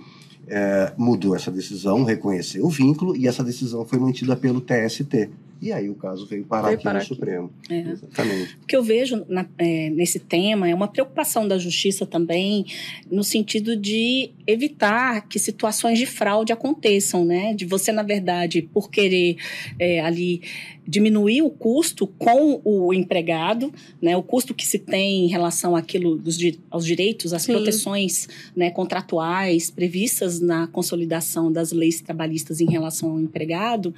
é, 0.49 0.93
mudou 0.97 1.37
essa 1.37 1.51
decisão, 1.51 2.05
reconheceu 2.05 2.65
o 2.65 2.69
vínculo 2.69 3.17
e 3.17 3.29
essa 3.29 3.45
decisão 3.45 3.85
foi 3.85 3.99
mantida 3.99 4.37
pelo 4.37 4.61
TST. 4.61 5.31
E 5.63 5.73
aí 5.73 5.89
o 5.89 5.95
caso 5.95 6.27
veio 6.27 6.45
parar 6.45 6.63
veio 6.65 6.75
aqui 6.75 6.83
parar 6.83 6.95
no 6.95 7.05
aqui. 7.05 7.15
Supremo. 7.15 7.53
É. 7.71 7.79
Exatamente. 7.79 8.59
O 8.61 8.67
que 8.67 8.75
eu 8.75 8.83
vejo 8.83 9.25
na, 9.29 9.47
é, 9.57 9.91
nesse 9.91 10.19
tema 10.19 10.69
é 10.69 10.75
uma 10.75 10.89
preocupação 10.89 11.47
da 11.47 11.57
justiça 11.57 12.05
também, 12.05 12.67
no 13.09 13.23
sentido 13.23 13.77
de 13.77 14.33
evitar 14.45 15.29
que 15.29 15.39
situações 15.39 16.01
de 16.01 16.07
fraude 16.07 16.53
aconteçam, 16.53 17.25
né? 17.25 17.55
De 17.55 17.65
você, 17.65 17.93
na 17.93 18.03
verdade, 18.03 18.61
por 18.61 18.91
querer 18.91 19.37
é, 19.79 20.01
ali 20.01 20.43
diminuir 20.87 21.43
o 21.43 21.51
custo 21.51 22.07
com 22.07 22.61
o 22.65 22.93
empregado, 22.93 23.73
né, 24.01 24.17
o 24.17 24.23
custo 24.23 24.53
que 24.53 24.67
se 24.67 24.79
tem 24.79 25.25
em 25.25 25.29
relação 25.29 25.77
àquilo 25.77 26.17
dos, 26.17 26.39
aos 26.71 26.85
direitos, 26.85 27.33
às 27.33 27.43
Sim. 27.43 27.53
proteções 27.53 28.29
né, 28.55 28.71
contratuais 28.71 29.71
previstas 29.71 30.41
na 30.41 30.67
consolidação 30.67 31.53
das 31.53 31.73
leis 31.73 32.01
trabalhistas 32.01 32.61
em 32.61 32.71
relação 32.71 33.13
ao 33.13 33.21
empregado 33.21 33.95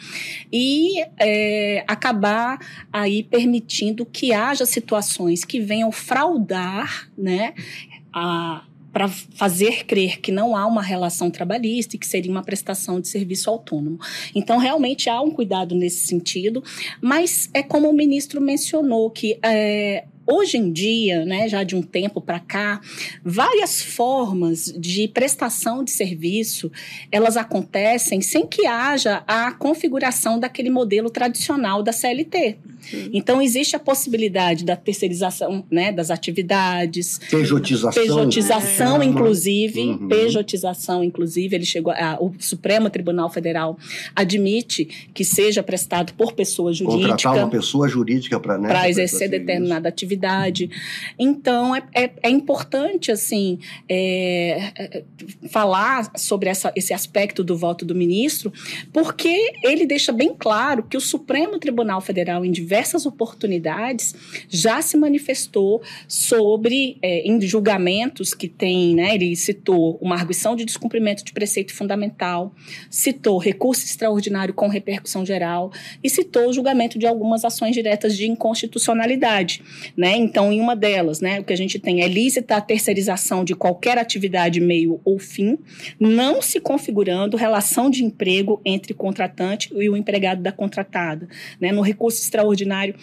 e 0.53 1.03
é, 1.19 1.85
acabar 1.87 2.59
aí 2.93 3.23
permitindo 3.23 4.05
que 4.05 4.33
haja 4.33 4.67
situações 4.67 5.45
que 5.45 5.61
venham 5.61 5.91
fraudar, 5.91 7.11
né, 7.17 7.55
a 8.13 8.65
para 8.95 9.09
fazer 9.09 9.85
crer 9.87 10.21
que 10.21 10.31
não 10.31 10.57
há 10.57 10.65
uma 10.65 10.81
relação 10.81 11.29
trabalhista 11.29 11.97
e 11.97 11.99
que 11.99 12.07
seria 12.07 12.31
uma 12.31 12.45
prestação 12.45 13.01
de 13.01 13.09
serviço 13.09 13.51
autônomo. 13.51 13.99
Então, 14.33 14.57
realmente 14.57 15.11
há 15.11 15.21
um 15.21 15.33
cuidado 15.33 15.75
nesse 15.75 16.07
sentido, 16.07 16.63
mas 17.01 17.51
é 17.53 17.61
como 17.61 17.91
o 17.91 17.93
ministro 17.93 18.41
mencionou, 18.41 19.11
que 19.11 19.37
é, 19.43 20.05
Hoje 20.27 20.57
em 20.57 20.73
dia, 20.73 21.25
né, 21.25 21.49
já 21.49 21.63
de 21.63 21.77
um 21.77 21.83
tempo 21.83 22.19
para 22.19 22.41
cá, 22.41 22.81
várias 23.23 23.83
formas 23.83 24.75
de 24.77 25.07
prestação 25.09 25.85
de 25.85 25.91
serviço, 25.91 26.73
elas 27.13 27.37
acontecem 27.37 28.23
sem 28.23 28.47
que 28.47 28.67
haja 28.67 29.23
a 29.27 29.53
configuração 29.53 30.41
daquele 30.41 30.71
modelo 30.71 31.11
tradicional 31.11 31.83
da 31.83 31.93
CLT. 31.93 32.57
Uhum. 32.93 33.11
Então 33.13 33.43
existe 33.43 33.77
a 33.77 33.79
possibilidade 33.79 34.65
da 34.65 34.77
terceirização, 34.77 35.65
né, 35.71 35.93
das 35.93 36.11
atividades, 36.11 37.21
pejotização, 37.31 38.03
pejotização 38.03 39.03
é. 39.03 39.05
inclusive, 39.05 39.81
uhum. 39.81 40.09
pejotização 40.09 41.05
inclusive, 41.05 41.55
ele 41.55 41.67
chegou 41.67 41.93
a, 41.93 42.17
o 42.21 42.35
Supremo 42.39 42.89
Tribunal 42.89 43.29
Federal 43.31 43.79
admite 44.17 44.87
que 45.13 45.25
seja 45.25 45.63
prestado 45.63 46.15
por 46.15 46.33
pessoa 46.33 46.73
jurídica. 46.73 47.09
Contratar 47.11 47.37
uma 47.37 47.51
pessoa 47.51 47.89
jurídica 47.89 48.41
para 48.41 48.59
né, 48.59 48.89
exercer 48.89 49.29
determinada 49.29 49.89
atividade 49.89 50.14
Então, 51.19 51.75
é, 51.75 51.83
é, 51.95 52.11
é 52.23 52.31
importante, 52.31 53.11
assim, 53.11 53.59
é, 53.89 54.73
é, 54.77 55.05
falar 55.49 56.11
sobre 56.17 56.49
essa, 56.49 56.73
esse 56.77 56.93
aspecto 56.93 57.43
do 57.43 57.57
voto 57.57 57.85
do 57.85 57.95
ministro, 57.95 58.53
porque 58.93 59.53
ele 59.63 59.87
deixa 59.87 60.13
bem 60.13 60.35
claro 60.37 60.83
que 60.83 60.97
o 60.97 61.01
Supremo 61.01 61.59
Tribunal 61.59 62.01
Federal, 62.01 62.45
em 62.45 62.51
diversas 62.51 63.07
oportunidades, 63.07 64.15
já 64.49 64.81
se 64.83 64.97
manifestou 64.97 65.83
sobre, 66.09 66.99
é, 67.03 67.27
em 67.27 67.41
julgamentos 67.41 68.35
que 68.35 68.49
tem, 68.49 68.95
né, 68.95 69.15
ele 69.15 69.35
citou 69.37 69.99
uma 70.01 70.15
arguição 70.15 70.57
de 70.57 70.65
descumprimento 70.65 71.25
de 71.25 71.33
preceito 71.33 71.75
fundamental, 71.75 72.55
citou 72.91 73.39
recurso 73.39 73.85
extraordinário 73.85 74.55
com 74.55 74.69
repercussão 74.69 75.25
geral 75.25 75.73
e 76.03 76.11
citou 76.11 76.49
o 76.49 76.53
julgamento 76.53 76.99
de 76.99 77.07
algumas 77.07 77.45
ações 77.45 77.75
diretas 77.75 78.17
de 78.17 78.27
inconstitucionalidade. 78.27 79.63
Né? 79.97 80.04
Né? 80.05 80.19
Então, 80.19 80.53
em 80.53 80.61
uma 80.61 80.77
delas, 80.77 81.23
né, 81.23 81.41
o 81.41 81.45
que 81.45 81.53
a 81.55 81.57
gente 81.57 81.79
tem 81.79 82.03
é 82.03 82.07
lícita 82.07 82.57
a 82.57 82.61
terceirização 82.61 83.43
de 83.43 83.55
qualquer 83.55 83.97
atividade, 83.97 84.61
meio 84.61 85.01
ou 85.03 85.19
fim, 85.19 85.57
não 85.99 86.43
se 86.43 86.61
configurando 86.61 87.39
relação 87.39 87.89
de 87.89 88.05
emprego 88.05 88.61
entre 88.67 88.93
contratante 88.93 89.73
e 89.75 89.89
o 89.89 89.97
empregado 89.97 90.43
da 90.43 90.53
contratada. 90.53 91.27
Né? 91.59 91.73
No 91.73 91.81
recurso 91.81 92.21
extraordinário 92.21 92.95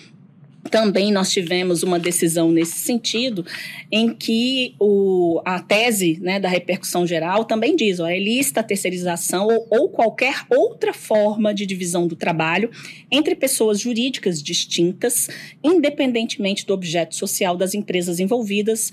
também 0.70 1.12
nós 1.12 1.32
tivemos 1.32 1.84
uma 1.84 2.00
decisão 2.00 2.52
nesse 2.52 2.78
sentido, 2.80 3.46
em 3.92 4.14
que 4.14 4.76
o, 4.80 5.42
a 5.46 5.60
tese 5.60 6.20
né, 6.22 6.40
da 6.40 6.48
repercussão 6.48 7.08
geral 7.08 7.46
também 7.46 7.76
diz: 7.76 8.00
ó, 8.00 8.08
é 8.08 8.20
lista 8.20 8.60
a 8.60 8.64
terceirização 8.64 9.48
ou, 9.48 9.68
ou 9.70 9.90
qualquer 9.90 10.46
outra 10.50 10.94
forma 10.94 11.54
de 11.54 11.66
divisão 11.66 12.08
do 12.08 12.16
trabalho 12.16 12.70
entre 13.10 13.36
pessoas 13.36 13.80
jurídicas 13.80 14.42
distintas, 14.42 15.28
independentemente 15.64 16.66
do 16.66 16.74
objeto 16.74 17.16
social 17.16 17.58
das 17.58 17.74
empresas 17.74 18.20
envolvidas 18.20 18.92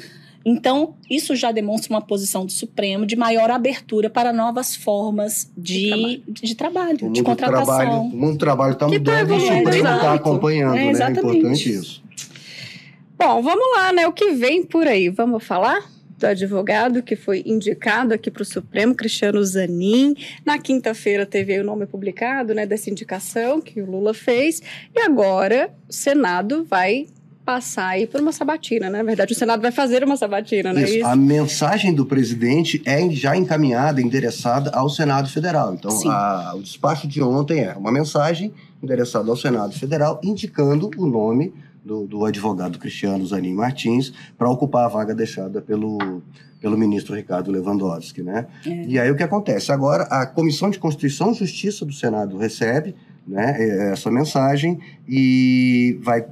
então, 0.51 0.94
isso 1.11 1.36
já 1.36 1.53
demonstra 1.53 1.92
uma 1.92 2.01
posição 2.01 2.46
do 2.46 2.53
Supremo 2.53 3.05
de 3.05 3.16
maior 3.16 3.51
abertura 3.51 4.09
para 4.09 4.32
novas 4.32 4.74
formas 4.74 5.51
de, 5.57 6.22
de, 6.26 6.42
de 6.42 6.55
trabalho, 6.55 7.11
de 7.11 7.22
contratação. 7.22 7.66
Trabalho, 7.66 8.01
o 8.01 8.09
mundo 8.09 8.32
do 8.32 8.38
trabalho 8.38 8.72
está 8.72 8.88
mudando 8.88 9.34
e 9.34 9.36
o 9.36 9.40
Supremo 9.40 9.68
está 9.68 10.14
acompanhando, 10.14 10.76
é, 10.76 10.92
né? 10.92 11.03
É 11.03 11.11
importante 11.11 11.70
isso. 11.70 12.03
Bom, 13.18 13.42
vamos 13.42 13.76
lá, 13.76 13.92
né? 13.92 14.07
O 14.07 14.12
que 14.12 14.30
vem 14.30 14.64
por 14.64 14.86
aí? 14.86 15.09
Vamos 15.09 15.44
falar? 15.44 15.84
do 16.18 16.26
advogado 16.26 17.01
que 17.01 17.14
foi 17.14 17.44
indicado 17.46 18.12
aqui 18.12 18.28
para 18.28 18.42
o 18.42 18.44
Supremo, 18.44 18.92
Cristiano 18.92 19.42
Zanin. 19.44 20.16
Na 20.44 20.59
quinta-feira 20.59 21.24
teve 21.24 21.59
o 21.61 21.64
nome 21.64 21.86
publicado 21.86 22.53
né, 22.53 22.66
dessa 22.66 22.90
indicação 22.90 23.61
que 23.61 23.80
o 23.80 23.88
Lula 23.88 24.12
fez. 24.12 24.61
E 24.94 25.01
agora 25.01 25.72
o 25.88 25.92
Senado 25.92 26.64
vai 26.64 27.07
passar 27.49 27.86
aí 27.86 28.07
por 28.07 28.20
uma 28.20 28.30
sabatina, 28.30 28.90
né? 28.90 28.99
Na 28.99 29.05
verdade, 29.05 29.32
o 29.32 29.34
Senado 29.34 29.62
vai 29.62 29.72
fazer 29.72 30.05
uma 30.05 30.18
sabatina, 30.18 30.70
né? 30.70 30.82
Isso. 30.82 30.96
Isso. 30.96 31.07
A 31.07 31.16
mensagem 31.16 31.94
do 31.94 32.05
presidente 32.05 32.82
é 32.84 33.09
já 33.09 33.34
encaminhada, 33.34 34.03
endereçada 34.03 34.68
ao 34.74 34.90
Senado 34.90 35.30
Federal. 35.30 35.72
Então, 35.72 35.90
a, 36.11 36.53
o 36.55 36.61
despacho 36.61 37.09
de 37.09 37.22
ontem 37.22 37.61
é 37.61 37.72
uma 37.74 37.90
mensagem 37.90 38.53
endereçada 38.82 39.30
ao 39.30 39.36
Senado 39.36 39.72
Federal, 39.72 40.20
indicando 40.22 40.90
o 40.99 41.07
nome 41.07 41.55
do, 41.82 42.07
do 42.07 42.26
advogado 42.26 42.78
Cristiano 42.78 43.26
Zanin 43.26 43.55
Martins 43.55 44.12
para 44.36 44.51
ocupar 44.51 44.84
a 44.84 44.88
vaga 44.88 45.14
deixada 45.14 45.62
pelo, 45.62 46.20
pelo 46.61 46.76
ministro 46.76 47.16
Ricardo 47.16 47.51
Lewandowski, 47.51 48.22
né? 48.22 48.46
É. 48.66 48.84
E 48.84 48.99
aí 48.99 49.11
o 49.11 49.16
que 49.16 49.22
acontece? 49.22 49.72
Agora, 49.72 50.03
a 50.11 50.26
Comissão 50.26 50.68
de 50.68 50.78
Constituição 50.78 51.32
e 51.32 51.34
Justiça 51.34 51.86
do 51.86 51.94
Senado 51.94 52.36
recebe 52.36 52.94
né, 53.26 53.90
essa 53.90 54.11
mensagem 54.11 54.78
e 55.09 55.99
vai 56.03 56.26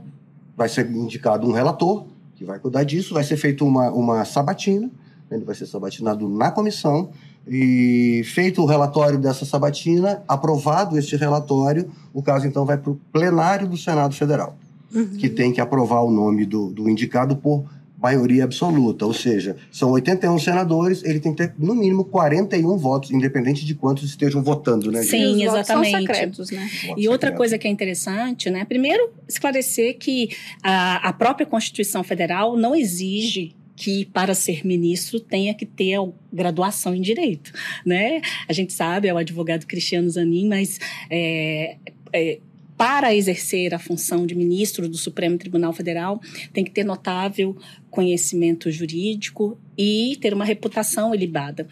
vai 0.57 0.69
ser 0.69 0.91
indicado 0.91 1.47
um 1.47 1.53
relator 1.53 2.07
que 2.35 2.45
vai 2.45 2.59
cuidar 2.59 2.85
disso, 2.85 3.15
vai 3.15 3.25
ser 3.25 3.37
feita 3.37 3.65
uma, 3.65 3.91
uma 3.91 4.25
sabatina, 4.25 4.91
ele 5.31 5.45
vai 5.45 5.55
ser 5.55 5.67
sabatinado 5.67 6.29
na 6.29 6.51
comissão, 6.51 7.11
e 7.49 8.23
feito 8.25 8.63
o 8.63 8.67
relatório 8.67 9.19
dessa 9.19 9.45
sabatina, 9.45 10.23
aprovado 10.27 10.99
este 10.99 11.17
relatório, 11.17 11.91
o 12.13 12.23
caso 12.23 12.47
então 12.47 12.65
vai 12.65 12.77
para 12.77 12.91
o 12.91 13.01
plenário 13.13 13.69
do 13.69 13.77
Senado 13.77 14.15
Federal, 14.15 14.57
uhum. 14.95 15.17
que 15.17 15.29
tem 15.29 15.53
que 15.53 15.61
aprovar 15.61 16.03
o 16.03 16.11
nome 16.11 16.45
do, 16.45 16.71
do 16.71 16.89
indicado 16.89 17.37
por 17.37 17.65
maioria 18.07 18.45
absoluta, 18.45 19.05
ou 19.05 19.13
seja, 19.13 19.57
são 19.71 19.91
81 19.91 20.39
senadores, 20.39 21.03
ele 21.03 21.19
tem 21.19 21.35
que 21.35 21.47
ter 21.47 21.55
no 21.59 21.75
mínimo 21.75 22.05
41 22.05 22.77
votos, 22.77 23.11
independente 23.11 23.65
de 23.65 23.75
quantos 23.75 24.05
estejam 24.05 24.43
votando, 24.43 24.93
né? 24.93 25.03
Sim, 25.03 25.43
exatamente. 25.43 25.91
São 25.91 26.01
secretos, 26.01 26.51
né? 26.51 26.71
E 26.97 27.09
outra 27.09 27.33
coisa 27.33 27.59
que 27.59 27.67
é 27.67 27.71
interessante, 27.71 28.49
né? 28.49 28.65
Primeiro, 28.65 29.11
esclarecer 29.29 29.99
que 29.99 30.31
a, 30.63 31.09
a 31.09 31.13
própria 31.13 31.47
Constituição 31.47 32.05
Federal 32.05 32.57
não 32.57 32.75
exige 32.75 33.57
que 33.75 34.07
para 34.07 34.35
ser 34.35 34.65
ministro 34.65 35.21
tenha 35.21 35.53
que 35.53 35.67
ter 35.67 35.99
graduação 36.33 36.95
em 36.95 37.01
direito, 37.01 37.53
né? 37.85 38.23
A 38.49 38.53
gente 38.53 38.73
sabe 38.73 39.09
é 39.09 39.13
o 39.13 39.19
advogado 39.19 39.67
Cristiano 39.67 40.09
Zanin, 40.09 40.49
mas 40.49 40.79
é, 41.11 41.77
é, 42.13 42.39
para 42.77 43.15
exercer 43.15 43.75
a 43.75 43.79
função 43.79 44.27
de 44.27 44.35
ministro 44.35 44.89
do 44.89 44.97
Supremo 44.97 45.39
Tribunal 45.39 45.73
Federal, 45.73 46.21
tem 46.53 46.63
que 46.63 46.71
ter 46.71 46.85
notável 46.85 47.57
conhecimento 47.91 48.71
jurídico 48.71 49.59
e 49.79 50.19
ter 50.21 50.35
uma 50.35 50.45
reputação 50.45 51.15
ilibada. 51.15 51.67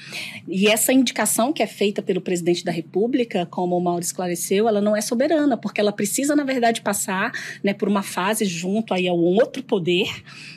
E 0.49 0.67
essa 0.67 0.93
indicação 0.93 1.53
que 1.53 1.63
é 1.63 1.67
feita 1.67 2.01
pelo 2.01 2.23
presidente 2.23 2.65
da 2.65 2.73
República, 2.73 3.45
como 3.45 3.77
o 3.77 3.81
Mauro 3.81 4.03
esclareceu, 4.03 4.67
ela 4.67 4.81
não 4.81 4.97
é 4.97 5.03
soberana, 5.03 5.57
porque 5.57 5.81
ela 5.81 5.93
precisa, 5.93 6.35
na 6.35 6.45
verdade, 6.45 6.81
passar 6.81 7.33
né, 7.63 7.75
por 7.75 7.89
uma 7.89 8.03
fase 8.03 8.47
junto 8.47 8.95
aí 8.95 9.07
ao 9.07 9.19
outro 9.19 9.63
poder, 9.63 10.09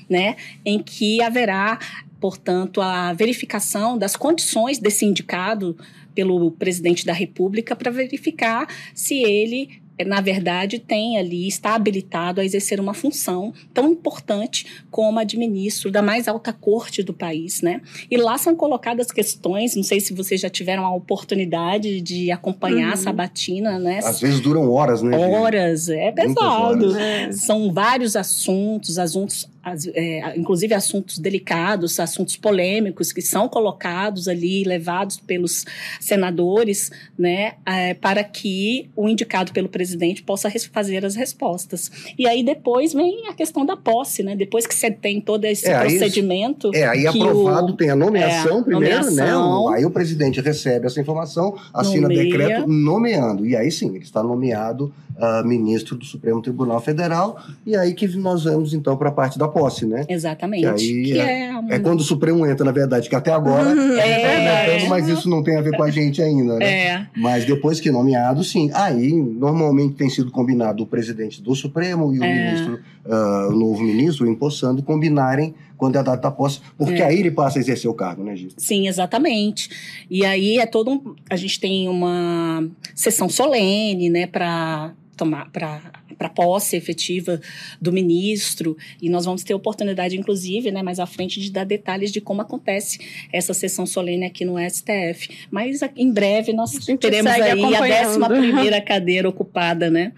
né, 0.09 0.37
em 0.63 0.79
que 0.79 1.21
haverá, 1.21 1.77
portanto, 2.21 2.79
a 2.79 3.11
verificação 3.11 3.97
das 3.97 4.15
condições 4.15 4.79
desse 4.79 5.05
indicado 5.05 5.77
pelo 6.15 6.51
presidente 6.51 7.05
da 7.05 7.13
República 7.13 7.75
para 7.75 7.91
verificar 7.91 8.67
se 8.95 9.15
ele 9.15 9.81
na 10.05 10.21
verdade, 10.21 10.79
tem 10.79 11.17
ali, 11.17 11.47
está 11.47 11.75
habilitado 11.75 12.39
a 12.39 12.45
exercer 12.45 12.79
uma 12.79 12.93
função 12.93 13.53
tão 13.73 13.91
importante 13.91 14.83
como 14.91 15.19
a 15.19 15.23
de 15.23 15.37
ministro 15.37 15.91
da 15.91 16.01
mais 16.01 16.27
alta 16.27 16.53
corte 16.53 17.01
do 17.01 17.13
país, 17.13 17.61
né? 17.61 17.81
E 18.09 18.17
lá 18.17 18.37
são 18.37 18.55
colocadas 18.55 19.11
questões, 19.11 19.75
não 19.75 19.83
sei 19.83 19.99
se 19.99 20.13
vocês 20.13 20.39
já 20.39 20.49
tiveram 20.49 20.85
a 20.85 20.93
oportunidade 20.93 22.01
de 22.01 22.31
acompanhar 22.31 22.87
uhum. 22.87 22.93
a 22.93 22.97
sabatina, 22.97 23.79
né? 23.79 23.99
Às 24.03 24.19
vezes 24.19 24.39
duram 24.39 24.71
horas, 24.71 25.01
né? 25.01 25.17
Horas, 25.17 25.89
é 25.89 26.11
pesado. 26.11 26.89
Horas. 26.89 26.95
É. 26.95 27.31
São 27.31 27.73
vários 27.73 28.15
assuntos, 28.15 28.99
assuntos 28.99 29.49
é, 29.93 30.37
inclusive 30.37 30.73
assuntos 30.73 31.19
delicados, 31.19 31.99
assuntos 31.99 32.35
polêmicos 32.35 33.11
que 33.11 33.21
são 33.21 33.47
colocados 33.47 34.27
ali, 34.27 34.63
levados 34.63 35.17
pelos 35.17 35.65
senadores, 35.99 36.91
né, 37.17 37.53
é, 37.65 37.93
para 37.93 38.23
que 38.23 38.89
o 38.95 39.07
indicado 39.07 39.51
pelo 39.51 39.69
presidente 39.69 40.23
possa 40.23 40.49
fazer 40.71 41.05
as 41.05 41.15
respostas. 41.15 41.91
E 42.17 42.27
aí 42.27 42.43
depois 42.43 42.93
vem 42.93 43.27
a 43.27 43.33
questão 43.33 43.65
da 43.65 43.75
posse, 43.75 44.23
né? 44.23 44.35
Depois 44.35 44.65
que 44.65 44.73
você 44.73 44.91
tem 44.91 45.21
todo 45.21 45.45
esse 45.45 45.67
é, 45.67 45.79
procedimento. 45.79 46.71
Aí, 46.73 46.81
é, 46.81 46.87
aí 46.87 47.07
aprovado 47.07 47.73
o, 47.73 47.77
tem 47.77 47.89
a 47.89 47.95
nomeação 47.95 48.59
é, 48.59 48.63
primeiro, 48.63 48.95
né? 48.95 49.25
nomeação, 49.25 49.69
né? 49.71 49.77
aí 49.77 49.85
o 49.85 49.91
presidente 49.91 50.41
recebe 50.41 50.85
essa 50.87 50.99
informação, 50.99 51.55
assina 51.73 52.07
nomeia. 52.07 52.23
decreto 52.23 52.67
nomeando. 52.67 53.45
E 53.45 53.55
aí 53.55 53.71
sim, 53.71 53.89
ele 53.89 54.03
está 54.03 54.23
nomeado 54.23 54.93
uh, 55.17 55.45
ministro 55.45 55.95
do 55.95 56.05
Supremo 56.05 56.41
Tribunal 56.41 56.79
Federal, 56.79 57.39
e 57.65 57.75
aí 57.75 57.93
que 57.93 58.07
nós 58.17 58.43
vamos 58.43 58.73
então 58.73 58.95
para 58.95 59.09
a 59.09 59.11
parte 59.11 59.37
da 59.37 59.47
posse, 59.57 59.85
né? 59.85 60.05
Exatamente. 60.07 60.61
Que 60.61 60.67
aí 60.67 61.03
que 61.03 61.19
é, 61.19 61.49
é, 61.49 61.75
é, 61.75 61.79
quando 61.79 61.99
o 61.99 62.03
Supremo 62.03 62.45
entra, 62.45 62.65
na 62.65 62.71
verdade, 62.71 63.09
que 63.09 63.15
até 63.15 63.31
agora 63.31 63.69
uhum. 63.69 63.97
é, 63.97 64.83
é, 64.83 64.87
mas 64.87 65.07
isso 65.07 65.29
não 65.29 65.43
tem 65.43 65.57
a 65.57 65.61
ver 65.61 65.75
com 65.75 65.83
a 65.83 65.89
gente 65.89 66.21
ainda, 66.21 66.57
né? 66.57 66.65
É. 66.65 67.07
Mas 67.15 67.45
depois 67.45 67.79
que 67.79 67.91
nomeado, 67.91 68.43
sim. 68.43 68.69
Aí, 68.73 69.13
normalmente 69.13 69.95
tem 69.95 70.09
sido 70.09 70.31
combinado 70.31 70.83
o 70.83 70.87
presidente 70.87 71.41
do 71.41 71.55
Supremo 71.55 72.13
e 72.13 72.19
o 72.19 72.23
é. 72.23 72.33
ministro, 72.33 72.79
uh, 73.05 73.49
o 73.49 73.55
novo 73.55 73.81
ministro, 73.83 74.27
empossando, 74.27 74.83
combinarem 74.83 75.53
quando 75.77 75.95
é 75.95 75.99
a 75.99 76.03
data 76.03 76.23
da 76.23 76.31
posse, 76.31 76.59
porque 76.77 77.01
é. 77.01 77.05
aí 77.05 77.19
ele 77.19 77.31
passa 77.31 77.59
a 77.59 77.61
exercer 77.61 77.89
o 77.89 77.93
cargo, 77.93 78.23
né, 78.23 78.35
Gil? 78.35 78.49
Sim, 78.57 78.87
exatamente. 78.87 79.69
E 80.09 80.25
aí 80.25 80.57
é 80.57 80.65
todo 80.65 80.91
um, 80.91 81.15
a 81.29 81.35
gente 81.35 81.59
tem 81.59 81.87
uma 81.87 82.67
sessão 82.95 83.29
solene, 83.29 84.09
né, 84.09 84.25
para 84.25 84.93
tomar 85.17 85.49
para 85.51 86.29
posse 86.29 86.75
efetiva 86.75 87.41
do 87.81 87.91
ministro. 87.91 88.77
E 89.01 89.09
nós 89.09 89.25
vamos 89.25 89.43
ter 89.43 89.53
oportunidade 89.53 90.17
inclusive 90.17 90.71
né 90.71 90.83
mais 90.83 90.99
à 90.99 91.05
frente 91.05 91.41
de 91.41 91.51
dar 91.51 91.65
detalhes 91.65 92.11
de 92.11 92.21
como 92.21 92.41
acontece 92.41 92.99
essa 93.33 93.53
sessão 93.53 93.85
solene 93.85 94.25
aqui 94.25 94.45
no 94.45 94.55
STF 94.57 95.47
mas 95.49 95.79
em 95.95 96.11
breve 96.11 96.53
nós 96.53 96.71
teremos 96.99 97.31
aí 97.31 97.75
a 97.75 97.81
décima 97.81 98.29
primeira 98.29 98.81
cadeira 98.81 99.27
ocupada 99.27 99.89
né? 99.89 100.13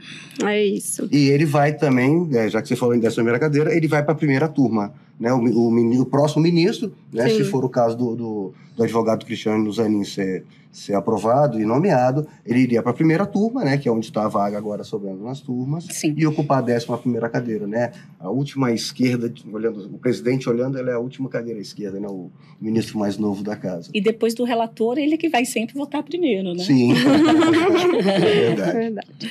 É 0.45 0.63
isso. 0.63 1.07
E 1.11 1.29
ele 1.29 1.45
vai 1.45 1.73
também 1.73 2.29
é, 2.33 2.49
já 2.49 2.61
que 2.61 2.67
você 2.67 2.75
falou 2.75 2.95
em 2.95 2.99
décima 2.99 3.23
primeira 3.23 3.39
cadeira 3.39 3.75
ele 3.75 3.87
vai 3.87 4.03
para 4.03 4.13
a 4.13 4.17
primeira 4.17 4.47
turma 4.47 4.93
né, 5.19 5.33
o, 5.33 5.37
o, 5.37 6.01
o, 6.01 6.05
próximo 6.05 6.41
ministro, 6.41 6.93
né, 7.11 7.27
se 7.29 7.43
for 7.43 7.65
o 7.65 7.69
caso 7.69 7.97
do, 7.97 8.15
do, 8.15 8.53
do 8.75 8.83
advogado 8.83 9.25
Cristiano 9.25 9.69
Zanin 9.71 10.05
ser, 10.05 10.45
ser 10.71 10.93
aprovado 10.93 11.59
e 11.59 11.65
nomeado, 11.65 12.25
ele 12.45 12.59
iria 12.59 12.81
para 12.81 12.91
a 12.91 12.93
primeira 12.93 13.25
turma, 13.25 13.65
né, 13.65 13.77
que 13.77 13.89
é 13.89 13.91
onde 13.91 14.05
está 14.05 14.23
a 14.23 14.29
vaga 14.29 14.57
agora 14.57 14.83
sobrando 14.83 15.21
nas 15.23 15.41
turmas, 15.41 15.85
Sim. 15.91 16.13
e 16.15 16.25
ocupar 16.25 16.59
a 16.59 16.61
décima 16.61 16.97
primeira 16.97 17.27
cadeira, 17.27 17.67
né, 17.67 17.91
a 18.17 18.29
última 18.29 18.71
esquerda, 18.71 19.31
olhando, 19.51 19.93
o 19.93 19.97
presidente 19.97 20.49
olhando, 20.49 20.77
ela 20.77 20.91
é 20.91 20.93
a 20.93 20.99
última 20.99 21.27
cadeira 21.27 21.59
à 21.59 21.61
esquerda, 21.61 21.99
né, 21.99 22.07
o 22.07 22.31
ministro 22.61 22.97
mais 22.97 23.17
novo 23.17 23.43
da 23.43 23.57
casa. 23.57 23.91
E 23.93 23.99
depois 23.99 24.33
do 24.33 24.45
relator, 24.45 24.97
ele 24.97 25.17
que 25.17 25.27
vai 25.27 25.43
sempre 25.43 25.75
votar 25.75 26.01
primeiro, 26.01 26.53
né? 26.53 26.63
Sim, 26.63 26.93
é 27.99 28.19
verdade. 28.19 28.69
É 28.69 28.73
verdade. 28.73 29.29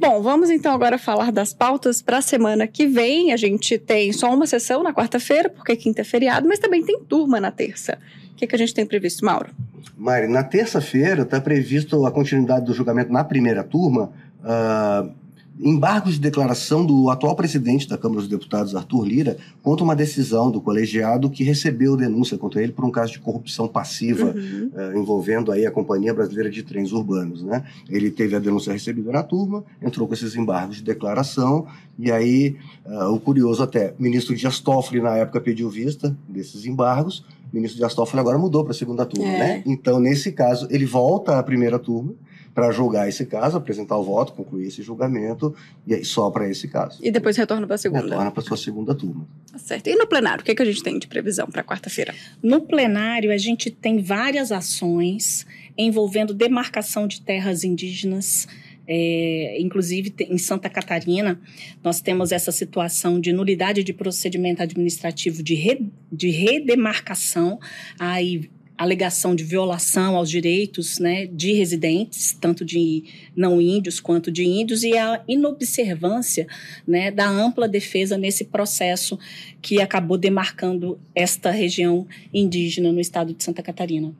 Bom, 0.00 0.22
vamos 0.22 0.48
então 0.48 0.72
agora 0.72 0.96
falar 0.96 1.32
das 1.32 1.52
pautas 1.52 2.00
para 2.00 2.18
a 2.18 2.22
semana 2.22 2.68
que 2.68 2.86
vem. 2.86 3.32
A 3.32 3.36
gente 3.36 3.76
tem 3.76 4.12
só 4.12 4.32
uma 4.32 4.46
sessão 4.46 4.80
na 4.80 4.94
quarta-feira, 4.94 5.50
porque 5.50 5.74
quinta 5.74 6.02
é 6.02 6.04
feriado, 6.04 6.46
mas 6.46 6.60
também 6.60 6.84
tem 6.84 7.00
turma 7.00 7.40
na 7.40 7.50
terça. 7.50 7.98
O 8.30 8.36
que, 8.36 8.46
que 8.46 8.54
a 8.54 8.58
gente 8.58 8.72
tem 8.72 8.86
previsto, 8.86 9.24
Mauro? 9.24 9.48
Mari, 9.96 10.28
na 10.28 10.44
terça-feira 10.44 11.22
está 11.22 11.40
previsto 11.40 12.06
a 12.06 12.12
continuidade 12.12 12.66
do 12.66 12.72
julgamento 12.72 13.12
na 13.12 13.24
primeira 13.24 13.64
turma. 13.64 14.12
Uh, 14.38 15.12
embargos 15.60 16.14
de 16.14 16.20
declaração 16.20 16.84
do 16.84 17.10
atual 17.10 17.34
presidente 17.34 17.88
da 17.88 17.98
Câmara 17.98 18.20
dos 18.20 18.28
Deputados, 18.28 18.74
Arthur 18.74 19.04
Lira, 19.04 19.36
contra 19.62 19.84
uma 19.84 19.96
decisão 19.96 20.50
do 20.50 20.60
colegiado 20.60 21.30
que 21.30 21.42
recebeu 21.42 21.96
denúncia 21.96 22.38
contra 22.38 22.62
ele 22.62 22.72
por 22.72 22.84
um 22.84 22.90
caso 22.90 23.12
de 23.12 23.18
corrupção 23.18 23.66
passiva 23.66 24.26
uhum. 24.26 24.70
uh, 24.74 24.98
envolvendo 24.98 25.50
aí 25.50 25.66
a 25.66 25.70
Companhia 25.70 26.14
Brasileira 26.14 26.50
de 26.50 26.62
Trens 26.62 26.92
Urbanos. 26.92 27.42
Né? 27.42 27.64
Ele 27.88 28.10
teve 28.10 28.36
a 28.36 28.38
denúncia 28.38 28.72
recebida 28.72 29.10
na 29.10 29.22
turma, 29.22 29.64
entrou 29.82 30.06
com 30.06 30.14
esses 30.14 30.34
embargos 30.36 30.76
de 30.76 30.82
declaração 30.82 31.66
e 31.98 32.10
aí 32.10 32.56
uh, 32.86 33.12
o 33.12 33.18
curioso 33.18 33.62
até, 33.62 33.94
o 33.98 34.02
ministro 34.02 34.34
Dias 34.36 34.60
Toffoli 34.60 35.00
na 35.00 35.16
época 35.16 35.40
pediu 35.40 35.68
vista 35.68 36.16
desses 36.28 36.64
embargos, 36.64 37.24
o 37.52 37.56
ministro 37.56 37.78
Dias 37.78 37.94
Toffoli 37.94 38.20
agora 38.20 38.38
mudou 38.38 38.62
para 38.62 38.72
a 38.72 38.76
segunda 38.76 39.04
turma, 39.06 39.32
é. 39.32 39.38
né? 39.38 39.62
Então, 39.66 39.98
nesse 39.98 40.32
caso, 40.32 40.68
ele 40.70 40.84
volta 40.84 41.38
à 41.38 41.42
primeira 41.42 41.78
turma 41.78 42.12
para 42.58 42.72
julgar 42.72 43.08
esse 43.08 43.24
caso, 43.24 43.56
apresentar 43.56 43.96
o 43.96 44.02
voto, 44.02 44.32
concluir 44.32 44.66
esse 44.66 44.82
julgamento, 44.82 45.54
e 45.86 45.94
aí 45.94 46.04
só 46.04 46.28
para 46.28 46.50
esse 46.50 46.66
caso. 46.66 46.98
E 47.00 47.08
depois 47.08 47.36
retorna 47.36 47.68
para 47.68 47.76
a 47.76 47.78
segunda. 47.78 48.02
Retorna 48.02 48.32
para 48.32 48.42
sua 48.42 48.56
segunda 48.56 48.96
turma. 48.96 49.28
Tá 49.52 49.58
certo. 49.58 49.86
E 49.86 49.94
no 49.94 50.08
plenário, 50.08 50.42
o 50.42 50.44
que, 50.44 50.50
é 50.50 50.54
que 50.56 50.62
a 50.62 50.64
gente 50.64 50.82
tem 50.82 50.98
de 50.98 51.06
previsão 51.06 51.46
para 51.46 51.62
quarta-feira? 51.62 52.12
No 52.42 52.62
plenário, 52.62 53.30
a 53.30 53.36
gente 53.36 53.70
tem 53.70 54.02
várias 54.02 54.50
ações 54.50 55.46
envolvendo 55.76 56.34
demarcação 56.34 57.06
de 57.06 57.20
terras 57.20 57.62
indígenas. 57.62 58.48
É, 58.90 59.56
inclusive 59.60 60.12
em 60.18 60.38
Santa 60.38 60.68
Catarina, 60.68 61.38
nós 61.84 62.00
temos 62.00 62.32
essa 62.32 62.50
situação 62.50 63.20
de 63.20 63.32
nulidade 63.32 63.84
de 63.84 63.92
procedimento 63.92 64.62
administrativo 64.62 65.44
de, 65.44 65.54
re, 65.54 65.92
de 66.10 66.30
redemarcação. 66.30 67.60
Aí 68.00 68.50
alegação 68.78 69.34
de 69.34 69.42
violação 69.42 70.16
aos 70.16 70.30
direitos 70.30 71.00
né, 71.00 71.26
de 71.26 71.52
residentes, 71.52 72.36
tanto 72.40 72.64
de 72.64 73.04
não 73.36 73.60
índios 73.60 73.98
quanto 73.98 74.30
de 74.30 74.44
índios, 74.44 74.84
e 74.84 74.96
a 74.96 75.20
inobservância 75.26 76.46
né, 76.86 77.10
da 77.10 77.28
ampla 77.28 77.68
defesa 77.68 78.16
nesse 78.16 78.44
processo 78.44 79.18
que 79.60 79.80
acabou 79.80 80.16
demarcando 80.16 80.98
esta 81.14 81.50
região 81.50 82.06
indígena 82.32 82.92
no 82.92 83.00
estado 83.00 83.34
de 83.34 83.42
Santa 83.42 83.62
Catarina. 83.62 84.12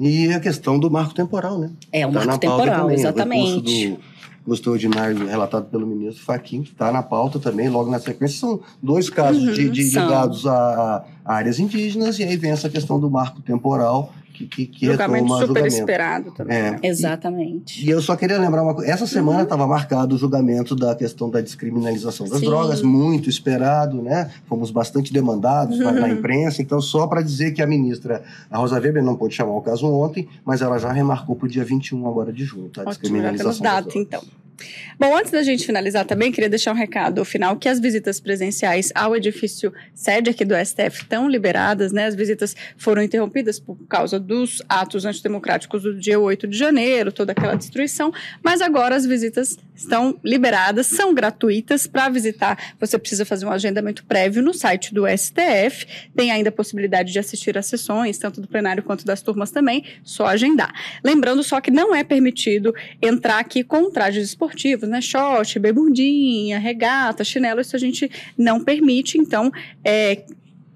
E 0.00 0.32
a 0.32 0.40
questão 0.40 0.78
do 0.78 0.90
marco 0.90 1.12
temporal, 1.12 1.58
né? 1.58 1.70
É, 1.92 2.06
o 2.06 2.12
tá 2.12 2.24
marco 2.24 2.38
temporal, 2.38 2.82
também, 2.82 2.94
exatamente. 2.96 3.98
O 4.48 4.52
do 4.52 4.54
extraordinário 4.54 5.26
relatado 5.26 5.66
pelo 5.66 5.86
ministro 5.86 6.24
Faquim, 6.24 6.62
que 6.62 6.70
está 6.70 6.90
na 6.90 7.02
pauta 7.02 7.38
também, 7.38 7.68
logo 7.68 7.90
na 7.90 7.98
sequência. 7.98 8.40
São 8.40 8.60
dois 8.82 9.10
casos 9.10 9.46
uhum, 9.46 9.52
de, 9.52 9.68
de 9.68 9.82
ligados 9.82 10.46
a, 10.46 11.04
a, 11.22 11.34
áreas 11.34 11.58
indígenas, 11.58 12.18
e 12.18 12.24
aí 12.24 12.34
vem 12.34 12.50
essa 12.50 12.70
questão 12.70 12.98
do 12.98 13.10
marco 13.10 13.42
temporal, 13.42 14.10
que, 14.38 14.46
que, 14.46 14.66
que 14.66 14.86
julgamento 14.86 15.24
retoma 15.24 15.40
super 15.40 15.46
julgamento. 15.46 15.74
esperado 15.74 16.30
também. 16.32 16.56
É, 16.56 16.70
né? 16.72 16.78
Exatamente. 16.82 17.82
E, 17.82 17.88
e, 17.88 17.90
eu 17.90 18.00
só 18.00 18.14
queria 18.14 18.38
lembrar 18.38 18.62
uma 18.62 18.74
coisa. 18.74 18.90
Essa 18.90 19.06
semana 19.06 19.42
estava 19.42 19.64
uhum. 19.64 19.68
marcado 19.68 20.14
o 20.14 20.18
julgamento 20.18 20.76
da 20.76 20.94
questão 20.94 21.28
da 21.28 21.40
descriminalização 21.40 22.28
das 22.28 22.38
Sim. 22.38 22.46
drogas, 22.46 22.82
muito 22.82 23.28
esperado, 23.28 24.00
né? 24.00 24.30
Fomos 24.46 24.70
bastante 24.70 25.12
demandados 25.12 25.78
uhum. 25.78 25.92
na 25.92 26.08
imprensa. 26.08 26.62
Então, 26.62 26.80
só 26.80 27.06
para 27.06 27.22
dizer 27.22 27.52
que 27.52 27.62
a 27.62 27.66
ministra, 27.66 28.22
a 28.50 28.58
Rosa 28.58 28.78
Weber, 28.78 29.02
não 29.02 29.16
pôde 29.16 29.34
chamar 29.34 29.56
o 29.56 29.60
caso 29.60 29.86
ontem, 29.86 30.28
mas 30.44 30.62
ela 30.62 30.78
já 30.78 30.92
remarcou 30.92 31.34
para 31.34 31.46
o 31.46 31.48
dia 31.48 31.64
21 31.64 32.06
agora 32.06 32.32
de 32.32 32.44
junho, 32.44 32.68
tá? 32.68 32.82
A 32.82 32.84
descriminalização 32.86 33.50
Ótimo, 33.50 33.64
já 33.64 33.74
dados, 33.74 33.96
então. 33.96 34.22
Bom, 34.98 35.16
antes 35.16 35.30
da 35.30 35.42
gente 35.42 35.64
finalizar 35.64 36.04
também, 36.04 36.32
queria 36.32 36.48
deixar 36.48 36.72
um 36.72 36.76
recado 36.76 37.24
final 37.24 37.56
que 37.56 37.68
as 37.68 37.78
visitas 37.78 38.18
presenciais 38.18 38.90
ao 38.94 39.14
edifício 39.14 39.72
sede 39.94 40.30
aqui 40.30 40.44
do 40.44 40.54
STF 40.54 41.02
estão 41.02 41.28
liberadas, 41.28 41.92
né? 41.92 42.06
As 42.06 42.14
visitas 42.14 42.56
foram 42.76 43.02
interrompidas 43.02 43.60
por 43.60 43.76
causa 43.88 44.18
dos 44.18 44.62
atos 44.68 45.04
antidemocráticos 45.04 45.82
do 45.82 45.98
dia 45.98 46.18
8 46.18 46.48
de 46.48 46.58
janeiro, 46.58 47.12
toda 47.12 47.32
aquela 47.32 47.54
destruição, 47.54 48.12
mas 48.42 48.60
agora 48.60 48.96
as 48.96 49.06
visitas 49.06 49.56
estão 49.78 50.18
liberadas, 50.24 50.88
são 50.88 51.14
gratuitas. 51.14 51.86
Para 51.86 52.08
visitar, 52.08 52.74
você 52.78 52.98
precisa 52.98 53.24
fazer 53.24 53.46
um 53.46 53.50
agendamento 53.50 54.04
prévio 54.04 54.42
no 54.42 54.52
site 54.52 54.92
do 54.92 55.04
STF. 55.06 55.86
Tem 56.14 56.30
ainda 56.30 56.48
a 56.48 56.52
possibilidade 56.52 57.12
de 57.12 57.18
assistir 57.18 57.56
às 57.56 57.66
sessões, 57.66 58.18
tanto 58.18 58.40
do 58.40 58.48
plenário 58.48 58.82
quanto 58.82 59.06
das 59.06 59.22
turmas 59.22 59.50
também, 59.50 59.84
só 60.02 60.26
agendar. 60.26 60.72
Lembrando 61.02 61.42
só 61.42 61.60
que 61.60 61.70
não 61.70 61.94
é 61.94 62.02
permitido 62.02 62.74
entrar 63.00 63.38
aqui 63.38 63.62
com 63.62 63.90
trajes 63.90 64.28
esportivos 64.28 64.88
né? 64.88 65.00
Short, 65.00 65.58
bermudinha, 65.58 66.58
regata, 66.58 67.22
chinelo, 67.22 67.60
isso 67.60 67.76
a 67.76 67.78
gente 67.78 68.10
não 68.36 68.62
permite. 68.62 69.18
Então, 69.18 69.52
é, 69.84 70.24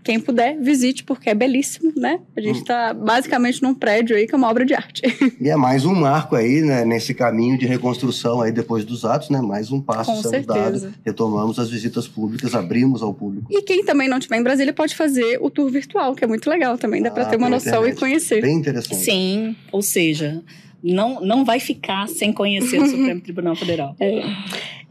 quem 0.03 0.18
puder, 0.18 0.59
visite, 0.61 1.05
porque 1.05 1.30
é 1.30 1.34
belíssimo, 1.34 1.92
né? 1.96 2.20
A 2.36 2.40
gente 2.40 2.61
está 2.61 2.92
hum. 2.92 3.05
basicamente 3.05 3.62
num 3.62 3.74
prédio 3.74 4.16
aí 4.16 4.26
que 4.26 4.34
é 4.34 4.38
uma 4.38 4.48
obra 4.48 4.64
de 4.64 4.74
arte. 4.74 5.03
E 5.40 5.48
é 5.48 5.57
mais 5.57 5.84
um 5.84 5.94
marco 5.94 6.36
aí, 6.36 6.61
né, 6.61 6.84
nesse 6.84 7.12
caminho 7.14 7.59
de 7.59 7.66
reconstrução 7.66 8.40
aí 8.40 8.53
depois 8.53 8.84
dos 8.84 9.05
atos, 9.05 9.28
né? 9.28 9.40
Mais 9.40 9.72
um 9.72 9.80
passo 9.80 10.11
Com 10.11 10.22
sendo 10.22 10.30
certeza. 10.30 10.86
dado. 10.86 10.94
Retomamos 11.05 11.59
as 11.59 11.68
visitas 11.68 12.07
públicas, 12.07 12.55
abrimos 12.55 13.03
ao 13.03 13.12
público. 13.12 13.48
E 13.50 13.62
quem 13.62 13.84
também 13.84 14.09
não 14.09 14.18
estiver 14.18 14.36
em 14.36 14.42
Brasília 14.42 14.72
pode 14.72 14.94
fazer 14.94 15.38
o 15.40 15.50
tour 15.50 15.68
virtual, 15.68 16.14
que 16.14 16.22
é 16.22 16.26
muito 16.26 16.48
legal 16.48 16.78
também, 16.78 17.03
dá 17.03 17.09
ah, 17.09 17.12
para 17.12 17.24
ter 17.24 17.36
uma 17.36 17.48
noção 17.48 17.80
internet. 17.80 17.96
e 17.96 18.00
conhecer. 18.00 18.40
Bem 18.40 18.57
interessante. 18.57 18.96
Sim, 18.96 19.57
ou 19.72 19.82
seja, 19.82 20.42
não, 20.83 21.20
não 21.20 21.45
vai 21.45 21.61
ficar 21.61 22.09
sem 22.09 22.33
conhecer 22.33 22.80
o 22.80 22.87
Supremo 22.89 23.20
Tribunal 23.20 23.55
Federal. 23.55 23.95
É. 24.01 24.22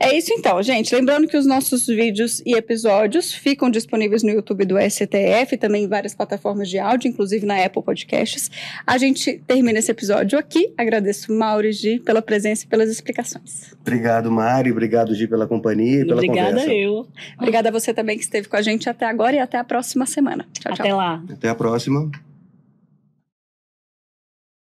É 0.04 0.18
isso 0.18 0.34
então, 0.34 0.62
gente. 0.64 0.96
Lembrando 0.96 1.28
que 1.28 1.38
os 1.38 1.46
nossos 1.46 1.86
vídeos 1.86 2.42
e 2.44 2.56
episódios 2.56 3.32
ficam 3.32 3.70
disponíveis 3.70 4.24
no 4.24 4.32
YouTube 4.32 4.66
do 4.66 4.76
STF, 4.80 5.56
também 5.58 5.84
em 5.84 5.88
várias 5.88 6.16
plataformas 6.16 6.68
de 6.68 6.80
áudio, 6.80 7.08
inclusive 7.08 7.46
na 7.46 7.64
Apple 7.64 7.84
Podcasts. 7.84 8.50
A 8.88 8.98
gente 8.98 9.39
termina 9.46 9.78
esse 9.78 9.92
episódio 9.92 10.39
aqui. 10.39 10.74
Agradeço 10.76 11.32
Mauro 11.32 11.68
e 11.68 11.72
Gi 11.72 12.00
pela 12.00 12.20
presença 12.20 12.66
e 12.66 12.68
pelas 12.68 12.89
explicações. 12.89 13.76
Obrigado, 13.80 14.32
Mari. 14.32 14.72
Obrigado, 14.72 15.14
Gi, 15.14 15.28
pela 15.28 15.46
companhia 15.46 16.02
e 16.02 16.06
pela 16.06 16.16
Obrigada 16.16 16.50
conversa. 16.50 16.74
eu. 16.74 17.08
Obrigada 17.38 17.70
a 17.70 17.72
você 17.72 17.94
também 17.94 18.18
que 18.18 18.24
esteve 18.24 18.48
com 18.48 18.56
a 18.56 18.62
gente 18.64 18.89
até 18.89 19.06
agora 19.06 19.36
e 19.36 19.39
até 19.39 19.60
a 19.60 19.64
próxima 19.64 20.08
semana. 20.08 20.48
Tchau, 20.52 20.74
tchau. 20.74 20.84
Até 20.84 20.96
lá. 20.96 21.24
Até 21.30 21.48
a 21.50 21.54
próxima. 21.54 22.10